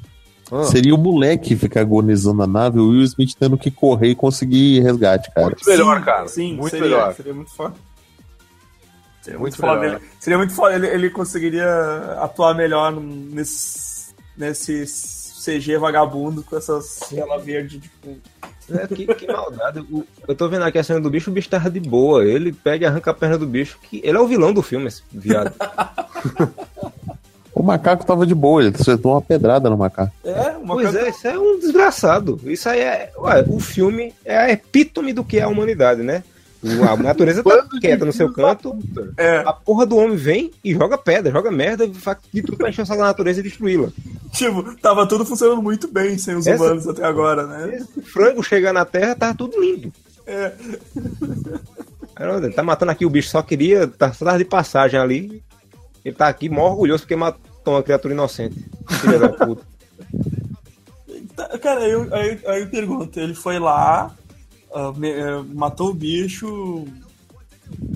Ah. 0.51 0.63
Seria 0.63 0.95
o 0.95 0.97
moleque 0.97 1.55
ficar 1.55 1.81
agonizando 1.81 2.37
na 2.37 2.47
nave 2.47 2.77
e 2.77 2.81
o 2.81 2.89
Will 2.89 3.03
Smith 3.03 3.33
tendo 3.39 3.57
que 3.57 3.69
correr 3.69 4.09
e 4.09 4.15
conseguir 4.15 4.79
resgate, 4.81 5.29
cara. 5.31 5.47
Muito 5.47 5.65
melhor, 5.67 5.97
Sim, 5.99 6.03
cara. 6.05 6.27
Sim, 6.27 6.53
muito 6.55 6.69
seria, 6.71 6.85
melhor. 6.85 7.13
Seria 7.13 7.33
muito 7.33 7.51
foda. 7.51 7.73
Seria 9.21 9.39
Muito 9.39 9.53
muito, 9.53 9.57
foda. 9.57 9.79
melhor. 9.79 9.95
Ele, 9.97 10.05
seria 10.19 10.37
muito 10.37 10.53
foda. 10.53 10.75
Ele, 10.75 10.87
ele 10.87 11.09
conseguiria 11.09 11.67
atuar 12.21 12.53
melhor 12.55 12.91
nesse, 12.93 14.11
nesse 14.37 14.85
CG 15.43 15.77
vagabundo 15.77 16.43
com 16.43 16.57
essas 16.57 16.99
tela 17.09 17.37
verde, 17.37 17.79
tipo. 17.79 18.17
É, 18.71 18.87
que, 18.87 19.07
que 19.15 19.27
maldade. 19.27 19.79
O- 19.91 20.05
eu 20.27 20.35
tô 20.35 20.47
vendo 20.47 20.63
aqui 20.63 20.77
a 20.77 20.83
cena 20.83 21.01
do 21.01 21.09
bicho, 21.09 21.31
o 21.31 21.33
bicho 21.33 21.49
tava 21.49 21.69
de 21.69 21.79
boa. 21.79 22.23
Ele 22.23 22.53
pega 22.53 22.85
e 22.85 22.87
arranca 22.87 23.11
a 23.11 23.13
perna 23.13 23.37
do 23.37 23.47
bicho. 23.47 23.77
Que, 23.89 23.99
ele 24.03 24.17
é 24.17 24.21
o 24.21 24.27
vilão 24.27 24.53
do 24.53 24.61
filme, 24.61 24.87
esse 24.87 25.01
viado. 25.11 25.53
O 27.51 27.63
macaco 27.63 28.05
tava 28.05 28.25
de 28.25 28.33
boa, 28.33 28.63
ele 28.63 28.73
acertou 28.79 29.11
uma 29.13 29.21
pedrada 29.21 29.69
no 29.69 29.77
macaco. 29.77 30.13
É, 30.23 30.51
uma 30.51 30.75
pois 30.75 30.91
coisa. 30.91 31.01
é, 31.07 31.09
isso 31.09 31.27
é 31.27 31.37
um 31.37 31.59
desgraçado. 31.59 32.39
Isso 32.45 32.69
aí 32.69 32.79
é. 32.79 33.11
Ué, 33.17 33.43
o 33.49 33.59
filme 33.59 34.13
é 34.23 34.37
a 34.37 34.49
epítome 34.51 35.11
do 35.11 35.25
que 35.25 35.39
é 35.39 35.43
a 35.43 35.49
humanidade, 35.49 36.01
né? 36.01 36.23
A 36.61 36.97
natureza 36.97 37.41
tá 37.43 37.65
quieta 37.79 38.03
no 38.05 38.11
seu 38.11 38.31
canto. 38.33 38.77
É, 39.17 39.37
A 39.45 39.53
porra 39.53 39.85
do 39.85 39.95
homem 39.95 40.17
vem 40.17 40.51
e 40.63 40.73
joga 40.73 40.97
pedra, 40.97 41.31
joga 41.31 41.49
merda, 41.49 41.85
e 41.85 41.93
faz 41.93 42.17
de 42.33 42.41
tudo 42.41 42.57
pra 42.57 42.69
encher 42.69 42.81
o 42.81 42.85
saco 42.85 42.99
da 42.99 43.07
natureza 43.07 43.39
e 43.39 43.43
destruí-la. 43.43 43.89
tipo, 44.33 44.75
tava 44.81 45.07
tudo 45.07 45.25
funcionando 45.25 45.61
muito 45.61 45.87
bem 45.87 46.17
sem 46.17 46.35
os 46.35 46.45
Essa- 46.45 46.61
humanos 46.63 46.87
até 46.87 47.03
agora, 47.05 47.47
né? 47.47 47.85
O 47.95 48.01
frango 48.01 48.43
chegar 48.43 48.73
na 48.73 48.83
terra, 48.83 49.15
tava 49.15 49.33
tudo 49.35 49.59
lindo. 49.61 49.91
É. 50.27 50.51
Caramba, 52.13 52.51
tá 52.51 52.61
matando 52.61 52.91
aqui 52.91 53.05
o 53.05 53.09
bicho, 53.09 53.29
só 53.29 53.41
queria. 53.41 53.87
Tá, 53.87 54.11
só 54.11 54.25
tava 54.25 54.37
de 54.37 54.45
passagem 54.45 54.99
ali. 54.99 55.41
Ele 56.03 56.15
tá 56.15 56.27
aqui 56.27 56.49
mó 56.49 56.69
orgulhoso 56.69 57.03
porque 57.03 57.15
matou 57.15 57.73
uma 57.75 57.83
criatura 57.83 58.13
inocente. 58.13 58.65
Filha 59.01 59.19
da 59.19 59.29
puta. 59.29 59.63
Tá, 61.35 61.57
Cara, 61.57 61.79
aí 61.81 61.91
eu, 61.91 62.13
aí, 62.13 62.39
aí 62.45 62.61
eu 62.63 62.67
pergunto, 62.67 63.17
ele 63.17 63.33
foi 63.33 63.59
lá, 63.59 64.13
matou 65.53 65.89
o 65.89 65.93
bicho, 65.93 66.85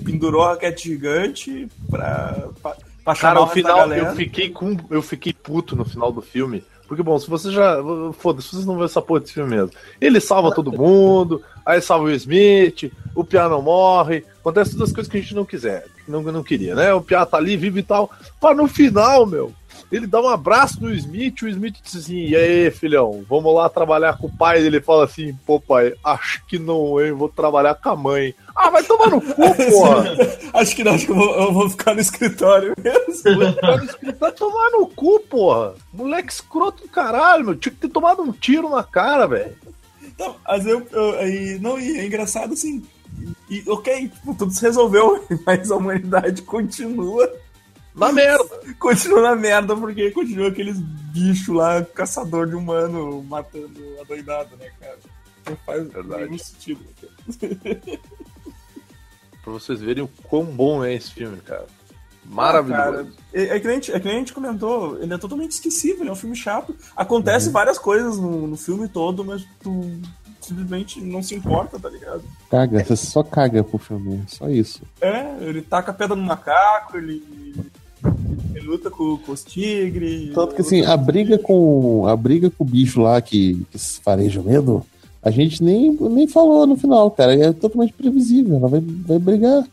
pendurou 0.04 0.42
a 0.42 0.50
raquete 0.50 0.88
gigante 0.88 1.68
pra, 1.90 2.48
pra, 2.62 2.76
pra 3.04 3.14
Cara, 3.14 3.40
o 3.40 3.46
final, 3.46 3.92
eu 3.92 4.14
fiquei 4.14 4.50
com. 4.50 4.76
Eu 4.90 5.02
fiquei 5.02 5.32
puto 5.32 5.76
no 5.76 5.84
final 5.84 6.12
do 6.12 6.22
filme. 6.22 6.64
Porque, 6.86 7.02
bom, 7.02 7.18
se 7.18 7.28
você 7.28 7.50
já. 7.50 7.78
Foda-se, 8.18 8.50
vocês 8.50 8.66
não 8.66 8.78
vê 8.78 8.84
essa 8.84 9.00
porra 9.00 9.20
desse 9.20 9.34
filme 9.34 9.50
mesmo. 9.50 9.72
Ele 10.00 10.20
salva 10.20 10.54
todo 10.54 10.72
mundo, 10.72 11.42
aí 11.64 11.80
salva 11.80 12.04
o 12.04 12.10
Smith, 12.10 12.92
o 13.14 13.24
Pia 13.24 13.48
não 13.48 13.62
morre, 13.62 14.24
acontece 14.40 14.72
todas 14.72 14.88
as 14.90 14.94
coisas 14.94 15.10
que 15.10 15.16
a 15.16 15.20
gente 15.20 15.34
não 15.34 15.44
quiser, 15.44 15.86
não, 16.06 16.22
não 16.22 16.42
queria, 16.42 16.74
né? 16.74 16.92
O 16.92 17.00
Pia 17.00 17.24
tá 17.24 17.38
ali, 17.38 17.56
vive 17.56 17.80
e 17.80 17.82
tal. 17.82 18.10
Mas 18.40 18.56
no 18.56 18.68
final, 18.68 19.26
meu, 19.26 19.52
ele 19.94 20.06
dá 20.06 20.20
um 20.20 20.28
abraço 20.28 20.82
no 20.82 20.92
Smith, 20.94 21.42
o 21.42 21.48
Smith 21.48 21.76
diz 21.82 21.96
assim: 21.96 22.26
e 22.26 22.36
aí, 22.36 22.70
filhão, 22.70 23.24
vamos 23.28 23.54
lá 23.54 23.68
trabalhar 23.68 24.18
com 24.18 24.26
o 24.26 24.36
pai. 24.36 24.60
Ele 24.64 24.80
fala 24.80 25.04
assim: 25.04 25.34
pô, 25.46 25.60
pai, 25.60 25.92
acho 26.04 26.44
que 26.46 26.58
não, 26.58 27.00
hein? 27.00 27.12
Vou 27.12 27.28
trabalhar 27.28 27.74
com 27.74 27.88
a 27.90 27.96
mãe. 27.96 28.34
Ah, 28.54 28.70
vai 28.70 28.82
tomar 28.84 29.10
no 29.10 29.20
cu, 29.20 29.34
porra! 29.70 30.04
Acho 30.54 30.76
que 30.76 30.84
não, 30.84 30.92
acho 30.92 31.06
que 31.06 31.10
eu 31.10 31.16
vou, 31.16 31.34
eu 31.34 31.52
vou 31.52 31.68
ficar 31.68 31.94
no 31.94 32.00
escritório 32.00 32.72
mesmo. 32.78 33.48
O 33.48 33.56
cara 33.56 33.84
escrito, 33.84 34.18
vai 34.20 34.30
tomar 34.32 34.70
no 34.70 34.86
cu, 34.86 35.18
porra. 35.20 35.74
Moleque 35.92 36.32
escroto 36.32 36.82
do 36.84 36.88
caralho, 36.88 37.44
meu. 37.44 37.56
Tinha 37.56 37.72
que 37.74 37.80
ter 37.80 37.88
tomado 37.88 38.22
um 38.22 38.30
tiro 38.30 38.68
na 38.70 38.84
cara, 38.84 39.26
velho. 39.26 39.56
Então, 40.04 40.36
mas 40.46 40.64
eu, 40.64 40.86
eu- 40.92 41.18
aí, 41.18 41.58
não, 41.60 41.78
e 41.80 41.98
é 41.98 42.06
engraçado 42.06 42.52
assim. 42.52 42.84
E, 43.50 43.64
ok, 43.68 44.08
tipo, 44.08 44.34
tudo 44.34 44.52
se 44.52 44.62
resolveu, 44.62 45.24
mas 45.44 45.70
a 45.72 45.76
humanidade 45.76 46.42
continua, 46.42 47.28
Na 47.94 48.12
merda. 48.12 48.60
continua 48.78 49.22
na 49.22 49.36
merda, 49.36 49.76
porque 49.76 50.10
continua 50.10 50.48
aqueles 50.48 50.78
bichos 50.80 51.54
lá, 51.54 51.82
caçador 51.82 52.48
de 52.48 52.56
humano, 52.56 53.22
matando 53.22 53.80
a 54.00 54.04
doidada, 54.04 54.56
né, 54.56 54.70
cara? 54.80 54.98
Não 55.48 55.56
faz 55.64 55.88
Verdade. 55.88 56.24
nenhum 56.24 56.38
sentido. 56.38 56.80
Pra 59.44 59.52
vocês 59.52 59.80
verem 59.80 60.02
o 60.02 60.08
quão 60.24 60.44
bom 60.44 60.82
é 60.82 60.94
esse 60.94 61.12
filme, 61.12 61.36
cara. 61.42 61.66
Maravilhoso. 62.24 62.82
Cara, 62.82 63.06
é, 63.34 63.42
é 63.56 63.60
que 63.60 63.66
nem 63.66 63.76
a 63.76 63.80
gente, 63.80 63.92
é 63.92 64.00
que 64.00 64.06
nem 64.06 64.16
a 64.16 64.18
gente 64.18 64.32
comentou, 64.32 64.98
ele 65.02 65.12
é 65.12 65.18
totalmente 65.18 65.52
esquecível, 65.52 66.00
ele 66.00 66.08
é 66.08 66.12
um 66.12 66.16
filme 66.16 66.34
chato. 66.34 66.74
Acontece 66.96 67.50
várias 67.50 67.78
coisas 67.78 68.16
no, 68.18 68.46
no 68.46 68.56
filme 68.56 68.88
todo, 68.88 69.22
mas 69.22 69.44
tu 69.62 70.00
simplesmente 70.40 71.00
não 71.00 71.22
se 71.22 71.34
importa, 71.34 71.78
tá 71.78 71.88
ligado? 71.88 72.22
Caga, 72.50 72.82
você 72.84 72.96
só 72.96 73.22
caga 73.22 73.62
pro 73.62 73.78
filme, 73.78 74.22
só 74.26 74.48
isso. 74.48 74.82
É, 75.00 75.36
ele 75.40 75.62
taca 75.62 75.90
a 75.90 75.94
pedra 75.94 76.16
no 76.16 76.22
macaco, 76.22 76.96
ele, 76.96 77.22
ele 78.54 78.66
luta 78.66 78.90
com, 78.90 79.16
com 79.18 79.32
os 79.32 79.44
tigres. 79.44 80.32
Tanto 80.34 80.54
que 80.54 80.62
assim, 80.62 80.82
a 80.82 80.96
briga 80.96 81.38
com. 81.38 82.06
A 82.06 82.16
briga 82.16 82.50
com 82.50 82.64
o 82.64 82.66
bicho 82.66 83.00
lá 83.00 83.20
que, 83.20 83.64
que 83.70 83.78
se 83.78 84.00
fareja 84.00 84.40
o 84.40 84.44
medo, 84.44 84.84
a 85.22 85.30
gente 85.30 85.62
nem, 85.62 85.92
nem 85.92 86.26
falou 86.26 86.66
no 86.66 86.76
final, 86.76 87.10
cara. 87.10 87.34
É 87.34 87.52
totalmente 87.52 87.92
previsível. 87.92 88.56
Ela 88.56 88.68
vai, 88.68 88.80
vai 88.80 89.18
brigar. 89.18 89.64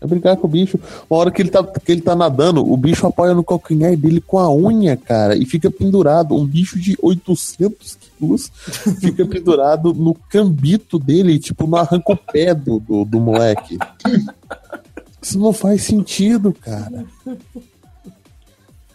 Vai 0.00 0.08
brigar 0.10 0.36
com 0.36 0.46
o 0.46 0.50
bicho. 0.50 0.78
Uma 1.10 1.20
hora 1.20 1.30
que 1.30 1.42
ele, 1.42 1.50
tá, 1.50 1.64
que 1.64 1.90
ele 1.90 2.00
tá 2.00 2.14
nadando, 2.14 2.64
o 2.64 2.76
bicho 2.76 3.06
apoia 3.06 3.34
no 3.34 3.42
calcanhar 3.42 3.96
dele 3.96 4.20
com 4.20 4.38
a 4.38 4.48
unha, 4.48 4.96
cara, 4.96 5.36
e 5.36 5.44
fica 5.44 5.70
pendurado. 5.70 6.36
Um 6.36 6.46
bicho 6.46 6.78
de 6.78 6.96
800 7.02 7.96
quilos 7.96 8.50
fica 9.00 9.26
pendurado 9.26 9.92
no 9.92 10.14
cambito 10.14 10.98
dele, 10.98 11.38
tipo, 11.38 11.66
não 11.66 11.78
arranca 11.78 12.12
o 12.12 12.16
pé 12.16 12.54
do, 12.54 12.78
do, 12.78 13.04
do 13.04 13.20
moleque. 13.20 13.76
Isso 15.20 15.38
não 15.38 15.52
faz 15.52 15.82
sentido, 15.82 16.52
cara. 16.52 17.04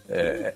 É, 0.09 0.53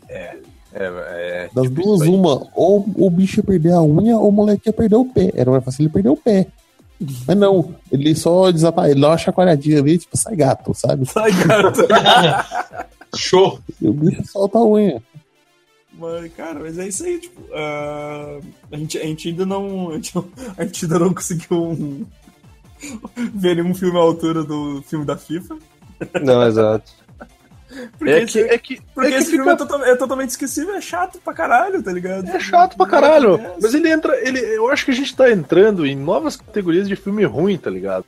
é, 0.73 1.49
Das 1.53 1.63
tipo 1.67 1.81
duas, 1.81 2.01
isso 2.01 2.03
aí. 2.11 2.15
uma, 2.15 2.47
ou 2.55 2.85
o 2.95 3.09
bicho 3.09 3.39
ia 3.39 3.43
perder 3.43 3.73
a 3.73 3.81
unha 3.81 4.17
ou 4.17 4.29
o 4.29 4.31
moleque 4.31 4.69
ia 4.69 4.73
perder 4.73 4.95
o 4.95 5.05
pé. 5.05 5.31
Era 5.33 5.51
mais 5.51 5.63
fácil 5.63 5.83
ele 5.83 5.89
perder 5.89 6.09
o 6.09 6.17
pé. 6.17 6.47
Mas 7.27 7.37
não, 7.37 7.75
ele 7.91 8.15
só 8.15 8.51
desapa, 8.51 8.89
ele 8.89 8.99
dá 9.01 9.09
uma 9.09 9.17
chacoalhadinha 9.17 9.79
ali, 9.79 9.97
tipo, 9.99 10.17
sai 10.17 10.35
gato, 10.35 10.73
sabe? 10.73 11.05
Sai, 11.05 11.31
gato. 11.31 11.81
Show! 13.15 13.59
E 13.81 13.87
o 13.87 13.93
bicho 13.93 14.25
solta 14.25 14.57
a 14.57 14.65
unha. 14.65 15.01
Mas, 15.93 16.31
cara, 16.33 16.59
mas 16.59 16.77
é 16.77 16.87
isso 16.87 17.03
aí, 17.03 17.19
tipo. 17.19 17.41
ah, 17.53 18.39
a, 18.71 18.77
gente, 18.77 18.97
a 18.99 19.03
gente 19.03 19.29
ainda 19.29 19.45
não. 19.45 19.89
A 19.89 19.93
gente, 19.95 20.15
não- 20.15 20.27
a 20.57 20.63
gente 20.65 20.85
ainda 20.85 20.99
não 20.99 21.13
conseguiu 21.13 21.57
um- 21.63 22.05
ver 23.33 23.55
nenhum 23.55 23.73
filme 23.73 23.97
à 23.97 24.01
altura 24.01 24.43
do 24.43 24.81
filme 24.87 25.05
da 25.05 25.17
FIFA. 25.17 25.57
Não, 26.23 26.45
exato. 26.47 26.91
Porque, 27.97 28.11
É 28.13 28.23
esse, 28.23 28.31
que, 28.33 28.39
é 28.49 28.57
que, 28.57 28.81
porque 28.93 29.07
é 29.09 29.11
que 29.11 29.17
esse 29.17 29.31
filme 29.31 29.43
fica- 29.43 29.53
é, 29.53 29.57
total- 29.57 29.83
é 29.85 29.95
totalmente 29.95 30.29
esquecível, 30.29 30.73
é 30.75 30.81
chato 30.81 31.19
pra 31.23 31.33
caralho, 31.33 31.83
tá 31.83 31.91
ligado? 31.91 32.27
É 32.29 32.39
chato 32.39 32.77
pra 32.77 32.85
caralho. 32.87 33.39
Mas 33.61 33.73
ele 33.73 33.89
entra. 33.89 34.15
Ele, 34.25 34.39
eu 34.39 34.69
acho 34.69 34.85
que 34.85 34.91
a 34.91 34.93
gente 34.95 35.15
tá 35.15 35.29
entrando 35.29 35.85
em 35.85 35.95
novas 35.95 36.37
categorias 36.37 36.87
de 36.87 36.95
filme 36.95 37.25
ruim, 37.25 37.57
tá 37.57 37.69
ligado? 37.69 38.05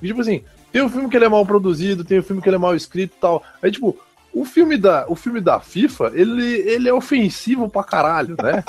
E, 0.00 0.06
tipo 0.06 0.20
assim, 0.20 0.44
tem 0.72 0.80
um 0.82 0.88
filme 0.88 1.08
que 1.10 1.16
ele 1.16 1.24
é 1.24 1.28
mal 1.28 1.44
produzido, 1.44 2.04
tem 2.04 2.20
um 2.20 2.22
filme 2.22 2.40
que 2.40 2.48
ele 2.48 2.56
é 2.56 2.58
mal 2.60 2.74
escrito 2.76 3.14
e 3.16 3.20
tal. 3.20 3.42
Aí, 3.60 3.72
tipo, 3.72 3.98
o 4.32 4.44
filme 4.44 4.76
da, 4.76 5.06
o 5.08 5.16
filme 5.16 5.40
da 5.40 5.60
FIFA, 5.60 6.12
ele, 6.14 6.44
ele 6.44 6.88
é 6.88 6.92
ofensivo 6.92 7.68
pra 7.68 7.82
caralho, 7.82 8.36
né? 8.40 8.62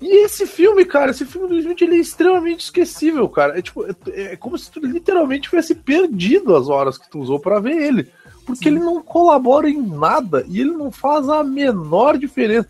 E 0.00 0.24
esse 0.24 0.46
filme, 0.46 0.84
cara, 0.84 1.12
esse 1.12 1.24
filme 1.24 1.48
do 1.48 1.58
Smith, 1.58 1.80
ele 1.80 1.94
é 1.94 2.00
extremamente 2.00 2.64
esquecível, 2.64 3.28
cara. 3.28 3.56
É, 3.56 3.62
tipo, 3.62 3.84
é, 3.84 3.94
é 4.32 4.36
como 4.36 4.58
se 4.58 4.70
tu 4.70 4.80
literalmente 4.80 5.48
tivesse 5.48 5.76
perdido 5.76 6.56
as 6.56 6.68
horas 6.68 6.98
que 6.98 7.08
tu 7.08 7.20
usou 7.20 7.38
pra 7.38 7.60
ver 7.60 7.76
ele. 7.76 8.08
Porque 8.44 8.68
ele 8.68 8.80
não 8.80 9.00
colabora 9.00 9.70
em 9.70 9.80
nada 9.80 10.44
e 10.48 10.60
ele 10.60 10.72
não 10.72 10.90
faz 10.90 11.28
a 11.28 11.44
menor 11.44 12.18
diferença. 12.18 12.68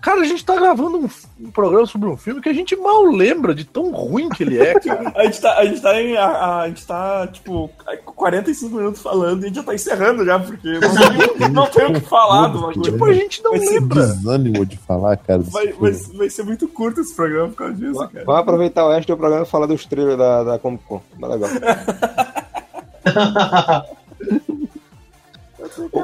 Cara, 0.00 0.20
a 0.20 0.24
gente 0.24 0.44
tá 0.44 0.54
gravando 0.54 0.98
um, 0.98 1.08
um 1.40 1.50
programa 1.50 1.86
sobre 1.86 2.08
um 2.08 2.16
filme 2.16 2.40
que 2.40 2.48
a 2.48 2.52
gente 2.52 2.76
mal 2.76 3.04
lembra 3.04 3.54
de 3.54 3.64
tão 3.64 3.90
ruim 3.90 4.28
que 4.28 4.42
ele 4.42 4.58
é, 4.60 4.74
cara. 4.80 5.12
A 5.16 5.24
gente 5.24 5.40
tá, 5.40 5.58
a 5.58 5.64
gente 5.64 5.80
tá 5.80 6.00
em. 6.00 6.16
A, 6.16 6.60
a 6.60 6.68
gente 6.68 6.86
tá, 6.86 7.26
tipo, 7.26 7.70
45 8.04 8.76
minutos 8.76 9.02
falando 9.02 9.42
e 9.42 9.44
a 9.44 9.48
gente 9.48 9.56
já 9.56 9.62
tá 9.62 9.74
encerrando 9.74 10.24
já, 10.24 10.38
porque 10.38 10.78
não 10.78 10.94
tem, 10.94 11.48
não 11.50 11.66
tem 11.66 11.86
o 11.86 11.94
que 11.94 12.08
falar 12.08 12.48
do 12.48 12.60
bagulho. 12.60 12.82
Tipo, 12.82 13.04
a 13.04 13.12
gente 13.12 13.42
não 13.42 13.52
Vai 13.52 13.60
ser 13.60 13.80
lembra. 13.80 14.06
Desânimo 14.06 14.66
de 14.66 14.76
falar, 14.76 15.16
cara. 15.16 15.42
Vai, 15.42 15.72
vai, 15.72 15.92
vai 15.92 16.30
ser 16.30 16.44
muito 16.44 16.68
curto 16.68 17.00
esse 17.00 17.14
programa 17.14 17.48
por 17.48 17.56
causa 17.56 17.74
disso, 17.74 18.08
cara. 18.08 18.24
Vamos 18.24 18.40
aproveitar 18.40 18.86
o 18.86 18.92
resto 18.92 19.08
do 19.08 19.16
programa 19.16 19.44
e 19.44 19.48
falar 19.48 19.66
dos 19.66 19.84
trailers 19.86 20.18
da, 20.18 20.44
da 20.44 20.58
Comic 20.58 20.84
Con. 20.84 21.00
Tá 21.20 21.26
legal. 21.26 21.50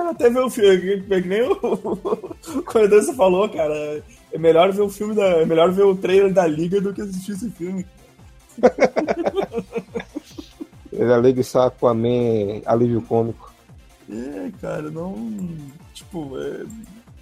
Cara, 0.02 0.10
até 0.10 0.28
ver 0.28 0.40
o 0.40 0.50
filme, 0.50 1.00
que, 1.02 1.22
que 1.22 1.28
nem 1.28 1.42
o, 1.42 1.52
o 2.58 2.62
Corredor 2.64 3.00
falou, 3.14 3.48
cara. 3.48 4.02
É 4.32 4.38
melhor 4.38 4.72
ver 4.72 4.82
o 4.82 4.88
filme 4.88 5.14
da. 5.14 5.24
É 5.24 5.44
melhor 5.44 5.70
ver 5.70 5.84
o 5.84 5.94
trailer 5.94 6.32
da 6.32 6.44
Liga 6.44 6.80
do 6.80 6.92
que 6.92 7.02
assistir 7.02 7.32
esse 7.32 7.48
filme. 7.50 7.86
Ele 10.92 11.12
alega 11.12 11.42
saco 11.42 11.86
a 11.86 11.94
mim, 11.94 12.62
alívio 12.66 13.00
cômico. 13.02 13.54
É, 14.10 14.50
cara, 14.60 14.90
não. 14.90 15.14
Tipo, 15.94 16.36
é. 16.36 16.64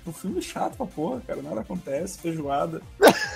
O 0.07 0.13
filme 0.13 0.39
é 0.39 0.43
chato 0.43 0.77
pra 0.77 0.87
porra, 0.87 1.21
cara. 1.27 1.43
Nada 1.43 1.61
acontece, 1.61 2.19
feijoada. 2.19 2.81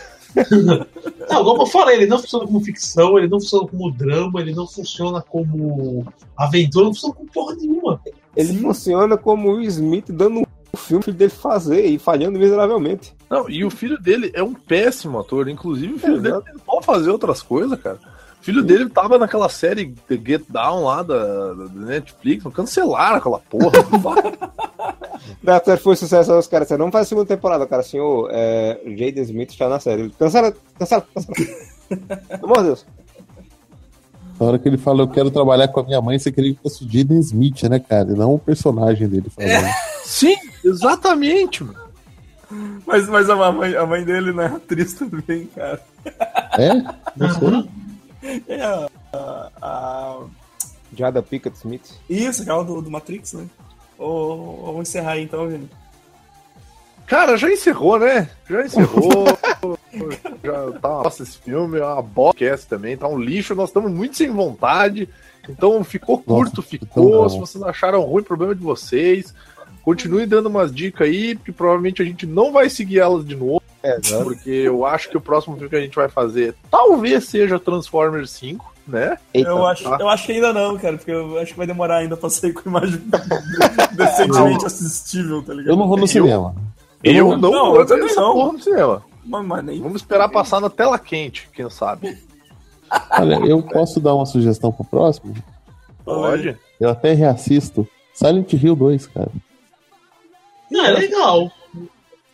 Não, 1.30 1.44
como 1.44 1.62
eu 1.62 1.66
falei, 1.66 1.94
ele 1.94 2.06
não 2.06 2.18
funciona 2.18 2.44
como 2.44 2.60
ficção, 2.60 3.16
ele 3.16 3.28
não 3.28 3.38
funciona 3.38 3.68
como 3.68 3.92
drama, 3.92 4.40
ele 4.40 4.52
não 4.52 4.66
funciona 4.66 5.22
como 5.22 6.04
aventura, 6.36 6.86
não 6.86 6.92
funciona 6.92 7.14
como 7.14 7.30
porra 7.30 7.54
nenhuma. 7.54 8.00
Ele 8.36 8.58
funciona 8.58 9.16
como 9.16 9.52
o 9.52 9.62
Smith 9.62 10.10
dando 10.10 10.40
um 10.40 10.76
filme 10.76 11.12
dele 11.12 11.30
fazer 11.30 11.84
e 11.86 11.98
falhando 11.98 12.38
miseravelmente. 12.38 13.14
Não, 13.30 13.48
e 13.48 13.64
o 13.64 13.70
filho 13.70 13.98
dele 14.00 14.30
é 14.34 14.42
um 14.42 14.54
péssimo 14.54 15.18
ator. 15.18 15.48
Inclusive, 15.48 15.94
o 15.94 15.98
filho 15.98 16.20
dele 16.20 16.36
Exato. 16.36 16.52
tentou 16.52 16.82
fazer 16.82 17.10
outras 17.10 17.42
coisas, 17.42 17.80
cara. 17.80 17.98
O 18.40 18.44
filho 18.44 18.62
dele 18.62 18.90
tava 18.90 19.16
naquela 19.16 19.48
série 19.48 19.94
The 20.06 20.20
Get 20.22 20.44
Down 20.48 20.84
lá 20.84 21.02
da, 21.02 21.54
da 21.54 21.64
Netflix. 21.72 22.44
Cancelaram 22.52 23.16
aquela 23.16 23.38
porra. 23.38 23.70
Série 23.72 24.02
foi 25.78 25.96
sucesso, 25.96 26.36
os 26.36 26.46
caras 26.46 26.68
fazer 26.90 27.06
a 27.06 27.08
segunda 27.08 27.26
temporada, 27.26 27.66
cara. 27.66 27.82
Ô, 28.00 28.28
é, 28.30 28.80
Jaden 28.84 29.22
Smith 29.22 29.50
está 29.50 29.68
na 29.68 29.80
série. 29.80 30.10
Cancela, 30.10 30.54
cancela, 30.78 31.06
cancela. 31.14 31.36
Pelo 32.28 32.44
amor 32.44 32.58
de 32.58 32.64
Deus. 32.64 32.86
Na 34.38 34.46
hora 34.46 34.58
que 34.58 34.68
ele 34.68 34.76
fala, 34.78 35.02
eu 35.02 35.08
quero 35.08 35.30
trabalhar 35.30 35.68
com 35.68 35.80
a 35.80 35.84
minha 35.84 36.00
mãe, 36.00 36.18
você 36.18 36.32
queria 36.32 36.54
que 36.54 36.60
fosse 36.60 36.84
o 36.84 36.90
Jaden 36.90 37.20
Smith, 37.20 37.62
né, 37.64 37.78
cara? 37.78 38.10
E 38.10 38.14
não 38.14 38.34
o 38.34 38.38
personagem 38.38 39.08
dele 39.08 39.30
falando. 39.30 39.68
Sim, 40.04 40.34
exatamente, 40.64 41.62
mano. 41.62 41.78
Mas, 42.86 43.08
mas 43.08 43.30
a, 43.30 43.52
mãe, 43.52 43.74
a 43.74 43.86
mãe 43.86 44.04
dele 44.04 44.32
não 44.32 44.42
é 44.42 44.46
atriz 44.46 44.92
também, 44.94 45.46
cara. 45.54 45.80
É? 46.58 46.74
Não 47.16 47.30
sei. 47.32 48.42
É 48.48 48.60
a. 48.62 48.88
a, 49.12 49.50
a- 49.62 50.20
Jada 50.96 51.20
Pickett 51.22 51.56
Smith. 51.56 51.90
Isso, 52.08 52.42
aquela 52.42 52.62
do, 52.64 52.80
do 52.80 52.90
Matrix, 52.90 53.32
né? 53.32 53.46
Ou, 53.98 54.66
vamos 54.66 54.88
encerrar 54.88 55.12
aí 55.12 55.24
então, 55.24 55.48
Vini. 55.48 55.68
Cara, 57.06 57.36
já 57.36 57.50
encerrou, 57.50 57.98
né? 57.98 58.28
Já 58.48 58.64
encerrou. 58.64 59.24
já 60.44 60.72
tá 60.80 60.88
uma 60.90 61.02
bosta 61.02 61.22
esse 61.22 61.38
filme, 61.38 61.78
é 61.78 61.84
uma 61.84 62.02
bosta 62.02 62.58
também, 62.68 62.96
tá 62.96 63.08
um 63.08 63.18
lixo. 63.18 63.54
Nós 63.54 63.70
estamos 63.70 63.90
muito 63.90 64.16
sem 64.16 64.30
vontade. 64.30 65.08
Então 65.48 65.82
ficou 65.84 66.18
curto, 66.18 66.62
ficou. 66.62 67.08
então 67.08 67.28
Se 67.28 67.36
não. 67.36 67.46
vocês 67.46 67.62
acharam 67.64 68.02
ruim, 68.02 68.22
problema 68.22 68.54
de 68.54 68.62
vocês. 68.62 69.34
Continue 69.82 70.24
dando 70.24 70.46
umas 70.48 70.74
dicas 70.74 71.06
aí, 71.06 71.34
porque 71.34 71.52
provavelmente 71.52 72.00
a 72.00 72.04
gente 72.04 72.26
não 72.26 72.52
vai 72.52 72.70
seguir 72.70 73.00
elas 73.00 73.24
de 73.26 73.36
novo. 73.36 73.62
É, 73.82 73.98
exato. 73.98 74.24
Porque 74.24 74.48
eu 74.48 74.86
acho 74.86 75.10
que 75.10 75.16
o 75.16 75.20
próximo 75.20 75.54
filme 75.56 75.68
que 75.68 75.76
a 75.76 75.80
gente 75.80 75.94
vai 75.94 76.08
fazer 76.08 76.54
talvez 76.70 77.24
seja 77.28 77.58
Transformers 77.58 78.30
5, 78.30 78.74
né? 78.88 79.18
Eita. 79.34 79.50
Eu 79.50 79.66
acho, 79.66 79.84
tá. 79.84 79.98
eu 80.00 80.08
acho 80.08 80.24
que 80.24 80.32
ainda 80.32 80.54
não, 80.54 80.78
cara, 80.78 80.96
porque 80.96 81.10
eu 81.10 81.38
acho 81.38 81.52
que 81.52 81.58
vai 81.58 81.66
demorar 81.66 81.96
ainda 81.98 82.16
pra 82.16 82.30
sair 82.30 82.54
com 82.54 82.66
imagem 82.66 82.98
decentemente 83.92 84.64
assistível, 84.66 85.42
tá 85.42 85.52
ligado? 85.52 85.70
Eu 85.72 85.76
não 85.76 85.86
vou 85.86 85.96
no 85.96 86.04
Eu- 86.04 86.08
cinema. 86.08 86.54
Eu 87.02 87.36
não, 87.36 87.50
não, 87.52 87.70
vou 87.72 87.80
eu 87.80 87.86
também 87.86 88.14
não. 88.14 88.32
porra 88.32 88.52
no 88.54 88.62
cinema. 88.62 89.02
Mas, 89.24 89.44
mas 89.46 89.64
nem. 89.64 89.80
Vamos 89.80 90.02
esperar 90.02 90.28
passar 90.28 90.60
na 90.60 90.68
tela 90.70 90.98
quente, 90.98 91.48
quem 91.52 91.68
sabe. 91.70 92.16
Olha, 93.18 93.36
eu 93.46 93.62
posso 93.62 93.98
dar 94.00 94.14
uma 94.14 94.26
sugestão 94.26 94.70
pro 94.70 94.84
próximo? 94.84 95.34
Pode? 96.04 96.56
Eu 96.78 96.90
até 96.90 97.12
reassisto 97.12 97.88
Silent 98.12 98.52
Hill 98.52 98.76
2, 98.76 99.06
cara. 99.08 99.30
Não, 100.70 100.84
é 100.84 100.90
legal. 100.90 101.50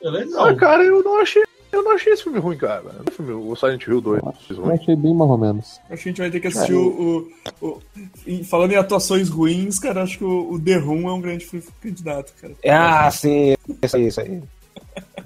É 0.03 0.09
Ah, 0.09 0.11
legal. 0.11 0.57
cara, 0.57 0.83
eu 0.85 1.03
não 1.03 1.21
achei. 1.21 1.43
Eu 1.73 1.85
não 1.85 1.93
achei 1.93 2.13
esse 2.13 2.25
filme 2.25 2.41
ruim, 2.41 2.57
cara. 2.57 2.83
O, 3.07 3.11
filme, 3.13 3.33
o 3.33 3.55
Silent 3.55 3.87
Hill 3.87 4.01
2 4.01 4.21
Eu 4.51 4.57
ruim. 4.57 4.75
achei 4.75 4.97
bem 4.97 5.15
mais 5.15 5.31
ou 5.31 5.39
menos. 5.39 5.81
Acho 5.89 6.03
que 6.03 6.09
a 6.09 6.13
gente 6.13 6.21
vai 6.21 6.31
ter 6.31 6.41
que 6.41 6.49
assistir 6.49 6.73
o, 6.75 7.31
o, 7.61 7.67
o- 7.69 7.83
e 8.27 8.43
Falando 8.43 8.73
em 8.73 8.77
atuações 8.77 9.29
ruins, 9.29 9.79
cara, 9.79 10.03
acho 10.03 10.19
que 10.19 10.25
o, 10.25 10.53
o 10.55 10.61
The 10.61 10.77
Room 10.79 11.09
é 11.09 11.13
um 11.13 11.21
grande 11.21 11.47
candidato, 11.81 12.33
cara. 12.41 12.55
Ah, 12.67 13.09
sim. 13.13 13.55
Isso 13.83 13.97
aí, 13.97 14.07
isso 14.09 14.21
aí. 14.21 14.43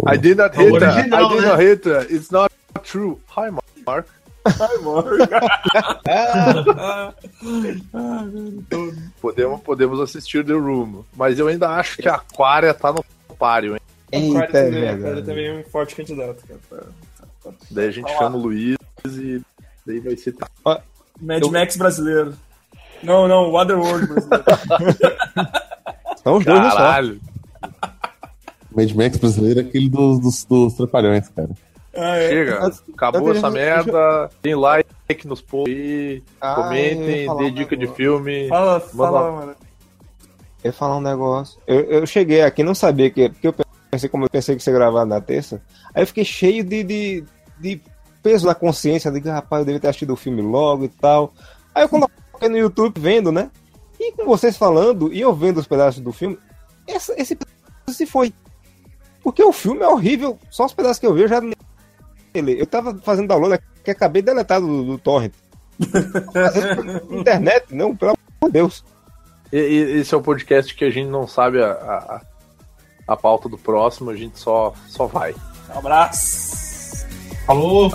I 0.06 0.16
did 0.16 0.36
not 0.38 0.54
hit 0.56 0.72
her. 0.72 0.88
original, 0.88 1.24
I 1.24 1.28
did 1.34 1.42
né? 1.42 1.48
not 1.48 1.60
hit 1.62 1.84
her. 1.88 2.06
It's 2.10 2.30
not 2.30 2.50
true. 2.82 3.18
Hi, 3.36 3.50
Mark. 3.50 4.06
Ah, 7.94 8.24
velho, 8.30 8.62
tô- 8.68 8.92
Podemos, 9.20 9.60
podemos 9.62 10.00
assistir 10.00 10.44
The 10.44 10.52
Room. 10.52 11.04
Mas 11.16 11.38
eu 11.38 11.48
ainda 11.48 11.70
acho 11.70 11.96
que 11.98 12.08
a 12.08 12.14
Aquaria 12.16 12.74
tá 12.74 12.92
no 12.92 13.04
páreo, 13.38 13.74
hein? 13.74 13.80
Eita, 14.12 14.46
também, 14.46 14.70
verdade. 14.96 15.22
também 15.26 15.46
é 15.46 15.52
um 15.54 15.64
forte 15.64 15.96
candidato, 15.96 16.42
cara. 16.46 16.86
Daí 17.70 17.88
a 17.88 17.90
gente 17.90 18.04
Vamos 18.04 18.18
chama 18.18 18.36
o 18.36 18.40
Luiz 18.40 18.76
e 19.06 19.40
daí 19.86 20.00
vai 20.00 20.16
ser. 20.16 20.34
Mad 21.20 21.42
Eu- 21.42 21.50
Max 21.50 21.76
brasileiro. 21.76 22.34
Não, 23.02 23.26
não, 23.28 23.50
Waterworld 23.50 24.06
brasileiro. 24.06 24.44
São 26.22 26.36
os 26.36 26.44
dois 26.44 26.60
no 26.60 26.70
só. 26.70 26.76
Mad 28.74 28.90
Max 28.92 29.16
brasileiro 29.16 29.60
é 29.60 29.62
aquele 29.62 29.88
dos, 29.88 30.20
dos, 30.20 30.44
dos 30.44 30.74
Trapalhões, 30.74 31.28
cara. 31.28 31.50
Ah, 31.96 32.16
é. 32.16 32.28
Chega. 32.28 32.72
Acabou 32.94 33.32
essa 33.32 33.50
merda. 33.50 34.30
Tem 34.42 34.54
like 34.54 34.88
nos 35.26 35.40
posts 35.40 35.72
aí. 35.74 36.22
Ah, 36.40 36.54
Comentem, 36.56 37.26
falar 37.26 37.42
dê 37.42 37.50
dica 37.50 37.76
de 37.76 37.82
negócio. 37.82 37.96
filme. 37.96 38.48
Fala, 38.48 38.72
Manda 38.72 39.12
fala, 39.12 39.32
mano. 39.32 39.56
Eu 40.62 40.68
ia 40.68 40.72
falar 40.72 40.96
um 40.96 41.00
negócio. 41.00 41.60
Eu, 41.66 41.80
eu 41.84 42.06
cheguei 42.06 42.42
aqui, 42.42 42.62
não 42.62 42.74
sabia 42.74 43.10
que. 43.10 43.28
Porque 43.28 43.46
eu 43.46 43.54
pensei, 43.90 44.08
como 44.08 44.24
eu 44.24 44.30
pensei 44.30 44.56
que 44.56 44.62
você 44.62 44.70
ia 44.70 44.76
gravar 44.76 45.04
na 45.04 45.20
terça. 45.20 45.62
Aí 45.94 46.02
eu 46.02 46.06
fiquei 46.06 46.24
cheio 46.24 46.64
de, 46.64 46.82
de, 46.82 47.24
de 47.60 47.80
peso 48.22 48.46
na 48.46 48.54
consciência. 48.54 49.10
Digo, 49.10 49.28
rapaz, 49.28 49.60
eu 49.60 49.66
devia 49.66 49.80
ter 49.80 49.88
assistido 49.88 50.14
o 50.14 50.16
filme 50.16 50.42
logo 50.42 50.84
e 50.84 50.88
tal. 50.88 51.32
Aí 51.74 51.84
eu 51.84 51.88
coloquei 51.88 52.48
no 52.48 52.56
YouTube 52.56 52.98
vendo, 52.98 53.30
né? 53.30 53.50
E 54.00 54.12
com 54.12 54.24
vocês 54.24 54.56
falando 54.56 55.12
e 55.12 55.20
eu 55.20 55.32
vendo 55.32 55.58
os 55.58 55.66
pedaços 55.66 56.00
do 56.00 56.12
filme, 56.12 56.36
essa, 56.86 57.14
esse 57.20 57.36
pedaço 57.36 57.54
se 57.90 58.06
foi. 58.06 58.32
Porque 59.24 59.42
o 59.42 59.50
filme 59.52 59.82
é 59.82 59.88
horrível, 59.88 60.38
só 60.50 60.66
os 60.66 60.74
pedaços 60.74 60.98
que 61.00 61.06
eu 61.06 61.14
vi 61.14 61.22
eu 61.22 61.28
já. 61.28 61.40
nele. 61.40 62.60
Eu 62.60 62.66
tava 62.66 62.94
fazendo 63.02 63.26
download 63.28 63.58
que 63.82 63.90
acabei 63.90 64.22
de 64.22 64.26
deletar 64.26 64.60
do, 64.60 64.84
do 64.84 64.98
Torrent. 64.98 65.32
Internet, 67.10 67.66
não, 67.74 67.96
pelo 67.96 68.12
amor 68.12 68.46
de 68.48 68.52
Deus. 68.52 68.84
E- 69.52 69.56
e- 69.56 70.00
Esse 70.00 70.14
é 70.14 70.16
o 70.16 70.22
podcast 70.22 70.74
que 70.74 70.84
a 70.84 70.90
gente 70.90 71.08
não 71.08 71.26
sabe 71.26 71.62
a, 71.62 71.72
a, 71.72 72.20
a 73.08 73.16
pauta 73.16 73.48
do 73.48 73.56
próximo, 73.58 74.10
a 74.10 74.16
gente 74.16 74.38
só, 74.38 74.74
só 74.88 75.06
vai. 75.06 75.34
Um 75.74 75.78
abraço. 75.78 77.06
Falou. 77.46 77.90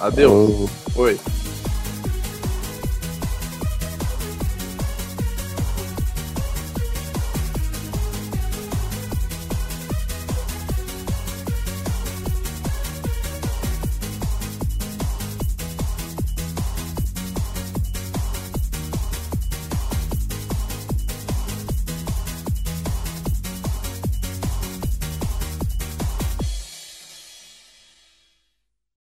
Adeus. 0.00 0.70
Eu- 0.96 1.02
Oi. 1.02 1.18